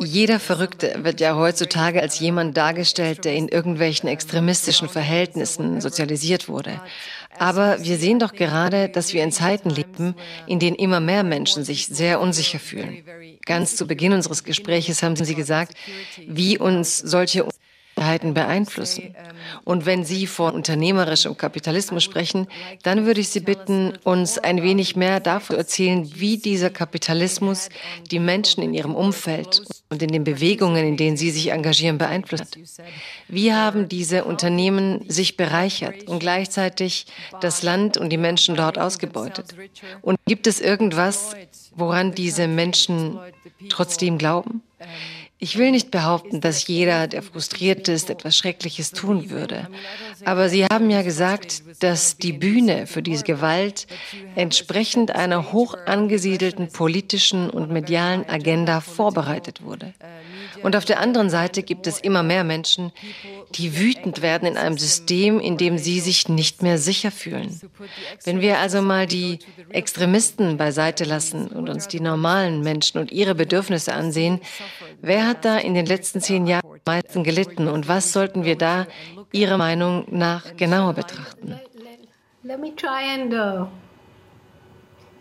jeder 0.00 0.40
Verrückte 0.40 1.04
wird 1.04 1.20
ja 1.20 1.36
heutzutage 1.36 2.02
als 2.02 2.18
jemand 2.18 2.56
dargestellt, 2.56 3.24
der 3.24 3.34
in 3.34 3.48
irgendwelchen 3.48 4.08
extremistischen 4.08 4.88
Verhältnissen 4.88 5.80
sozialisiert 5.80 6.48
wurde. 6.48 6.80
Aber 7.38 7.82
wir 7.82 7.96
sehen 7.96 8.18
doch 8.18 8.32
gerade, 8.32 8.88
dass 8.88 9.14
wir 9.14 9.22
in 9.22 9.32
Zeiten 9.32 9.70
leben, 9.70 10.14
in 10.46 10.58
denen 10.58 10.76
immer 10.76 11.00
mehr 11.00 11.22
Menschen 11.22 11.64
sich 11.64 11.86
sehr 11.86 12.20
unsicher 12.20 12.58
fühlen. 12.58 13.04
Ganz 13.46 13.76
zu 13.76 13.86
Beginn 13.86 14.12
unseres 14.12 14.44
Gespräches 14.44 15.02
haben 15.02 15.16
Sie 15.16 15.34
gesagt, 15.34 15.74
wie 16.26 16.58
uns 16.58 16.98
solche 16.98 17.46
Freiheiten 18.00 18.32
beeinflussen. 18.32 19.14
Und 19.64 19.84
wenn 19.84 20.04
Sie 20.04 20.26
von 20.26 20.54
unternehmerischem 20.54 21.36
Kapitalismus 21.36 22.02
sprechen, 22.02 22.46
dann 22.82 23.04
würde 23.04 23.20
ich 23.20 23.28
Sie 23.28 23.40
bitten, 23.40 23.92
uns 24.04 24.38
ein 24.38 24.62
wenig 24.62 24.96
mehr 24.96 25.20
davon 25.20 25.50
zu 25.50 25.56
erzählen, 25.56 26.10
wie 26.14 26.38
dieser 26.38 26.70
Kapitalismus 26.70 27.68
die 28.10 28.18
Menschen 28.18 28.62
in 28.62 28.72
ihrem 28.72 28.94
Umfeld 28.94 29.62
und 29.90 30.02
in 30.02 30.12
den 30.12 30.24
Bewegungen, 30.24 30.86
in 30.86 30.96
denen 30.96 31.16
sie 31.16 31.30
sich 31.30 31.50
engagieren, 31.50 31.98
beeinflusst. 31.98 32.58
Wie 33.28 33.52
haben 33.52 33.88
diese 33.88 34.24
Unternehmen 34.24 35.04
sich 35.08 35.36
bereichert 35.36 36.06
und 36.08 36.20
gleichzeitig 36.20 37.06
das 37.40 37.62
Land 37.62 37.96
und 37.96 38.10
die 38.10 38.18
Menschen 38.18 38.54
dort 38.54 38.78
ausgebeutet? 38.78 39.54
Und 40.02 40.18
gibt 40.26 40.46
es 40.46 40.60
irgendwas, 40.60 41.34
woran 41.74 42.14
diese 42.14 42.48
Menschen 42.48 43.18
trotzdem 43.68 44.18
glauben? 44.18 44.62
Ich 45.42 45.56
will 45.56 45.70
nicht 45.70 45.90
behaupten, 45.90 46.42
dass 46.42 46.66
jeder, 46.66 47.08
der 47.08 47.22
frustriert 47.22 47.88
ist, 47.88 48.10
etwas 48.10 48.36
Schreckliches 48.36 48.90
tun 48.90 49.30
würde. 49.30 49.68
Aber 50.26 50.50
Sie 50.50 50.66
haben 50.66 50.90
ja 50.90 51.00
gesagt, 51.00 51.62
dass 51.80 52.18
die 52.18 52.34
Bühne 52.34 52.86
für 52.86 53.02
diese 53.02 53.24
Gewalt 53.24 53.86
entsprechend 54.36 55.14
einer 55.14 55.52
hoch 55.52 55.74
angesiedelten 55.86 56.70
politischen 56.70 57.48
und 57.48 57.70
medialen 57.70 58.28
Agenda 58.28 58.82
vorbereitet 58.82 59.64
wurde. 59.64 59.94
Und 60.62 60.76
auf 60.76 60.84
der 60.84 61.00
anderen 61.00 61.30
Seite 61.30 61.62
gibt 61.62 61.86
es 61.86 62.00
immer 62.00 62.22
mehr 62.22 62.44
Menschen, 62.44 62.92
die 63.54 63.78
wütend 63.78 64.22
werden 64.22 64.46
in 64.46 64.56
einem 64.56 64.78
System, 64.78 65.40
in 65.40 65.56
dem 65.56 65.78
sie 65.78 66.00
sich 66.00 66.28
nicht 66.28 66.62
mehr 66.62 66.78
sicher 66.78 67.10
fühlen. 67.10 67.60
Wenn 68.24 68.40
wir 68.40 68.58
also 68.58 68.82
mal 68.82 69.06
die 69.06 69.38
Extremisten 69.70 70.56
beiseite 70.56 71.04
lassen 71.04 71.48
und 71.48 71.68
uns 71.68 71.88
die 71.88 72.00
normalen 72.00 72.62
Menschen 72.62 72.98
und 72.98 73.12
ihre 73.12 73.34
Bedürfnisse 73.34 73.92
ansehen, 73.92 74.40
wer 75.00 75.26
hat 75.26 75.44
da 75.44 75.58
in 75.58 75.74
den 75.74 75.86
letzten 75.86 76.20
zehn 76.20 76.46
Jahren 76.46 76.66
am 76.66 76.80
meisten 76.84 77.24
gelitten 77.24 77.68
und 77.68 77.88
was 77.88 78.12
sollten 78.12 78.44
wir 78.44 78.56
da 78.56 78.86
Ihrer 79.32 79.58
Meinung 79.58 80.06
nach 80.10 80.56
genauer 80.56 80.92
betrachten? 80.94 81.60
Let 82.42 82.58
me 82.58 82.74
try 82.74 83.02
and, 83.14 83.34
uh, 83.34 83.66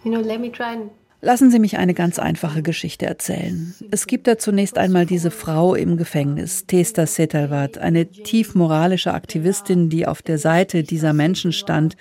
you 0.04 0.12
know, 0.12 0.22
let 0.22 0.40
me 0.40 0.50
try 0.50 0.74
and 0.74 0.90
Lassen 1.22 1.52
Sie 1.52 1.60
mich 1.60 1.78
eine 1.78 1.94
ganz 1.94 2.18
einfache 2.18 2.62
Geschichte 2.62 3.06
erzählen. 3.06 3.74
Es 3.92 4.08
gibt 4.08 4.26
da 4.26 4.38
zunächst 4.38 4.78
einmal 4.78 5.06
diese 5.06 5.32
Frau 5.32 5.76
im 5.76 5.98
Gefängnis, 5.98 6.66
Testa 6.66 7.06
Setalvat, 7.06 7.78
eine 7.78 8.06
tief 8.06 8.56
moralische 8.56 9.14
Aktivistin, 9.14 9.90
die 9.90 10.08
auf 10.08 10.22
der 10.22 10.38
Seite 10.38 10.84
dieser 10.84 11.12
Menschen 11.12 11.52
stand, 11.52 11.98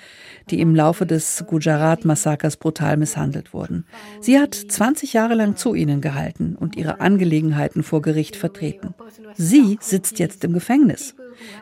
die 0.51 0.61
im 0.61 0.73
Laufe 0.75 1.05
des 1.05 1.45
Gujarat-Massakers 1.49 2.59
brutal 2.59 2.97
misshandelt 2.97 3.53
wurden. 3.53 3.87
Sie 4.21 4.39
hat 4.39 4.55
20 4.55 5.15
Jahre 5.15 5.35
lang 5.35 5.57
zu 5.57 5.75
ihnen 5.75 6.01
gehalten 6.01 6.55
und 6.55 6.77
ihre 6.77 7.01
Angelegenheiten 7.01 7.83
vor 7.83 8.03
Gericht 8.03 8.37
vertreten. 8.37 8.95
Sie 9.35 9.79
sitzt 9.81 10.21
jetzt 10.21 10.45
im 10.45 10.53
Gefängnis. 10.53 11.17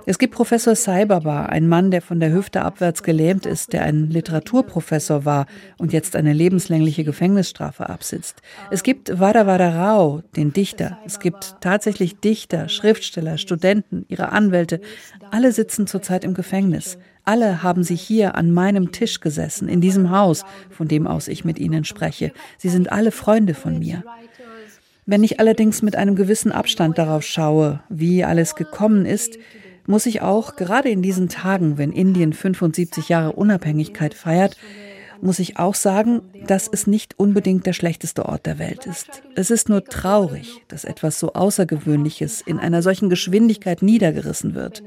Es 0.05 0.19
gibt 0.19 0.35
Professor 0.35 0.75
Saibaba, 0.75 1.47
ein 1.47 1.69
Mann, 1.69 1.91
der 1.91 2.03
von 2.03 2.21
der 2.21 2.33
Hüfte 2.33 2.63
abwärts 2.63 3.03
gelähmt 3.03 3.47
ist, 3.47 3.73
der 3.73 3.83
ein 3.83 4.11
Literaturprofessor 4.11 5.25
war 5.25 5.47
und 5.79 5.93
jetzt 5.93 6.17
eine 6.17 6.33
lebenslängliche 6.33 7.05
Gefängnisstrafe 7.05 7.89
absitzt. 7.89 8.43
Es 8.71 8.83
gibt 8.83 9.19
Vada 9.19 9.47
Vada 9.47 9.71
Rao, 9.71 10.23
den 10.37 10.53
Dichter. 10.53 10.99
Es 11.05 11.21
gibt 11.21 11.57
tatsächlich 11.61 12.21
Dichter, 12.21 12.69
Schriftsteller, 12.69 13.39
Studenten, 13.39 14.05
ihre 14.09 14.31
Anwälte. 14.31 14.81
Alle 15.31 15.53
sitzen 15.53 15.87
zurzeit 15.87 16.25
im 16.25 16.35
Gefängnis. 16.35 16.99
Alle 17.25 17.65
haben 17.65 17.83
sie 17.83 17.97
hier 17.97 18.37
an 18.37 18.53
meinem 18.53 18.93
Tisch 18.93 19.19
gesessen, 19.19 19.69
in 19.69 19.81
diesem 19.81 20.11
Haus, 20.11 20.45
von 20.71 20.87
dem 20.87 21.09
aus 21.09 21.27
ich 21.27 21.45
mit 21.45 21.59
ihnen 21.59 21.85
spreche. 21.85 22.33
Sie 22.57 22.69
sind 22.69 22.93
alle 22.93 23.11
Freunde 23.11 23.55
von 23.55 23.81
mir. 23.81 24.05
Wenn 25.07 25.25
ich 25.25 25.41
allerdings 25.41 25.83
mit 25.83 25.97
einem 25.97 26.15
gewissen 26.15 26.53
Abstand 26.53 26.99
darauf 26.99 27.25
schaue, 27.25 27.81
wie 27.89 28.25
alles 28.25 28.55
gekommen 28.55 29.07
ist, 29.07 29.39
muss 29.87 30.07
ich 30.07 30.21
auch, 30.23 30.57
gerade 30.57 30.89
in 30.89 31.03
diesen 31.03 31.29
Tagen, 31.29 31.79
wenn 31.79 31.93
Indien 31.93 32.33
75 32.33 33.09
Jahre 33.09 33.33
Unabhängigkeit 33.33 34.15
feiert, 34.15 34.57
muss 35.21 35.39
ich 35.39 35.59
auch 35.59 35.75
sagen, 35.75 36.23
dass 36.47 36.69
es 36.69 36.87
nicht 36.87 37.19
unbedingt 37.19 37.67
der 37.67 37.73
schlechteste 37.73 38.27
Ort 38.27 38.47
der 38.47 38.59
Welt 38.59 38.87
ist. 38.87 39.23
Es 39.35 39.51
ist 39.51 39.69
nur 39.69 39.85
traurig, 39.85 40.63
dass 40.69 40.85
etwas 40.85 41.19
so 41.19 41.33
Außergewöhnliches 41.33 42.43
in 42.43 42.59
einer 42.59 42.83
solchen 42.83 43.09
Geschwindigkeit 43.09 43.83
niedergerissen 43.83 44.55
wird. 44.55 44.83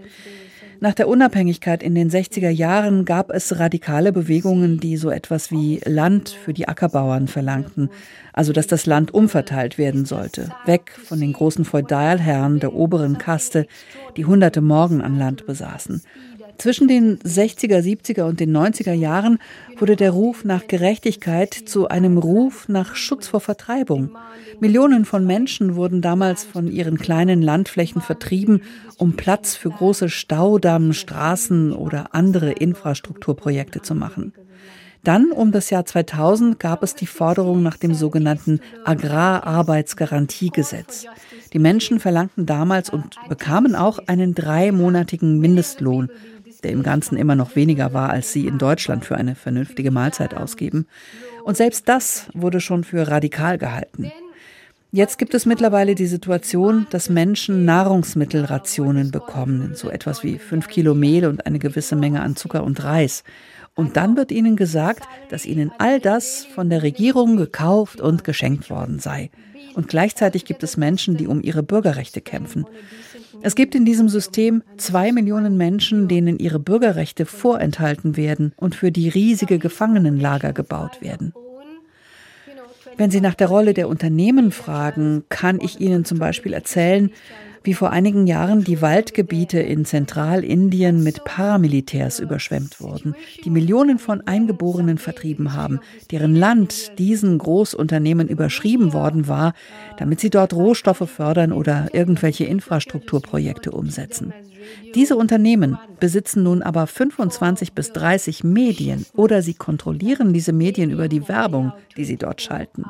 Nach 0.81 0.93
der 0.93 1.09
Unabhängigkeit 1.09 1.83
in 1.83 1.93
den 1.93 2.09
60er 2.09 2.49
Jahren 2.49 3.03
gab 3.03 3.31
es 3.31 3.59
radikale 3.59 4.13
Bewegungen, 4.13 4.79
die 4.79 4.95
so 4.95 5.09
etwas 5.09 5.51
wie 5.51 5.81
Land 5.83 6.29
für 6.29 6.53
die 6.53 6.69
Ackerbauern 6.69 7.27
verlangten, 7.27 7.89
also 8.31 8.53
dass 8.53 8.65
das 8.65 8.85
Land 8.85 9.13
umverteilt 9.13 9.77
werden 9.77 10.05
sollte, 10.05 10.53
weg 10.65 10.97
von 11.03 11.19
den 11.19 11.33
großen 11.33 11.65
Feudalherren 11.65 12.61
der 12.61 12.73
oberen 12.73 13.17
Kaste, 13.17 13.67
die 14.15 14.23
hunderte 14.23 14.61
Morgen 14.61 15.01
an 15.01 15.17
Land 15.17 15.45
besaßen. 15.45 16.01
Zwischen 16.59 16.87
den 16.89 17.17
60er, 17.19 17.79
70er 17.79 18.23
und 18.23 18.41
den 18.41 18.55
90er 18.55 18.91
Jahren 18.91 19.39
wurde 19.77 19.95
der 19.95 20.11
Ruf 20.11 20.43
nach 20.43 20.67
Gerechtigkeit 20.67 21.53
zu 21.53 21.87
einem 21.87 22.17
Ruf 22.17 22.67
nach 22.67 22.97
Schutz 22.97 23.29
vor 23.29 23.39
Vertreibung. 23.39 24.17
Millionen 24.59 25.05
von 25.05 25.25
Menschen 25.25 25.77
wurden 25.77 26.01
damals 26.01 26.43
von 26.43 26.69
ihren 26.69 26.97
kleinen 26.97 27.41
Landflächen 27.41 28.01
vertrieben, 28.01 28.63
um 28.97 29.15
Platz 29.15 29.55
für 29.55 29.69
große 29.69 30.09
Staudamm, 30.09 30.91
Straßen 30.91 31.71
oder 31.71 32.13
andere 32.13 32.51
Infrastrukturprojekte 32.51 33.81
zu 33.81 33.95
machen. 33.95 34.33
Dann 35.03 35.31
um 35.31 35.51
das 35.53 35.69
Jahr 35.69 35.85
2000 35.85 36.59
gab 36.59 36.83
es 36.83 36.93
die 36.93 37.07
Forderung 37.07 37.63
nach 37.63 37.77
dem 37.77 37.93
sogenannten 37.93 38.59
Agrararbeitsgarantiegesetz. 38.83 41.05
Die 41.53 41.59
Menschen 41.59 42.01
verlangten 42.01 42.45
damals 42.45 42.89
und 42.89 43.15
bekamen 43.29 43.75
auch 43.75 43.99
einen 44.07 44.35
dreimonatigen 44.35 45.39
Mindestlohn, 45.39 46.09
der 46.61 46.71
im 46.71 46.83
Ganzen 46.83 47.17
immer 47.17 47.35
noch 47.35 47.55
weniger 47.55 47.93
war, 47.93 48.09
als 48.09 48.33
sie 48.33 48.47
in 48.47 48.57
Deutschland 48.57 49.05
für 49.05 49.15
eine 49.15 49.35
vernünftige 49.35 49.91
Mahlzeit 49.91 50.33
ausgeben. 50.33 50.87
Und 51.43 51.57
selbst 51.57 51.87
das 51.89 52.27
wurde 52.33 52.61
schon 52.61 52.83
für 52.83 53.07
radikal 53.07 53.57
gehalten. 53.57 54.11
Jetzt 54.91 55.19
gibt 55.19 55.35
es 55.35 55.45
mittlerweile 55.45 55.93
die 55.93 56.07
Situation, 56.07 56.87
dass 56.89 57.09
Menschen 57.09 57.63
Nahrungsmittelrationen 57.63 59.11
bekommen, 59.11 59.75
so 59.75 59.91
etwas 59.91 60.23
wie 60.23 60.39
fünf 60.39 60.67
Kilo 60.67 60.95
Mehl 60.95 61.27
und 61.27 61.45
eine 61.45 61.59
gewisse 61.59 61.95
Menge 61.95 62.21
an 62.21 62.35
Zucker 62.35 62.63
und 62.63 62.83
Reis. 62.83 63.23
Und 63.75 63.97
dann 63.97 64.17
wird 64.17 64.31
ihnen 64.31 64.55
gesagt, 64.55 65.03
dass 65.29 65.45
ihnen 65.45 65.71
all 65.77 65.99
das 65.99 66.43
von 66.55 66.71
der 66.71 66.81
Regierung 66.81 67.37
gekauft 67.37 68.01
und 68.01 68.23
geschenkt 68.23 68.71
worden 68.71 68.97
sei. 68.97 69.29
Und 69.75 69.87
gleichzeitig 69.87 70.43
gibt 70.43 70.63
es 70.63 70.75
Menschen, 70.75 71.17
die 71.17 71.27
um 71.27 71.41
ihre 71.43 71.61
Bürgerrechte 71.61 72.19
kämpfen. 72.19 72.65
Es 73.41 73.55
gibt 73.55 73.75
in 73.75 73.85
diesem 73.85 74.09
System 74.09 74.63
zwei 74.77 75.11
Millionen 75.11 75.57
Menschen, 75.57 76.07
denen 76.07 76.39
ihre 76.39 76.59
Bürgerrechte 76.59 77.25
vorenthalten 77.25 78.17
werden 78.17 78.53
und 78.57 78.75
für 78.75 78.91
die 78.91 79.09
riesige 79.09 79.59
Gefangenenlager 79.59 80.53
gebaut 80.53 81.01
werden. 81.01 81.33
Wenn 82.97 83.11
Sie 83.11 83.21
nach 83.21 83.35
der 83.35 83.47
Rolle 83.47 83.73
der 83.73 83.87
Unternehmen 83.87 84.51
fragen, 84.51 85.23
kann 85.29 85.61
ich 85.61 85.79
Ihnen 85.79 86.03
zum 86.03 86.19
Beispiel 86.19 86.51
erzählen, 86.51 87.11
wie 87.63 87.73
vor 87.73 87.91
einigen 87.91 88.27
Jahren 88.27 88.63
die 88.63 88.81
Waldgebiete 88.81 89.59
in 89.59 89.85
Zentralindien 89.85 91.03
mit 91.03 91.23
Paramilitärs 91.23 92.19
überschwemmt 92.19 92.81
wurden, 92.81 93.15
die 93.43 93.49
Millionen 93.49 93.99
von 93.99 94.21
Eingeborenen 94.21 94.97
vertrieben 94.97 95.53
haben, 95.53 95.79
deren 96.11 96.35
Land 96.35 96.97
diesen 96.99 97.37
Großunternehmen 97.37 98.27
überschrieben 98.27 98.93
worden 98.93 99.27
war, 99.27 99.53
damit 99.97 100.19
sie 100.19 100.29
dort 100.29 100.53
Rohstoffe 100.53 101.09
fördern 101.09 101.51
oder 101.51 101.89
irgendwelche 101.93 102.45
Infrastrukturprojekte 102.45 103.71
umsetzen. 103.71 104.33
Diese 104.95 105.15
Unternehmen 105.15 105.77
besitzen 105.99 106.43
nun 106.43 106.61
aber 106.61 106.87
25 106.87 107.73
bis 107.73 107.91
30 107.93 108.43
Medien 108.43 109.05
oder 109.15 109.41
sie 109.41 109.53
kontrollieren 109.53 110.33
diese 110.33 110.53
Medien 110.53 110.89
über 110.89 111.07
die 111.07 111.27
Werbung, 111.27 111.73
die 111.97 112.05
sie 112.05 112.17
dort 112.17 112.41
schalten. 112.41 112.85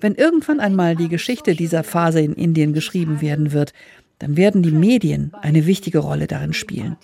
Wenn 0.00 0.14
irgendwann 0.14 0.60
einmal 0.60 0.96
die 0.96 1.08
Geschichte 1.08 1.54
dieser 1.54 1.82
Phase 1.84 2.20
in 2.20 2.34
Indien 2.34 2.72
geschrieben 2.72 3.20
werden 3.20 3.52
wird, 3.52 3.72
dann 4.18 4.36
werden 4.36 4.62
die 4.62 4.72
Medien 4.72 5.32
eine 5.40 5.66
wichtige 5.66 5.98
Rolle 5.98 6.26
darin 6.26 6.52
spielen. 6.52 6.96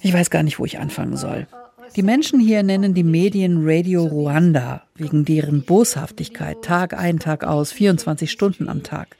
Ich 0.00 0.12
weiß 0.12 0.30
gar 0.30 0.42
nicht, 0.42 0.58
wo 0.58 0.64
ich 0.64 0.78
anfangen 0.78 1.16
soll. 1.16 1.46
Die 1.96 2.02
Menschen 2.02 2.38
hier 2.40 2.62
nennen 2.62 2.92
die 2.92 3.02
Medien 3.02 3.62
Radio 3.62 4.04
Ruanda 4.04 4.82
wegen 4.96 5.24
deren 5.24 5.62
Boshaftigkeit 5.62 6.60
Tag 6.60 6.92
ein, 6.92 7.18
Tag 7.18 7.42
aus, 7.42 7.72
24 7.72 8.30
Stunden 8.30 8.68
am 8.68 8.82
Tag. 8.82 9.16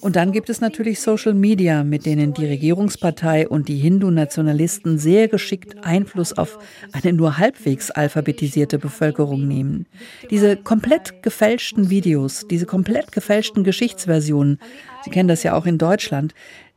Und 0.00 0.14
dann 0.14 0.30
gibt 0.30 0.48
es 0.48 0.60
natürlich 0.60 1.00
Social 1.00 1.34
Media, 1.34 1.82
mit 1.82 2.06
denen 2.06 2.32
die 2.32 2.46
Regierungspartei 2.46 3.48
und 3.48 3.66
die 3.66 3.78
Hindu-Nationalisten 3.78 4.96
sehr 4.96 5.26
geschickt 5.26 5.84
Einfluss 5.84 6.32
auf 6.32 6.60
eine 6.92 7.12
nur 7.14 7.36
halbwegs 7.36 7.90
alphabetisierte 7.90 8.78
Bevölkerung 8.78 9.48
nehmen. 9.48 9.86
Diese 10.30 10.56
komplett 10.56 11.24
gefälschten 11.24 11.90
Videos, 11.90 12.46
diese 12.48 12.64
komplett 12.64 13.10
gefälschten 13.10 13.64
Geschichtsversionen, 13.64 14.60
Sie 15.02 15.10
kennen 15.10 15.28
das 15.28 15.42
ja 15.42 15.54
auch 15.54 15.64
in 15.66 15.78
Deutschland, 15.78 16.34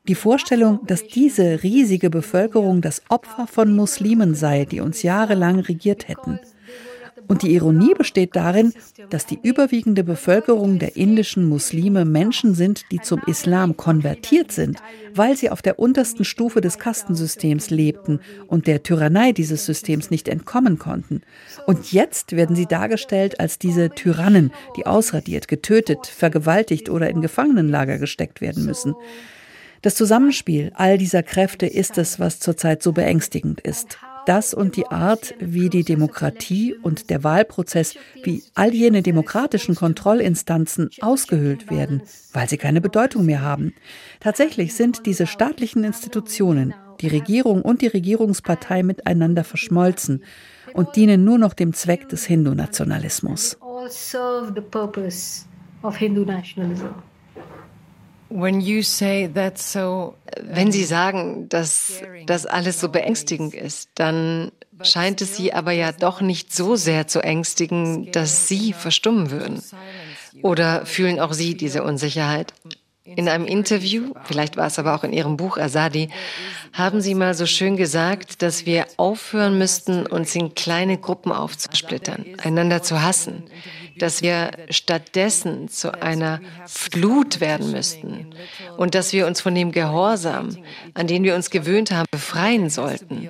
die 0.08 0.16
Vorstellung, 0.16 0.82
dass 0.86 1.08
diese 1.08 1.64
riesige 1.64 2.10
Bevölkerung 2.10 2.82
das 2.82 3.01
Opfer 3.08 3.47
von 3.47 3.74
Muslimen 3.74 4.36
sei, 4.36 4.66
die 4.66 4.82
uns 4.82 5.01
jahrelang 5.01 5.60
regiert 5.60 6.10
hätten. 6.10 6.39
Und 7.28 7.41
die 7.41 7.54
Ironie 7.54 7.93
besteht 7.93 8.36
darin, 8.36 8.74
dass 9.10 9.26
die 9.26 9.39
überwiegende 9.41 10.04
Bevölkerung 10.04 10.78
der 10.78 10.97
indischen 10.97 11.47
Muslime 11.47 12.04
Menschen 12.04 12.54
sind, 12.54 12.84
die 12.91 12.99
zum 12.99 13.22
Islam 13.28 13.78
konvertiert 13.78 14.51
sind, 14.51 14.84
weil 15.16 15.38
sie 15.38 15.49
auf 15.49 15.62
der 15.62 15.80
untersten 15.80 16.26
Stufe 16.26 16.60
des 16.60 16.80
Kastensystems 16.80 17.70
lebten 17.70 18.20
und 18.47 18.68
der 18.68 18.84
Tyrannei 18.84 19.32
dieses 19.32 19.66
Systems 19.66 20.12
nicht 20.12 20.28
entkommen 20.28 20.80
konnten. 20.80 21.22
Und 21.66 21.93
jetzt 21.93 22.34
werden 22.36 22.58
sie 22.58 22.66
dargestellt 22.66 23.39
als 23.39 23.58
diese 23.58 23.89
Tyrannen, 23.91 24.51
die 24.76 24.86
ausradiert, 24.86 25.47
getötet, 25.47 26.08
vergewaltigt 26.08 26.89
oder 26.89 27.10
in 27.10 27.22
Gefangenenlager 27.22 27.99
gesteckt 27.99 28.41
werden 28.41 28.66
müssen. 28.66 28.95
Das 29.84 29.96
Zusammenspiel 29.96 30.72
all 30.76 30.98
dieser 30.98 31.24
Kräfte 31.24 31.66
ist 31.66 31.98
es, 31.98 32.18
was 32.18 32.40
zurzeit 32.40 32.82
so 32.82 32.94
beängstigend 32.94 33.60
ist. 33.60 33.98
Das 34.26 34.54
und 34.54 34.78
die 34.78 34.88
Art, 34.88 35.36
wie 35.42 35.70
die 35.70 35.84
Demokratie 35.84 36.74
und 36.74 37.10
der 37.10 37.26
Wahlprozess, 37.26 37.96
wie 38.24 38.44
all 38.56 38.74
jene 38.74 39.02
demokratischen 39.02 39.76
Kontrollinstanzen 39.76 40.90
ausgehöhlt 41.02 41.70
werden, 41.70 42.02
weil 42.32 42.48
sie 42.48 42.56
keine 42.56 42.80
Bedeutung 42.80 43.26
mehr 43.26 43.42
haben. 43.42 43.74
Tatsächlich 44.22 44.74
sind 44.74 45.06
diese 45.06 45.28
staatlichen 45.28 45.84
Institutionen, 45.84 46.74
die 47.02 47.10
Regierung 47.10 47.62
und 47.62 47.82
die 47.82 47.88
Regierungspartei 47.88 48.84
miteinander 48.84 49.44
verschmolzen 49.44 50.24
und 50.74 50.96
dienen 50.96 51.26
nur 51.26 51.38
noch 51.38 51.54
dem 51.54 51.74
Zweck 51.74 52.08
des 52.08 52.26
Hindu-Nationalismus. 52.26 53.58
Wenn 58.36 58.62
Sie 60.72 60.84
sagen, 60.84 61.50
dass 61.50 62.02
das 62.26 62.46
alles 62.46 62.80
so 62.80 62.90
beängstigend 62.90 63.54
ist, 63.54 63.90
dann 63.96 64.52
scheint 64.82 65.22
es 65.22 65.38
Sie 65.38 65.54
aber 65.54 65.72
ja 65.72 65.92
doch 65.92 66.22
nicht 66.22 66.54
so 66.54 66.76
sehr 66.76 67.08
zu 67.08 67.20
ängstigen, 67.22 68.12
dass 68.12 68.48
Sie 68.48 68.74
verstummen 68.74 69.30
würden. 69.30 69.62
Oder 70.42 70.86
fühlen 70.86 71.20
auch 71.20 71.34
Sie 71.34 71.56
diese 71.56 71.84
Unsicherheit? 71.84 72.54
In 73.06 73.28
einem 73.28 73.46
Interview, 73.46 74.14
vielleicht 74.24 74.56
war 74.56 74.68
es 74.68 74.80
aber 74.80 74.96
auch 74.96 75.04
in 75.04 75.12
Ihrem 75.12 75.36
Buch 75.36 75.58
Asadi, 75.58 76.10
haben 76.72 77.02
Sie 77.02 77.16
mal 77.16 77.34
so 77.36 77.46
schön 77.46 77.76
gesagt, 77.76 78.42
dass 78.42 78.66
wir 78.66 78.88
aufhören 78.96 79.58
müssten, 79.58 80.08
uns 80.08 80.34
in 80.36 80.56
kleine 80.56 80.98
Gruppen 80.98 81.34
aufzusplittern, 81.34 82.26
einander 82.42 82.82
zu 82.82 83.04
hassen, 83.04 83.44
dass 83.98 84.22
wir 84.22 84.52
stattdessen 84.70 85.70
zu 85.70 86.02
einer 86.02 86.41
Flut 86.68 87.39
werden 87.39 87.72
müssten 87.72 88.34
und 88.78 88.96
dass 88.96 89.14
wir 89.14 89.28
uns 89.28 89.41
von 89.41 89.56
dem 89.56 89.72
Gehorsam, 89.72 90.58
an 90.94 91.08
den 91.08 91.24
wir 91.24 91.36
uns 91.36 91.50
gewöhnt 91.50 91.91
haben, 91.91 92.08
befreien 92.12 92.70
sollten. 92.70 93.30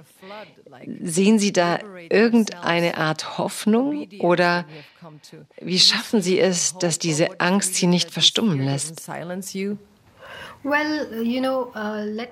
Sehen 1.02 1.40
Sie 1.40 1.54
da 1.54 1.80
irgendeine 2.10 2.98
Art 2.98 3.38
Hoffnung 3.38 4.08
oder 4.20 4.66
wie 5.62 5.80
schaffen 5.80 6.22
Sie 6.22 6.40
es, 6.40 6.78
dass 6.78 7.00
diese 7.00 7.40
Angst 7.40 7.76
Sie 7.76 7.88
nicht 7.88 8.12
verstummen 8.12 8.64
lässt? 8.64 9.08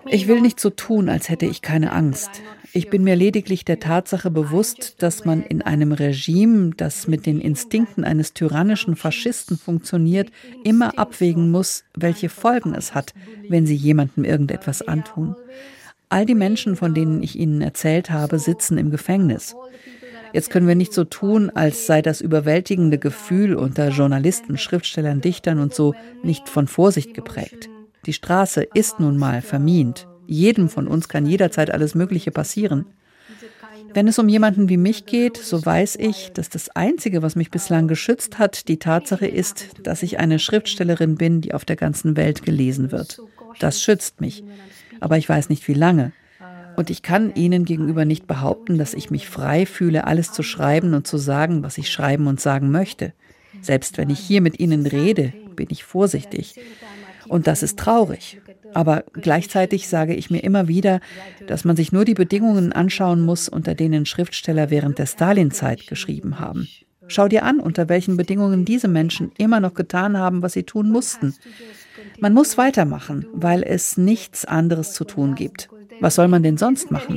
Ich 0.06 0.28
will 0.28 0.42
nicht 0.42 0.60
so 0.60 0.70
tun, 0.70 1.10
als 1.10 1.30
hätte 1.30 1.46
ich 1.46 1.62
keine 1.62 1.92
Angst. 1.92 2.30
Ich 2.72 2.90
bin 2.90 3.04
mir 3.04 3.18
lediglich 3.18 3.66
der 3.66 3.82
Tatsache 3.82 4.32
bewusst, 4.32 4.96
dass 5.00 5.26
man 5.26 5.44
in 5.44 5.62
einem 5.62 5.92
Regime, 5.92 6.72
das 6.78 7.08
mit 7.08 7.26
den 7.26 7.42
Instinkten 7.42 8.06
eines 8.06 8.34
tyrannischen 8.34 8.96
Faschisten 8.96 9.58
funktioniert, 9.58 10.32
immer 10.64 10.98
abwägen 10.98 11.52
muss, 11.52 11.84
welche 11.94 12.30
Folgen 12.30 12.74
es 12.74 12.96
hat, 12.96 13.14
wenn 13.50 13.66
sie 13.66 13.76
jemandem 13.76 14.24
irgendetwas 14.24 14.82
antun. 14.82 15.36
All 16.08 16.26
die 16.26 16.36
Menschen, 16.36 16.78
von 16.78 16.94
denen 16.94 17.24
ich 17.24 17.38
Ihnen 17.38 17.62
erzählt 17.62 18.10
habe, 18.10 18.40
sitzen 18.40 18.78
im 18.78 18.92
Gefängnis. 18.92 19.56
Jetzt 20.34 20.50
können 20.50 20.68
wir 20.68 20.76
nicht 20.76 20.94
so 20.94 21.04
tun, 21.04 21.50
als 21.50 21.86
sei 21.86 22.02
das 22.02 22.22
überwältigende 22.22 22.98
Gefühl 22.98 23.56
unter 23.56 23.90
Journalisten, 23.90 24.58
Schriftstellern, 24.58 25.20
Dichtern 25.20 25.60
und 25.60 25.74
so 25.74 25.94
nicht 26.24 26.48
von 26.48 26.68
Vorsicht 26.68 27.14
geprägt. 27.14 27.70
Die 28.06 28.14
Straße 28.14 28.64
ist 28.74 29.00
nun 29.00 29.18
mal 29.18 29.42
vermint. 29.42 30.08
Jedem 30.28 30.70
von 30.70 30.88
uns 30.88 31.10
kann 31.10 31.26
jederzeit 31.26 31.72
alles 31.72 31.96
Mögliche 31.96 32.32
passieren. 32.32 32.86
Wenn 33.94 34.08
es 34.08 34.20
um 34.20 34.30
jemanden 34.30 34.70
wie 34.70 34.78
mich 34.78 35.06
geht, 35.06 35.36
so 35.38 35.66
weiß 35.66 35.98
ich, 35.98 36.32
dass 36.32 36.50
das 36.50 36.70
Einzige, 36.70 37.22
was 37.22 37.36
mich 37.36 37.52
bislang 37.52 37.88
geschützt 37.88 38.40
hat, 38.40 38.70
die 38.70 38.80
Tatsache 38.80 39.28
ist, 39.28 39.68
dass 39.84 40.02
ich 40.02 40.20
eine 40.20 40.40
Schriftstellerin 40.40 41.16
bin, 41.16 41.42
die 41.42 41.54
auf 41.54 41.66
der 41.66 41.76
ganzen 41.76 42.16
Welt 42.16 42.44
gelesen 42.44 42.92
wird. 42.92 43.22
Das 43.60 43.82
schützt 43.82 44.22
mich 44.22 44.44
aber 45.02 45.18
ich 45.18 45.28
weiß 45.28 45.50
nicht 45.50 45.68
wie 45.68 45.74
lange. 45.74 46.14
Und 46.78 46.90
ich 46.90 47.02
kann 47.02 47.36
Ihnen 47.36 47.66
gegenüber 47.66 48.06
nicht 48.06 48.28
behaupten, 48.28 48.78
dass 48.78 48.94
ich 48.94 49.12
mich 49.12 49.28
frei 49.28 49.66
fühle, 49.66 50.08
alles 50.08 50.32
zu 50.32 50.42
schreiben 50.42 50.94
und 50.94 51.06
zu 51.06 51.18
sagen, 51.18 51.64
was 51.64 51.78
ich 51.78 51.92
schreiben 51.92 52.28
und 52.28 52.40
sagen 52.40 52.72
möchte. 52.72 53.12
Selbst 53.62 53.98
wenn 53.98 54.10
ich 54.10 54.20
hier 54.20 54.40
mit 54.40 54.60
Ihnen 54.62 54.86
rede, 54.86 55.34
bin 55.58 55.68
ich 55.70 55.84
vorsichtig. 55.84 56.56
Und 57.32 57.48
das 57.48 57.64
ist 57.64 57.80
traurig. 57.80 58.42
Aber 58.74 59.06
gleichzeitig 59.14 59.88
sage 59.88 60.14
ich 60.14 60.30
mir 60.30 60.44
immer 60.44 60.68
wieder, 60.68 61.00
dass 61.48 61.64
man 61.64 61.78
sich 61.78 61.94
nur 61.94 62.04
die 62.04 62.14
Bedingungen 62.14 62.74
anschauen 62.74 63.22
muss, 63.22 63.48
unter 63.48 63.74
denen 63.74 64.06
Schriftsteller 64.06 64.70
während 64.70 65.00
der 65.00 65.06
Stalinzeit 65.06 65.88
geschrieben 65.88 66.42
haben. 66.42 66.68
Schau 67.08 67.30
dir 67.30 67.44
an, 67.44 67.62
unter 67.62 67.88
welchen 67.88 68.18
Bedingungen 68.18 68.66
diese 68.66 68.90
Menschen 68.90 69.32
immer 69.38 69.62
noch 69.62 69.76
getan 69.76 70.18
haben, 70.18 70.42
was 70.42 70.52
sie 70.52 70.64
tun 70.64 70.90
mussten. 70.90 71.34
Man 72.20 72.34
muss 72.34 72.58
weitermachen, 72.58 73.26
weil 73.32 73.64
es 73.64 73.96
nichts 73.96 74.44
anderes 74.44 74.92
zu 74.92 75.06
tun 75.06 75.36
gibt. 75.36 75.70
Was 76.02 76.16
soll 76.16 76.28
man 76.28 76.44
denn 76.44 76.58
sonst 76.58 76.92
machen? 76.92 77.16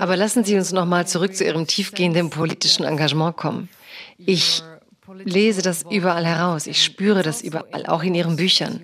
Aber 0.00 0.16
lassen 0.16 0.44
Sie 0.44 0.56
uns 0.56 0.72
noch 0.72 0.86
mal 0.86 1.06
zurück 1.06 1.34
zu 1.34 1.44
Ihrem 1.44 1.66
tiefgehenden 1.66 2.30
politischen 2.30 2.84
Engagement 2.84 3.36
kommen. 3.36 3.68
Ich 4.18 4.62
lese 5.24 5.62
das 5.62 5.84
überall 5.90 6.26
heraus, 6.26 6.66
ich 6.66 6.82
spüre 6.82 7.22
das 7.22 7.42
überall, 7.42 7.86
auch 7.86 8.02
in 8.02 8.14
Ihren 8.14 8.36
Büchern. 8.36 8.82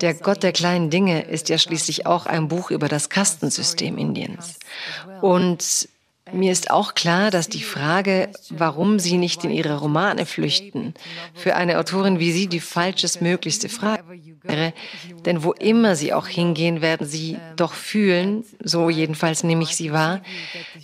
Der 0.00 0.14
Gott 0.14 0.42
der 0.42 0.52
kleinen 0.52 0.90
Dinge 0.90 1.22
ist 1.22 1.48
ja 1.48 1.58
schließlich 1.58 2.06
auch 2.06 2.26
ein 2.26 2.48
Buch 2.48 2.70
über 2.70 2.88
das 2.88 3.08
Kastensystem 3.08 3.98
Indiens. 3.98 4.58
Und 5.20 5.88
mir 6.32 6.52
ist 6.52 6.70
auch 6.70 6.94
klar, 6.94 7.30
dass 7.30 7.48
die 7.48 7.62
Frage, 7.62 8.30
warum 8.50 8.98
Sie 8.98 9.16
nicht 9.16 9.44
in 9.44 9.50
Ihre 9.50 9.78
Romane 9.78 10.26
flüchten, 10.26 10.94
für 11.34 11.56
eine 11.56 11.78
Autorin 11.78 12.18
wie 12.18 12.32
Sie 12.32 12.46
die 12.46 12.60
falschestmöglichste 12.60 13.68
Frage 13.68 14.04
wäre. 14.42 14.72
Denn 15.24 15.42
wo 15.42 15.52
immer 15.52 15.96
Sie 15.96 16.12
auch 16.12 16.26
hingehen, 16.26 16.82
werden 16.82 17.06
Sie 17.06 17.38
doch 17.56 17.72
fühlen, 17.72 18.44
so 18.62 18.90
jedenfalls 18.90 19.44
nehme 19.44 19.62
ich 19.62 19.76
Sie 19.76 19.92
wahr, 19.92 20.20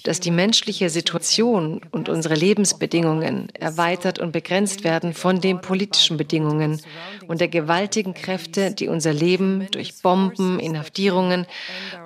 dass 0.05 0.21
die 0.21 0.31
menschliche 0.31 0.91
Situation 0.91 1.81
und 1.91 2.09
unsere 2.09 2.35
Lebensbedingungen 2.35 3.49
erweitert 3.55 4.19
und 4.19 4.33
begrenzt 4.33 4.85
werden 4.85 5.15
von 5.15 5.41
den 5.41 5.61
politischen 5.61 6.17
Bedingungen 6.17 6.81
und 7.29 7.41
der 7.41 7.49
gewaltigen 7.49 8.15
Kräfte, 8.15 8.73
die 8.73 8.89
unser 8.89 9.13
Leben 9.13 9.69
durch 9.71 10.03
Bomben, 10.03 10.59
Inhaftierungen 10.59 11.47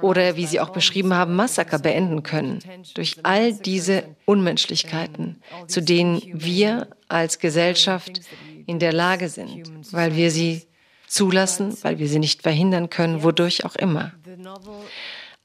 oder, 0.02 0.36
wie 0.36 0.46
Sie 0.46 0.60
auch 0.60 0.70
beschrieben 0.70 1.14
haben, 1.14 1.36
Massaker 1.36 1.78
beenden 1.78 2.22
können. 2.22 2.60
Durch 2.94 3.19
all 3.24 3.52
diese 3.52 4.04
Unmenschlichkeiten, 4.26 5.42
zu 5.66 5.82
denen 5.82 6.22
wir 6.32 6.88
als 7.08 7.38
Gesellschaft 7.38 8.20
in 8.66 8.78
der 8.78 8.92
Lage 8.92 9.28
sind, 9.28 9.70
weil 9.92 10.14
wir 10.16 10.30
sie 10.30 10.62
zulassen, 11.06 11.76
weil 11.82 11.98
wir 11.98 12.08
sie 12.08 12.18
nicht 12.18 12.42
verhindern 12.42 12.88
können, 12.88 13.22
wodurch 13.22 13.64
auch 13.64 13.74
immer. 13.74 14.12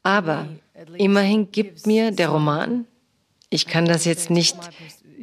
Aber 0.04 0.48
immerhin 0.98 1.52
gibt 1.52 1.88
mir 1.88 2.12
der 2.12 2.30
Roman, 2.30 2.86
ich 3.50 3.66
kann 3.66 3.86
das 3.86 4.06
jetzt 4.06 4.30
nicht 4.30 4.58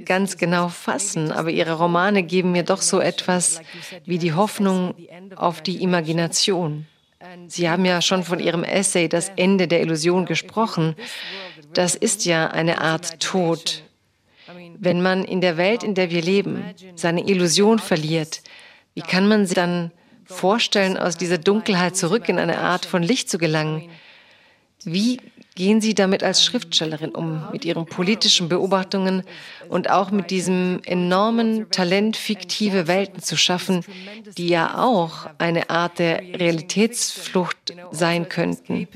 ganz 0.04 0.36
genau 0.36 0.68
fassen, 0.68 1.30
aber 1.30 1.50
ihre 1.50 1.74
Romane 1.74 2.22
geben 2.22 2.52
mir 2.52 2.64
doch 2.64 2.82
so 2.82 3.00
etwas 3.00 3.60
wie 4.04 4.18
die 4.18 4.32
Hoffnung 4.32 4.94
auf 5.36 5.60
die 5.60 5.82
Imagination. 5.82 6.86
Sie 7.46 7.68
haben 7.68 7.84
ja 7.84 8.02
schon 8.02 8.24
von 8.24 8.40
Ihrem 8.40 8.64
Essay 8.64 9.08
Das 9.08 9.30
Ende 9.36 9.68
der 9.68 9.80
Illusion 9.80 10.26
gesprochen. 10.26 10.96
Das 11.72 11.94
ist 11.94 12.24
ja 12.24 12.48
eine 12.48 12.80
Art 12.80 13.20
Tod. 13.20 13.82
Wenn 14.78 15.02
man 15.02 15.24
in 15.24 15.40
der 15.40 15.56
Welt, 15.56 15.82
in 15.82 15.94
der 15.94 16.10
wir 16.10 16.22
leben, 16.22 16.64
seine 16.96 17.26
Illusion 17.26 17.78
verliert, 17.78 18.42
wie 18.94 19.02
kann 19.02 19.28
man 19.28 19.46
sich 19.46 19.54
dann 19.54 19.92
vorstellen, 20.24 20.96
aus 20.96 21.16
dieser 21.16 21.38
Dunkelheit 21.38 21.96
zurück 21.96 22.28
in 22.28 22.38
eine 22.38 22.58
Art 22.58 22.84
von 22.84 23.02
Licht 23.02 23.30
zu 23.30 23.38
gelangen? 23.38 23.90
Wie 24.84 25.20
gehen 25.54 25.80
Sie 25.80 25.94
damit 25.94 26.22
als 26.22 26.44
Schriftstellerin 26.44 27.10
um, 27.10 27.50
mit 27.52 27.64
Ihren 27.64 27.86
politischen 27.86 28.48
Beobachtungen 28.48 29.22
und 29.68 29.90
auch 29.90 30.10
mit 30.10 30.30
diesem 30.30 30.80
enormen 30.84 31.70
Talent, 31.70 32.16
fiktive 32.16 32.88
Welten 32.88 33.22
zu 33.22 33.36
schaffen, 33.36 33.84
die 34.36 34.48
ja 34.48 34.82
auch 34.82 35.28
eine 35.38 35.70
Art 35.70 35.98
der 35.98 36.18
Realitätsflucht 36.20 37.74
sein 37.90 38.28
könnten? 38.28 38.88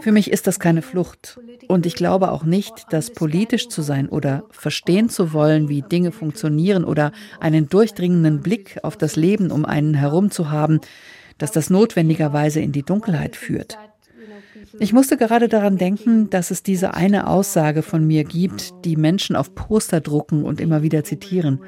Für 0.00 0.12
mich 0.12 0.30
ist 0.30 0.46
das 0.46 0.58
keine 0.58 0.82
Flucht. 0.82 1.38
Und 1.68 1.86
ich 1.86 1.94
glaube 1.94 2.30
auch 2.32 2.44
nicht, 2.44 2.86
dass 2.90 3.10
politisch 3.10 3.68
zu 3.68 3.82
sein 3.82 4.08
oder 4.08 4.44
verstehen 4.50 5.08
zu 5.08 5.32
wollen, 5.32 5.68
wie 5.68 5.82
Dinge 5.82 6.12
funktionieren 6.12 6.84
oder 6.84 7.12
einen 7.40 7.68
durchdringenden 7.68 8.40
Blick 8.40 8.78
auf 8.82 8.96
das 8.96 9.16
Leben 9.16 9.50
um 9.50 9.64
einen 9.64 9.94
herum 9.94 10.30
zu 10.30 10.50
haben, 10.50 10.80
dass 11.38 11.52
das 11.52 11.68
notwendigerweise 11.68 12.60
in 12.60 12.72
die 12.72 12.82
Dunkelheit 12.82 13.36
führt. 13.36 13.78
Ich 14.78 14.92
musste 14.92 15.16
gerade 15.16 15.48
daran 15.48 15.78
denken, 15.78 16.30
dass 16.30 16.50
es 16.50 16.62
diese 16.62 16.94
eine 16.94 17.26
Aussage 17.26 17.82
von 17.82 18.06
mir 18.06 18.24
gibt, 18.24 18.72
die 18.84 18.96
Menschen 18.96 19.36
auf 19.36 19.54
Poster 19.54 20.00
drucken 20.00 20.44
und 20.44 20.60
immer 20.60 20.82
wieder 20.82 21.04
zitieren. 21.04 21.60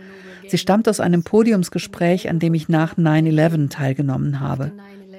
Sie 0.49 0.59
stammt 0.59 0.89
aus 0.89 1.01
einem 1.01 1.23
Podiumsgespräch, 1.23 2.29
an 2.29 2.39
dem 2.39 2.55
ich 2.55 2.69
nach 2.69 2.97
9-11 2.97 3.69
teilgenommen 3.69 4.41
habe. 4.41 4.73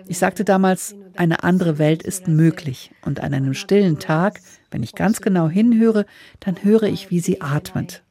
Ich 0.10 0.18
sagte 0.18 0.43
damals, 0.43 0.95
eine 1.16 1.43
andere 1.43 1.78
Welt 1.78 2.01
ist 2.01 2.28
möglich. 2.28 2.89
Und 3.05 3.20
an 3.20 3.32
einem 3.32 3.53
stillen 3.53 3.99
Tag, 3.99 4.39
wenn 4.72 4.82
ich 4.82 4.95
ganz 4.95 5.22
genau 5.22 5.49
hinhöre, 5.49 6.07
dann 6.39 6.64
höre 6.64 6.84
ich, 6.84 7.12
wie 7.12 7.20
sie 7.20 7.41
atmet. 7.41 8.01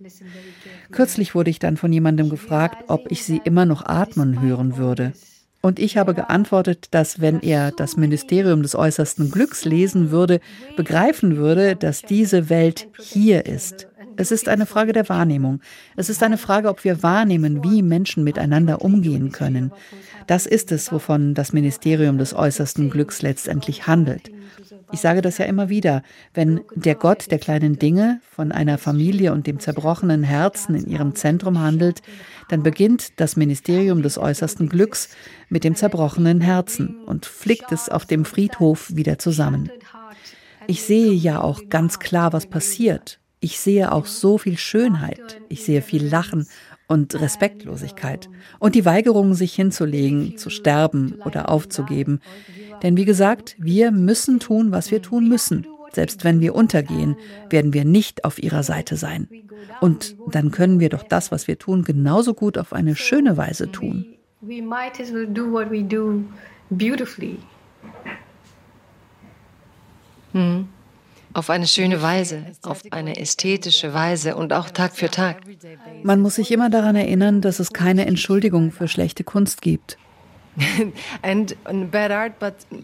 Kürzlich 0.92 1.34
wurde 1.34 1.50
ich 1.50 1.58
dann 1.58 1.76
von 1.76 1.92
jemandem 1.92 2.30
gefragt, 2.30 2.84
ob 2.86 3.10
ich 3.10 3.24
sie 3.24 3.40
immer 3.44 3.66
noch 3.66 3.84
atmen 3.84 4.40
hören 4.40 4.76
würde. 4.76 5.12
Und 5.60 5.80
ich 5.80 5.96
habe 5.96 6.14
geantwortet, 6.14 6.86
dass 6.92 7.20
wenn 7.20 7.40
er 7.40 7.72
das 7.72 7.96
Ministerium 7.96 8.62
des 8.62 8.76
äußersten 8.76 9.32
Glücks 9.32 9.64
lesen 9.64 10.12
würde, 10.12 10.38
begreifen 10.76 11.36
würde, 11.36 11.74
dass 11.74 12.02
diese 12.02 12.48
Welt 12.48 12.86
hier 13.00 13.44
ist. 13.46 13.88
Es 14.16 14.32
ist 14.32 14.48
eine 14.48 14.66
Frage 14.66 14.92
der 14.92 15.08
Wahrnehmung. 15.08 15.60
Es 15.96 16.08
ist 16.08 16.24
eine 16.24 16.38
Frage, 16.38 16.68
ob 16.68 16.82
wir 16.82 17.04
wahrnehmen, 17.04 17.62
wie 17.62 17.82
Menschen 17.82 18.24
miteinander 18.24 18.82
umgehen 18.82 19.30
können. 19.30 19.72
Das 20.28 20.44
ist 20.44 20.72
es, 20.72 20.92
wovon 20.92 21.32
das 21.32 21.54
Ministerium 21.54 22.18
des 22.18 22.34
äußersten 22.34 22.90
Glücks 22.90 23.22
letztendlich 23.22 23.86
handelt. 23.86 24.30
Ich 24.92 25.00
sage 25.00 25.22
das 25.22 25.38
ja 25.38 25.46
immer 25.46 25.70
wieder, 25.70 26.02
wenn 26.34 26.60
der 26.74 26.96
Gott 26.96 27.30
der 27.30 27.38
kleinen 27.38 27.78
Dinge 27.78 28.20
von 28.30 28.52
einer 28.52 28.76
Familie 28.76 29.32
und 29.32 29.46
dem 29.46 29.58
zerbrochenen 29.58 30.22
Herzen 30.22 30.74
in 30.74 30.86
ihrem 30.86 31.14
Zentrum 31.14 31.60
handelt, 31.60 32.02
dann 32.50 32.62
beginnt 32.62 33.18
das 33.18 33.36
Ministerium 33.36 34.02
des 34.02 34.18
äußersten 34.18 34.68
Glücks 34.68 35.08
mit 35.48 35.64
dem 35.64 35.74
zerbrochenen 35.74 36.42
Herzen 36.42 36.98
und 37.06 37.24
flickt 37.24 37.72
es 37.72 37.88
auf 37.88 38.04
dem 38.04 38.26
Friedhof 38.26 38.94
wieder 38.94 39.18
zusammen. 39.18 39.70
Ich 40.66 40.82
sehe 40.82 41.12
ja 41.12 41.40
auch 41.40 41.70
ganz 41.70 42.00
klar, 42.00 42.34
was 42.34 42.44
passiert. 42.44 43.18
Ich 43.40 43.60
sehe 43.60 43.92
auch 43.92 44.04
so 44.04 44.36
viel 44.36 44.58
Schönheit. 44.58 45.40
Ich 45.48 45.64
sehe 45.64 45.80
viel 45.80 46.04
Lachen 46.04 46.46
und 46.88 47.14
Respektlosigkeit 47.14 48.28
und 48.58 48.74
die 48.74 48.84
Weigerung, 48.84 49.34
sich 49.34 49.54
hinzulegen, 49.54 50.36
zu 50.36 50.50
sterben 50.50 51.20
oder 51.24 51.50
aufzugeben. 51.50 52.20
Denn 52.82 52.96
wie 52.96 53.04
gesagt, 53.04 53.54
wir 53.58 53.92
müssen 53.92 54.40
tun, 54.40 54.72
was 54.72 54.90
wir 54.90 55.02
tun 55.02 55.28
müssen. 55.28 55.66
Selbst 55.92 56.24
wenn 56.24 56.40
wir 56.40 56.54
untergehen, 56.54 57.16
werden 57.50 57.72
wir 57.72 57.84
nicht 57.84 58.24
auf 58.24 58.42
ihrer 58.42 58.62
Seite 58.62 58.96
sein. 58.96 59.28
Und 59.80 60.16
dann 60.30 60.50
können 60.50 60.80
wir 60.80 60.88
doch 60.88 61.02
das, 61.02 61.30
was 61.30 61.46
wir 61.46 61.58
tun, 61.58 61.84
genauso 61.84 62.34
gut 62.34 62.58
auf 62.58 62.72
eine 62.72 62.96
schöne 62.96 63.36
Weise 63.36 63.70
tun. 63.70 64.06
We 64.40 64.62
might 64.62 65.00
as 65.00 65.12
well 65.12 65.26
do 65.26 65.50
what 65.50 65.70
we 65.70 65.82
do 65.82 66.24
beautifully. 66.70 67.38
Hm 70.32 70.68
auf 71.38 71.50
eine 71.50 71.66
schöne 71.68 72.02
Weise, 72.02 72.46
auf 72.62 72.82
eine 72.90 73.16
ästhetische 73.18 73.94
Weise 73.94 74.34
und 74.34 74.52
auch 74.52 74.70
Tag 74.70 74.96
für 74.96 75.08
Tag. 75.08 75.42
Man 76.02 76.20
muss 76.20 76.34
sich 76.34 76.50
immer 76.50 76.68
daran 76.68 76.96
erinnern, 76.96 77.40
dass 77.40 77.60
es 77.60 77.72
keine 77.72 78.06
Entschuldigung 78.06 78.72
für 78.72 78.88
schlechte 78.88 79.22
Kunst 79.22 79.62
gibt. 79.62 79.96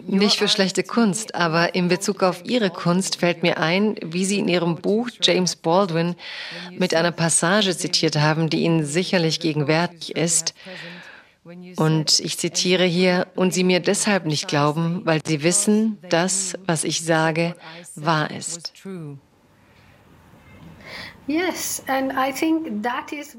Nicht 0.07 0.39
für 0.39 0.47
schlechte 0.47 0.85
Kunst, 0.85 1.35
aber 1.35 1.75
in 1.75 1.89
Bezug 1.89 2.23
auf 2.23 2.45
Ihre 2.45 2.71
Kunst 2.71 3.17
fällt 3.17 3.43
mir 3.43 3.59
ein, 3.59 3.97
wie 4.01 4.25
Sie 4.25 4.39
in 4.39 4.47
Ihrem 4.47 4.77
Buch 4.77 5.09
James 5.21 5.57
Baldwin 5.57 6.15
mit 6.71 6.95
einer 6.95 7.11
Passage 7.11 7.77
zitiert 7.77 8.17
haben, 8.17 8.49
die 8.49 8.63
Ihnen 8.63 8.85
sicherlich 8.85 9.41
gegenwärtig 9.41 10.15
ist 10.15 10.55
und 11.77 12.21
ich 12.21 12.39
zitiere 12.39 12.85
hier, 12.85 13.27
und 13.35 13.53
sie 13.53 13.65
mir 13.65 13.81
deshalb 13.81 14.25
nicht 14.27 14.49
glauben, 14.49 15.03
weil 15.05 15.21
sie 15.25 15.43
wissen, 15.43 15.99
dass, 16.09 16.55
was 16.67 16.85
ich 16.85 17.05
sage, 17.05 17.55
wahr 17.95 18.31
ist. 18.31 18.73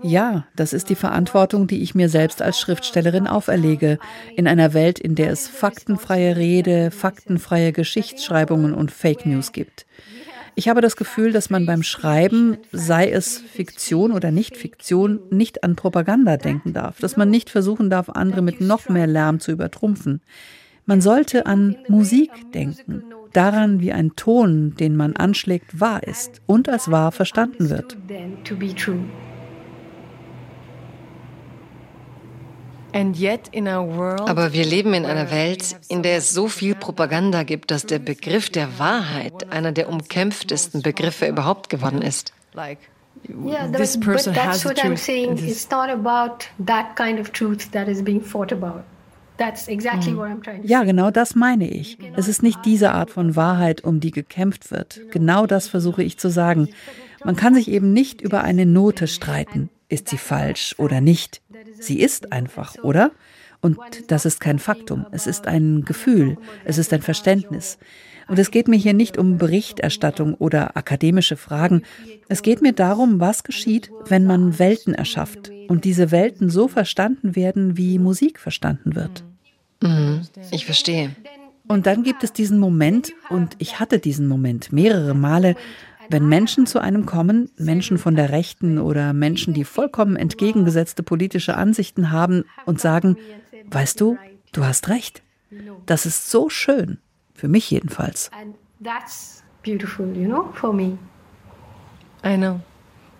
Ja, 0.02 0.48
das 0.56 0.74
ist 0.74 0.90
die 0.90 0.96
Verantwortung, 0.96 1.68
die 1.68 1.84
ich 1.84 1.94
mir 1.94 2.10
selbst 2.10 2.42
als 2.42 2.60
Schriftstellerin 2.60 3.28
auferlege, 3.28 4.00
in 4.36 4.48
einer 4.48 4.74
Welt, 4.74 4.98
in 4.98 5.14
der 5.14 5.32
es 5.32 5.48
faktenfreie 5.48 6.36
Rede, 6.36 6.90
faktenfreie 6.90 7.74
Geschichtsschreibungen 7.74 8.74
und 8.74 8.92
Fake 8.92 9.26
News 9.26 9.52
gibt. 9.52 9.85
Ich 10.58 10.70
habe 10.70 10.80
das 10.80 10.96
Gefühl, 10.96 11.34
dass 11.34 11.50
man 11.50 11.66
beim 11.66 11.84
Schreiben, 11.84 12.58
sei 12.72 13.10
es 13.12 13.40
Fiktion 13.40 14.14
oder 14.14 14.32
Nicht-Fiktion, 14.32 15.20
nicht 15.30 15.66
an 15.66 15.76
Propaganda 15.76 16.38
denken 16.38 16.72
darf, 16.72 16.98
dass 17.00 17.18
man 17.18 17.30
nicht 17.30 17.50
versuchen 17.50 17.90
darf, 17.90 18.10
andere 18.10 18.42
mit 18.42 18.62
noch 18.62 18.88
mehr 18.88 19.06
Lärm 19.06 19.42
zu 19.42 19.52
übertrumpfen. 19.52 20.22
Man 20.86 21.02
sollte 21.02 21.46
an 21.46 21.76
Musik 21.90 22.32
denken, 22.54 23.04
daran, 23.34 23.82
wie 23.82 23.92
ein 23.92 24.16
Ton, 24.16 24.76
den 24.76 24.96
man 24.96 25.16
anschlägt, 25.16 25.80
wahr 25.80 26.04
ist 26.04 26.42
und 26.46 26.70
als 26.70 26.90
wahr 26.90 27.12
verstanden 27.12 27.70
wird. 27.70 27.98
Aber 32.96 34.54
wir 34.54 34.66
leben 34.66 34.94
in 34.94 35.06
einer 35.06 35.30
Welt, 35.30 35.76
in 35.90 36.02
der 36.02 36.18
es 36.18 36.32
so 36.32 36.48
viel 36.48 36.76
Propaganda 36.76 37.44
gibt, 37.44 37.72
dass 37.72 37.86
der 37.86 38.00
Begriff 38.00 38.50
der 38.50 38.80
Wahrheit 38.80 39.52
einer 39.52 39.72
der 39.72 39.90
umkämpftesten 39.90 40.82
Begriffe 40.82 41.28
überhaupt 41.28 41.70
geworden 41.70 42.02
ist. 42.02 42.34
Yeah, 43.28 43.68
this 43.68 44.00
person 44.00 44.34
but 44.34 44.44
that's 44.44 44.64
has 44.64 44.66
what 44.66 44.84
I'm 44.84 44.98
saying. 44.98 45.38
It's 45.38 45.70
not 45.72 45.90
about 45.90 46.48
that 46.64 46.96
kind 46.96 47.20
of 47.20 47.32
truth 47.32 47.72
that 47.72 47.88
is 47.88 48.04
being 48.04 48.22
fought 48.22 48.52
about. 48.52 48.84
Hm. 49.38 50.64
Ja, 50.64 50.84
genau 50.84 51.12
das 51.12 51.36
meine 51.36 51.68
ich. 51.70 51.98
Es 52.16 52.28
ist 52.28 52.42
nicht 52.42 52.60
diese 52.64 52.92
Art 52.92 53.10
von 53.10 53.36
Wahrheit, 53.36 53.84
um 53.84 54.00
die 54.00 54.12
gekämpft 54.12 54.72
wird. 54.72 55.02
Genau 55.12 55.46
das 55.46 55.68
versuche 55.68 56.04
ich 56.04 56.18
zu 56.18 56.30
sagen. 56.30 56.70
Man 57.24 57.36
kann 57.36 57.54
sich 57.54 57.70
eben 57.70 57.92
nicht 57.92 58.22
über 58.22 58.44
eine 58.44 58.66
Note 58.66 59.08
streiten. 59.08 59.70
Ist 59.90 60.10
sie 60.10 60.18
falsch 60.18 60.76
oder 60.78 61.02
nicht? 61.02 61.42
Sie 61.80 62.00
ist 62.00 62.32
einfach, 62.32 62.76
oder? 62.84 63.12
Und 63.62 63.80
das 64.08 64.26
ist 64.26 64.40
kein 64.40 64.60
Faktum. 64.60 65.06
Es 65.12 65.28
ist 65.28 65.48
ein 65.48 65.86
Gefühl. 65.86 66.38
Es 66.66 66.78
ist 66.78 66.94
ein 66.94 67.02
Verständnis. 67.02 67.78
Und 68.28 68.40
es 68.40 68.52
geht 68.52 68.68
mir 68.68 68.78
hier 68.78 68.94
nicht 68.94 69.18
um 69.18 69.38
Berichterstattung 69.38 70.34
oder 70.36 70.76
akademische 70.78 71.36
Fragen. 71.36 71.84
Es 72.28 72.42
geht 72.42 72.62
mir 72.62 72.74
darum, 72.74 73.20
was 73.20 73.44
geschieht, 73.44 73.92
wenn 74.08 74.26
man 74.26 74.58
Welten 74.58 74.94
erschafft 74.94 75.52
und 75.68 75.86
diese 75.86 76.12
Welten 76.12 76.50
so 76.50 76.68
verstanden 76.68 77.36
werden, 77.36 77.78
wie 77.78 78.00
Musik 78.00 78.40
verstanden 78.40 78.96
wird. 78.96 79.24
Mhm, 79.82 80.22
ich 80.52 80.66
verstehe. 80.66 81.16
Und 81.68 81.88
dann 81.88 82.04
gibt 82.04 82.24
es 82.24 82.32
diesen 82.32 82.60
Moment, 82.60 83.14
und 83.30 83.56
ich 83.58 83.80
hatte 83.80 83.98
diesen 83.98 84.28
Moment 84.28 84.72
mehrere 84.72 85.16
Male, 85.16 85.56
wenn 86.10 86.28
Menschen 86.28 86.68
zu 86.68 86.80
einem 86.80 87.06
kommen, 87.06 87.52
Menschen 87.58 87.98
von 87.98 88.16
der 88.16 88.32
Rechten 88.32 88.80
oder 88.80 89.14
Menschen, 89.14 89.54
die 89.54 89.64
vollkommen 89.64 90.16
entgegengesetzte 90.16 91.04
politische 91.04 91.56
Ansichten 91.56 92.12
haben 92.12 92.46
und 92.66 92.80
sagen, 92.80 93.18
weißt 93.66 94.00
du, 94.00 94.18
du 94.52 94.66
hast 94.66 94.90
recht. 94.90 95.22
Das 95.86 96.06
ist 96.06 96.30
so 96.30 96.50
schön. 96.50 97.00
Für 97.34 97.48
mich 97.48 97.70
jedenfalls. 97.70 98.32
that's 98.82 99.44
beautiful, 99.64 100.06
you 100.16 100.28
know, 100.28 100.52
for 100.54 100.74
me. 100.74 100.98
I 102.24 102.38
know. 102.38 102.62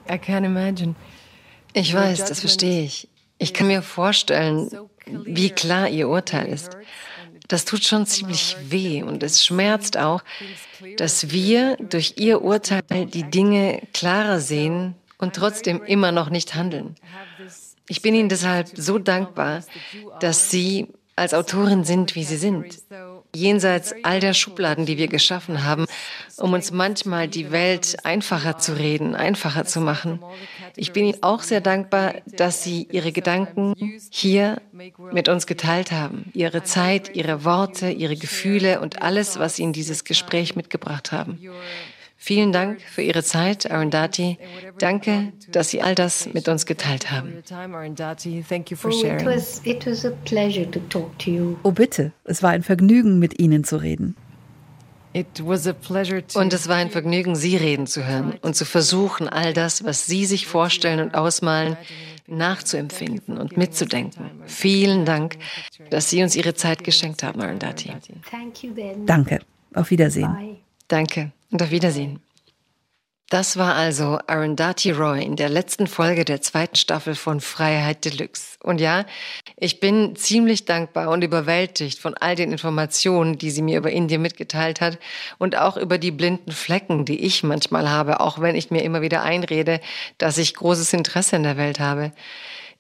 I 0.10 0.18
can 0.18 0.44
imagine. 0.44 0.96
Ich 1.74 1.94
weiß, 1.94 2.26
das 2.26 2.40
verstehe 2.40 2.84
ich. 2.84 3.10
Ich 3.38 3.54
kann 3.54 3.68
mir 3.68 3.82
vorstellen, 3.82 4.70
wie 5.06 5.50
klar 5.50 5.90
Ihr 5.90 6.08
Urteil 6.08 6.48
ist. 6.48 6.78
Das 7.48 7.66
tut 7.66 7.84
schon 7.84 8.06
ziemlich 8.06 8.56
weh 8.70 9.04
und 9.04 9.24
es 9.24 9.46
schmerzt 9.46 9.98
auch, 9.98 10.24
dass 10.98 11.32
wir 11.32 11.78
durch 11.78 12.16
Ihr 12.18 12.42
Urteil 12.42 13.06
die 13.06 13.30
Dinge 13.30 13.82
klarer 13.94 14.40
sehen 14.40 14.96
und 15.18 15.36
trotzdem 15.36 15.84
immer 15.84 16.12
noch 16.12 16.30
nicht 16.30 16.56
handeln. 16.56 16.96
Ich 17.88 18.02
bin 18.02 18.16
Ihnen 18.16 18.30
deshalb 18.30 18.70
so 18.76 18.98
dankbar, 18.98 19.64
dass 20.20 20.50
Sie 20.50 20.88
als 21.16 21.34
Autorin 21.34 21.84
sind, 21.84 22.16
wie 22.16 22.24
Sie 22.24 22.38
sind 22.38 22.80
jenseits 23.36 23.94
all 24.04 24.20
der 24.20 24.34
Schubladen, 24.34 24.86
die 24.86 24.98
wir 24.98 25.08
geschaffen 25.08 25.64
haben, 25.64 25.86
um 26.38 26.54
uns 26.54 26.72
manchmal 26.72 27.28
die 27.28 27.52
Welt 27.52 27.98
einfacher 28.04 28.58
zu 28.58 28.78
reden, 28.78 29.16
einfacher 29.16 29.66
zu 29.66 29.82
machen. 29.82 30.20
Ich 30.76 30.92
bin 30.92 31.06
Ihnen 31.06 31.24
auch 31.24 31.42
sehr 31.42 31.62
dankbar, 31.62 32.16
dass 32.26 32.64
Sie 32.64 32.88
Ihre 32.92 33.12
Gedanken 33.12 33.76
hier 34.10 34.62
mit 35.12 35.30
uns 35.30 35.46
geteilt 35.48 35.92
haben, 35.92 36.32
Ihre 36.34 36.64
Zeit, 36.64 37.16
Ihre 37.16 37.44
Worte, 37.44 37.90
Ihre 37.90 38.16
Gefühle 38.16 38.82
und 38.82 39.02
alles, 39.02 39.40
was 39.40 39.56
Sie 39.58 39.64
in 39.64 39.74
dieses 39.74 40.04
Gespräch 40.04 40.56
mitgebracht 40.56 41.12
haben. 41.12 41.40
Vielen 42.26 42.52
Dank 42.52 42.82
für 42.82 43.04
Ihre 43.04 43.22
Zeit, 43.22 43.70
Arundhati. 43.70 44.40
Danke, 44.80 45.32
dass 45.52 45.70
Sie 45.70 45.84
all 45.84 45.94
das 45.94 46.34
mit 46.34 46.48
uns 46.48 46.66
geteilt 46.66 47.12
haben. 47.12 47.44
Oh 51.62 51.72
bitte, 51.72 52.12
es 52.24 52.42
war 52.42 52.50
ein 52.50 52.64
Vergnügen, 52.64 53.20
mit 53.20 53.40
Ihnen 53.40 53.64
zu 53.64 53.78
reden. 53.78 54.16
Und 55.14 56.54
es 56.54 56.68
war 56.68 56.76
ein 56.78 56.90
Vergnügen, 56.90 57.36
Sie 57.36 57.58
reden 57.58 57.86
zu 57.86 58.08
hören 58.08 58.34
und 58.42 58.56
zu 58.56 58.66
versuchen, 58.66 59.30
all 59.30 59.54
das, 59.54 59.84
was 59.84 60.08
Sie 60.08 60.26
sich 60.26 60.48
vorstellen 60.48 61.02
und 61.02 61.14
ausmalen, 61.14 61.78
nachzuempfinden 62.26 63.38
und 63.38 63.56
mitzudenken. 63.56 64.32
Vielen 64.48 65.06
Dank, 65.06 65.38
dass 65.92 66.10
Sie 66.10 66.24
uns 66.24 66.36
Ihre 66.36 66.56
Zeit 66.56 66.84
geschenkt 66.84 67.22
haben, 67.22 67.40
Arundhati. 67.40 67.92
Danke. 69.06 69.42
Auf 69.76 69.92
Wiedersehen. 69.92 70.58
Danke 70.88 71.32
und 71.52 71.62
auf 71.62 71.72
Wiedersehen. 71.72 72.22
Das 73.30 73.58
war 73.58 73.74
also 73.74 74.20
Arundhati 74.28 74.92
Roy 74.92 75.24
in 75.24 75.36
der 75.36 75.50
letzten 75.50 75.88
Folge 75.88 76.26
der 76.26 76.42
zweiten 76.42 76.76
Staffel 76.76 77.16
von 77.16 77.42
Freiheit 77.42 78.06
Deluxe. 78.06 78.58
Und 78.62 78.80
ja, 78.80 79.04
ich 79.58 79.80
bin 79.80 80.16
ziemlich 80.16 80.66
dankbar 80.66 81.10
und 81.10 81.24
überwältigt 81.24 81.98
von 81.98 82.14
all 82.14 82.36
den 82.36 82.52
Informationen, 82.52 83.40
die 83.40 83.50
sie 83.50 83.64
mir 83.64 83.80
über 83.80 83.90
Indien 83.90 84.22
mitgeteilt 84.22 84.80
hat 84.80 85.00
und 85.40 85.58
auch 85.58 85.76
über 85.76 85.98
die 85.98 86.12
blinden 86.12 86.52
Flecken, 86.52 87.04
die 87.04 87.20
ich 87.26 87.42
manchmal 87.42 87.90
habe, 87.90 88.20
auch 88.20 88.42
wenn 88.42 88.56
ich 88.56 88.70
mir 88.70 88.84
immer 88.84 89.02
wieder 89.02 89.24
einrede, 89.24 89.82
dass 90.20 90.38
ich 90.38 90.54
großes 90.54 90.94
Interesse 90.94 91.36
in 91.36 91.44
der 91.44 91.58
Welt 91.58 91.80
habe. 91.80 92.12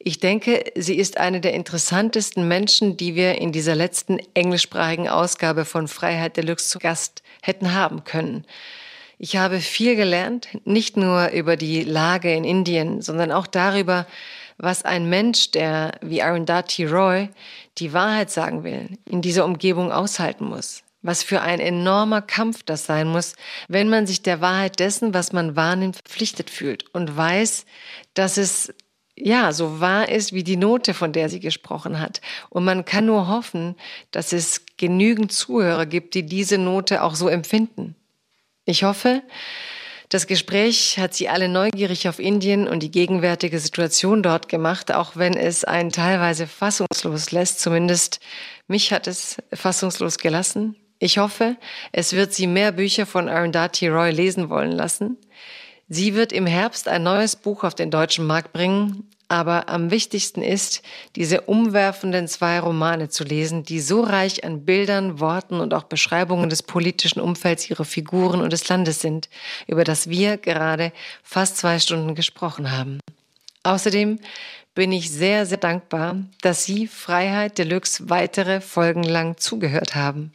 Ich 0.08 0.20
denke, 0.20 0.64
sie 0.76 1.00
ist 1.00 1.18
eine 1.18 1.42
der 1.42 1.56
interessantesten 1.56 2.48
Menschen, 2.48 2.96
die 2.96 3.16
wir 3.16 3.40
in 3.42 3.52
dieser 3.52 3.74
letzten 3.74 4.20
englischsprachigen 4.36 5.10
Ausgabe 5.10 5.66
von 5.66 5.88
Freiheit 5.88 6.38
Deluxe 6.38 6.70
zu 6.70 6.78
Gast 6.78 7.24
hätten 7.42 7.74
haben 7.74 8.04
können. 8.04 8.46
Ich 9.18 9.38
habe 9.38 9.60
viel 9.62 9.96
gelernt, 9.96 10.50
nicht 10.64 10.96
nur 10.96 11.32
über 11.32 11.58
die 11.58 11.82
Lage 11.82 12.32
in 12.32 12.44
Indien, 12.44 13.02
sondern 13.02 13.32
auch 13.32 13.48
darüber, 13.48 14.06
was 14.60 14.86
ein 14.86 15.10
Mensch, 15.10 15.50
der 15.50 15.94
wie 16.02 16.22
Arundhati 16.22 16.86
Roy 16.86 17.30
die 17.80 17.92
Wahrheit 17.92 18.30
sagen 18.30 18.64
will, 18.64 19.00
in 19.06 19.24
dieser 19.24 19.44
Umgebung 19.44 19.92
aushalten 19.92 20.46
muss. 20.46 20.84
Was 21.02 21.24
für 21.24 21.42
ein 21.42 21.60
enormer 21.60 22.22
Kampf 22.22 22.62
das 22.62 22.86
sein 22.86 23.08
muss, 23.08 23.34
wenn 23.70 23.90
man 23.90 24.06
sich 24.06 24.22
der 24.22 24.40
Wahrheit 24.40 24.80
dessen, 24.80 25.16
was 25.16 25.34
man 25.34 25.56
wahrnimmt, 25.56 25.96
verpflichtet 25.96 26.52
fühlt 26.52 26.86
und 26.94 27.18
weiß, 27.18 27.66
dass 28.14 28.38
es 28.38 28.72
ja, 29.18 29.54
so 29.54 29.80
wahr 29.80 30.10
ist 30.10 30.34
wie 30.34 30.44
die 30.44 30.58
Note, 30.58 30.94
von 30.94 31.14
der 31.14 31.30
sie 31.30 31.40
gesprochen 31.40 32.00
hat. 32.00 32.22
Und 32.50 32.66
man 32.66 32.84
kann 32.84 33.06
nur 33.06 33.28
hoffen, 33.28 33.76
dass 34.12 34.34
es 34.34 34.66
genügend 34.78 35.32
Zuhörer 35.32 35.86
gibt, 35.86 36.16
die 36.16 36.26
diese 36.26 36.58
Note 36.58 37.02
auch 37.02 37.16
so 37.16 37.30
empfinden. 37.30 37.96
Ich 38.66 38.84
hoffe, 38.84 39.22
das 40.10 40.28
Gespräch 40.28 41.00
hat 41.00 41.14
Sie 41.14 41.30
alle 41.30 41.50
neugierig 41.50 42.08
auf 42.08 42.20
Indien 42.20 42.68
und 42.68 42.82
die 42.82 42.92
gegenwärtige 42.92 43.60
Situation 43.60 44.22
dort 44.22 44.50
gemacht, 44.50 44.92
auch 44.92 45.16
wenn 45.16 45.36
es 45.36 45.64
einen 45.64 45.92
teilweise 45.92 46.46
fassungslos 46.46 47.32
lässt. 47.32 47.60
Zumindest 47.60 48.20
mich 48.68 48.92
hat 48.92 49.08
es 49.08 49.38
fassungslos 49.54 50.18
gelassen. 50.18 50.76
Ich 51.00 51.18
hoffe, 51.18 51.58
es 51.92 52.14
wird 52.14 52.34
Sie 52.34 52.48
mehr 52.48 52.72
Bücher 52.72 53.06
von 53.06 53.30
Arundhati 53.30 53.88
Roy 53.88 54.12
lesen 54.12 54.50
wollen 54.50 54.72
lassen. 54.72 55.18
Sie 55.88 56.16
wird 56.16 56.34
im 56.34 56.48
Herbst 56.48 56.88
ein 56.88 57.04
neues 57.04 57.36
Buch 57.36 57.64
auf 57.64 57.76
den 57.76 57.92
deutschen 57.92 58.26
Markt 58.26 58.54
bringen, 58.54 59.08
aber 59.28 59.70
am 59.70 59.92
wichtigsten 59.92 60.42
ist, 60.42 60.82
diese 61.16 61.42
umwerfenden 61.42 62.28
zwei 62.28 62.60
Romane 62.60 63.10
zu 63.10 63.24
lesen, 63.24 63.64
die 63.64 63.80
so 63.80 64.02
reich 64.02 64.44
an 64.44 64.66
Bildern, 64.66 65.20
Worten 65.20 65.60
und 65.60 65.74
auch 65.74 65.84
Beschreibungen 65.84 66.50
des 66.50 66.64
politischen 66.64 67.20
Umfelds 67.20 67.70
ihrer 67.70 67.86
Figuren 67.86 68.42
und 68.42 68.54
des 68.54 68.68
Landes 68.68 69.02
sind, 69.02 69.30
über 69.68 69.84
das 69.84 70.10
wir 70.10 70.38
gerade 70.38 70.92
fast 71.24 71.58
zwei 71.58 71.80
Stunden 71.80 72.14
gesprochen 72.14 72.72
haben. 72.72 73.00
Außerdem 73.64 74.20
bin 74.76 74.92
ich 74.92 75.10
sehr, 75.10 75.46
sehr 75.46 75.58
dankbar, 75.58 76.18
dass 76.42 76.66
Sie 76.66 76.86
Freiheit 76.86 77.58
Deluxe 77.58 78.10
weitere 78.10 78.60
Folgen 78.60 79.04
lang 79.04 79.38
zugehört 79.38 79.96
haben. 79.96 80.34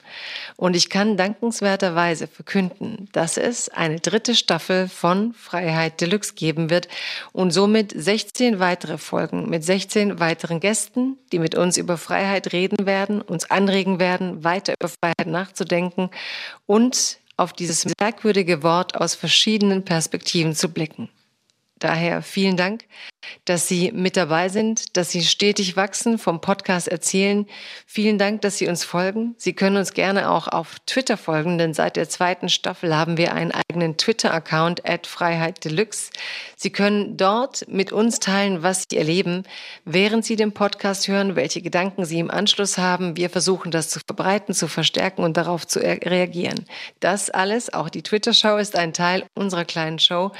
Und 0.57 0.74
ich 0.74 0.88
kann 0.88 1.18
dankenswerterweise 1.18 2.26
verkünden, 2.26 3.09
dass 3.12 3.36
es 3.36 3.68
eine 3.68 4.01
dritte 4.01 4.34
Staffel 4.34 4.88
von 4.88 5.34
Freiheit 5.34 6.01
Deluxe 6.01 6.34
geben 6.34 6.70
wird 6.70 6.88
und 7.32 7.51
somit 7.51 7.93
16 7.95 8.59
weitere 8.59 8.97
Folgen 8.97 9.51
mit 9.51 9.62
16 9.62 10.18
weiteren 10.18 10.59
Gästen, 10.59 11.18
die 11.32 11.38
mit 11.38 11.55
uns 11.55 11.76
über 11.76 11.99
Freiheit 11.99 12.55
reden 12.55 12.86
werden, 12.86 13.20
uns 13.20 13.51
anregen 13.51 14.01
werden, 14.01 14.43
weiter 14.43 14.72
über 14.80 14.88
Freiheit 14.88 15.26
nachzudenken 15.26 16.11
und 16.64 17.18
auf 17.36 17.53
dieses 17.53 17.86
merkwürdige 18.01 18.62
Wort 18.62 18.97
aus 18.97 19.14
verschiedenen 19.14 19.84
Perspektiven 19.84 20.55
zu 20.55 20.70
blicken. 20.70 21.11
Daher 21.78 22.22
vielen 22.22 22.59
Dank, 22.59 22.84
dass 23.45 23.68
Sie 23.68 23.93
mit 23.93 24.16
dabei 24.16 24.49
sind, 24.49 24.97
dass 24.97 25.11
Sie 25.11 25.22
stetig 25.22 25.76
wachsen, 25.76 26.18
vom 26.18 26.41
Podcast 26.41 26.89
erzählen. 26.89 27.47
Vielen 27.87 28.18
Dank, 28.18 28.43
dass 28.43 28.59
Sie 28.59 28.68
uns 28.68 28.85
folgen. 28.85 29.35
Sie 29.39 29.53
können 29.53 29.76
uns 29.76 29.93
gerne 29.93 30.31
auch 30.31 30.49
auf 30.49 30.76
Twitter 30.87 31.16
folgen, 31.16 31.59
denn 31.59 31.74
seit 31.74 31.97
der 31.97 32.09
zweiten 32.09 32.49
Staffel 32.49 32.97
haben 32.97 33.16
wir 33.16 33.35
einen 33.35 33.53
eigenen 33.53 33.97
Twitter-Account 33.97 34.89
at 34.89 35.07
Freiheit 35.07 35.64
Deluxe. 35.64 36.11
Sie 36.57 36.70
können 36.70 37.16
dort 37.16 37.66
mit 37.68 37.93
uns 37.93 38.20
teilen, 38.20 38.62
was 38.62 38.85
Sie 38.91 38.97
erleben, 38.97 39.45
während 39.85 40.24
Sie 40.24 40.37
den 40.37 40.53
Podcast 40.53 41.09
hören, 41.09 41.37
welche 41.37 41.62
Gedanken 41.62 42.05
Sie 42.05 42.18
im 42.18 42.31
Anschluss 42.31 42.78
haben. 42.78 43.16
Wir 43.16 43.31
versuchen 43.31 43.70
das 43.70 43.89
zu 43.89 44.01
verbreiten, 44.01 44.55
zu 44.55 44.68
verstärken 44.68 45.22
und 45.22 45.37
darauf 45.37 45.66
zu 45.66 45.81
reagieren. 45.81 46.66
Das 47.01 47.31
alles, 47.31 47.72
auch 47.72 47.89
die 47.89 48.03
Twitter-Show 48.03 48.57
ist 48.57 48.76
ein 48.76 48.93
Teil 48.93 49.24
unserer 49.35 49.64
kleinen 49.64 49.99
Show, 49.99 50.33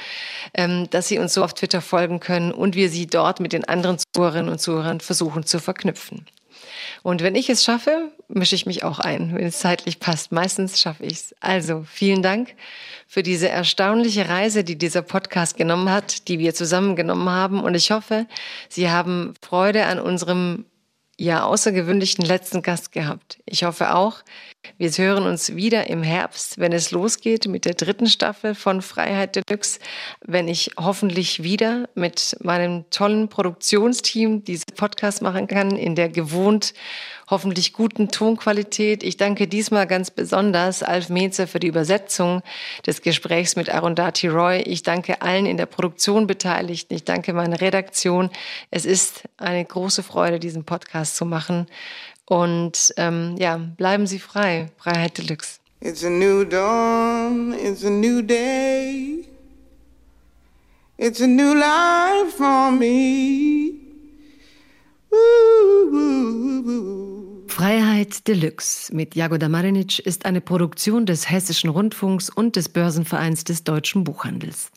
ähm, 0.53 0.89
dass 0.89 1.07
Sie 1.07 1.19
uns 1.19 1.33
so 1.33 1.43
auf 1.43 1.53
Twitter 1.53 1.81
folgen 1.81 2.19
können 2.19 2.51
und 2.51 2.75
wir 2.75 2.80
sie 2.89 3.07
dort 3.07 3.39
mit 3.39 3.53
den 3.53 3.65
anderen 3.67 3.97
Zuhörerinnen 4.13 4.49
und 4.49 4.59
Zuhörern 4.59 4.99
versuchen 4.99 5.45
zu 5.45 5.59
verknüpfen. 5.59 6.25
Und 7.03 7.23
wenn 7.23 7.35
ich 7.35 7.49
es 7.49 7.63
schaffe, 7.63 8.11
mische 8.27 8.55
ich 8.55 8.65
mich 8.65 8.83
auch 8.83 8.99
ein, 8.99 9.35
wenn 9.35 9.45
es 9.45 9.59
zeitlich 9.59 9.99
passt. 9.99 10.31
Meistens 10.31 10.79
schaffe 10.79 11.03
ich 11.03 11.13
es. 11.13 11.35
Also 11.39 11.85
vielen 11.89 12.21
Dank 12.21 12.53
für 13.07 13.23
diese 13.23 13.49
erstaunliche 13.49 14.29
Reise, 14.29 14.63
die 14.63 14.77
dieser 14.77 15.01
Podcast 15.01 15.57
genommen 15.57 15.89
hat, 15.89 16.27
die 16.27 16.39
wir 16.39 16.53
zusammen 16.53 16.95
genommen 16.95 17.29
haben. 17.29 17.61
Und 17.61 17.75
ich 17.75 17.91
hoffe, 17.91 18.27
Sie 18.69 18.89
haben 18.89 19.33
Freude 19.41 19.85
an 19.85 19.99
unserem 19.99 20.65
ja 21.17 21.43
außergewöhnlichen 21.43 22.25
letzten 22.25 22.61
Gast 22.61 22.91
gehabt. 22.91 23.39
Ich 23.45 23.63
hoffe 23.63 23.93
auch, 23.93 24.23
wir 24.77 24.89
hören 24.91 25.25
uns 25.25 25.55
wieder 25.55 25.89
im 25.89 26.03
Herbst, 26.03 26.59
wenn 26.59 26.71
es 26.71 26.91
losgeht 26.91 27.47
mit 27.47 27.65
der 27.65 27.73
dritten 27.73 28.07
Staffel 28.07 28.55
von 28.55 28.81
Freiheit 28.81 29.35
Deluxe, 29.35 29.79
wenn 30.25 30.47
ich 30.47 30.71
hoffentlich 30.77 31.43
wieder 31.43 31.89
mit 31.95 32.37
meinem 32.41 32.89
tollen 32.89 33.27
Produktionsteam 33.27 34.43
diese 34.43 34.65
Podcast 34.75 35.21
machen 35.21 35.47
kann 35.47 35.75
in 35.75 35.95
der 35.95 36.09
gewohnt 36.09 36.73
hoffentlich 37.31 37.71
guten 37.71 38.09
Tonqualität. 38.09 39.03
Ich 39.03 39.15
danke 39.15 39.47
diesmal 39.47 39.87
ganz 39.87 40.11
besonders 40.11 40.83
Alf 40.83 41.09
Meze 41.09 41.47
für 41.47 41.59
die 41.59 41.67
Übersetzung 41.67 42.43
des 42.85 43.01
Gesprächs 43.01 43.55
mit 43.55 43.73
Arundhati 43.73 44.27
Roy. 44.27 44.57
Ich 44.59 44.83
danke 44.83 45.21
allen 45.21 45.45
in 45.45 45.55
der 45.55 45.65
Produktion 45.65 46.27
Beteiligten. 46.27 46.93
Ich 46.93 47.05
danke 47.05 47.33
meiner 47.33 47.61
Redaktion. 47.61 48.29
Es 48.69 48.85
ist 48.85 49.23
eine 49.37 49.63
große 49.63 50.03
Freude, 50.03 50.39
diesen 50.39 50.65
Podcast 50.65 51.15
zu 51.15 51.25
machen. 51.25 51.67
Und 52.31 52.93
ähm, 52.95 53.35
ja, 53.39 53.57
bleiben 53.57 54.07
Sie 54.07 54.17
frei. 54.17 54.71
Freiheit 54.77 55.17
Deluxe. 55.17 55.59
It's 55.81 56.01
a 56.05 56.09
new 56.09 56.45
dawn, 56.45 57.53
it's 57.53 57.83
a 57.83 57.89
new 57.89 58.21
day. 58.21 59.25
It's 60.97 61.19
a 61.19 61.27
new 61.27 61.53
life 61.53 62.31
for 62.37 62.71
me. 62.71 63.73
Freiheit 67.47 68.25
Deluxe 68.29 68.95
mit 68.95 69.13
Jagoda 69.13 69.49
Marinic 69.49 69.99
ist 69.99 70.25
eine 70.25 70.39
Produktion 70.39 71.05
des 71.05 71.29
Hessischen 71.29 71.69
Rundfunks 71.69 72.29
und 72.29 72.55
des 72.55 72.69
Börsenvereins 72.69 73.43
des 73.43 73.65
deutschen 73.65 74.05
Buchhandels. 74.05 74.71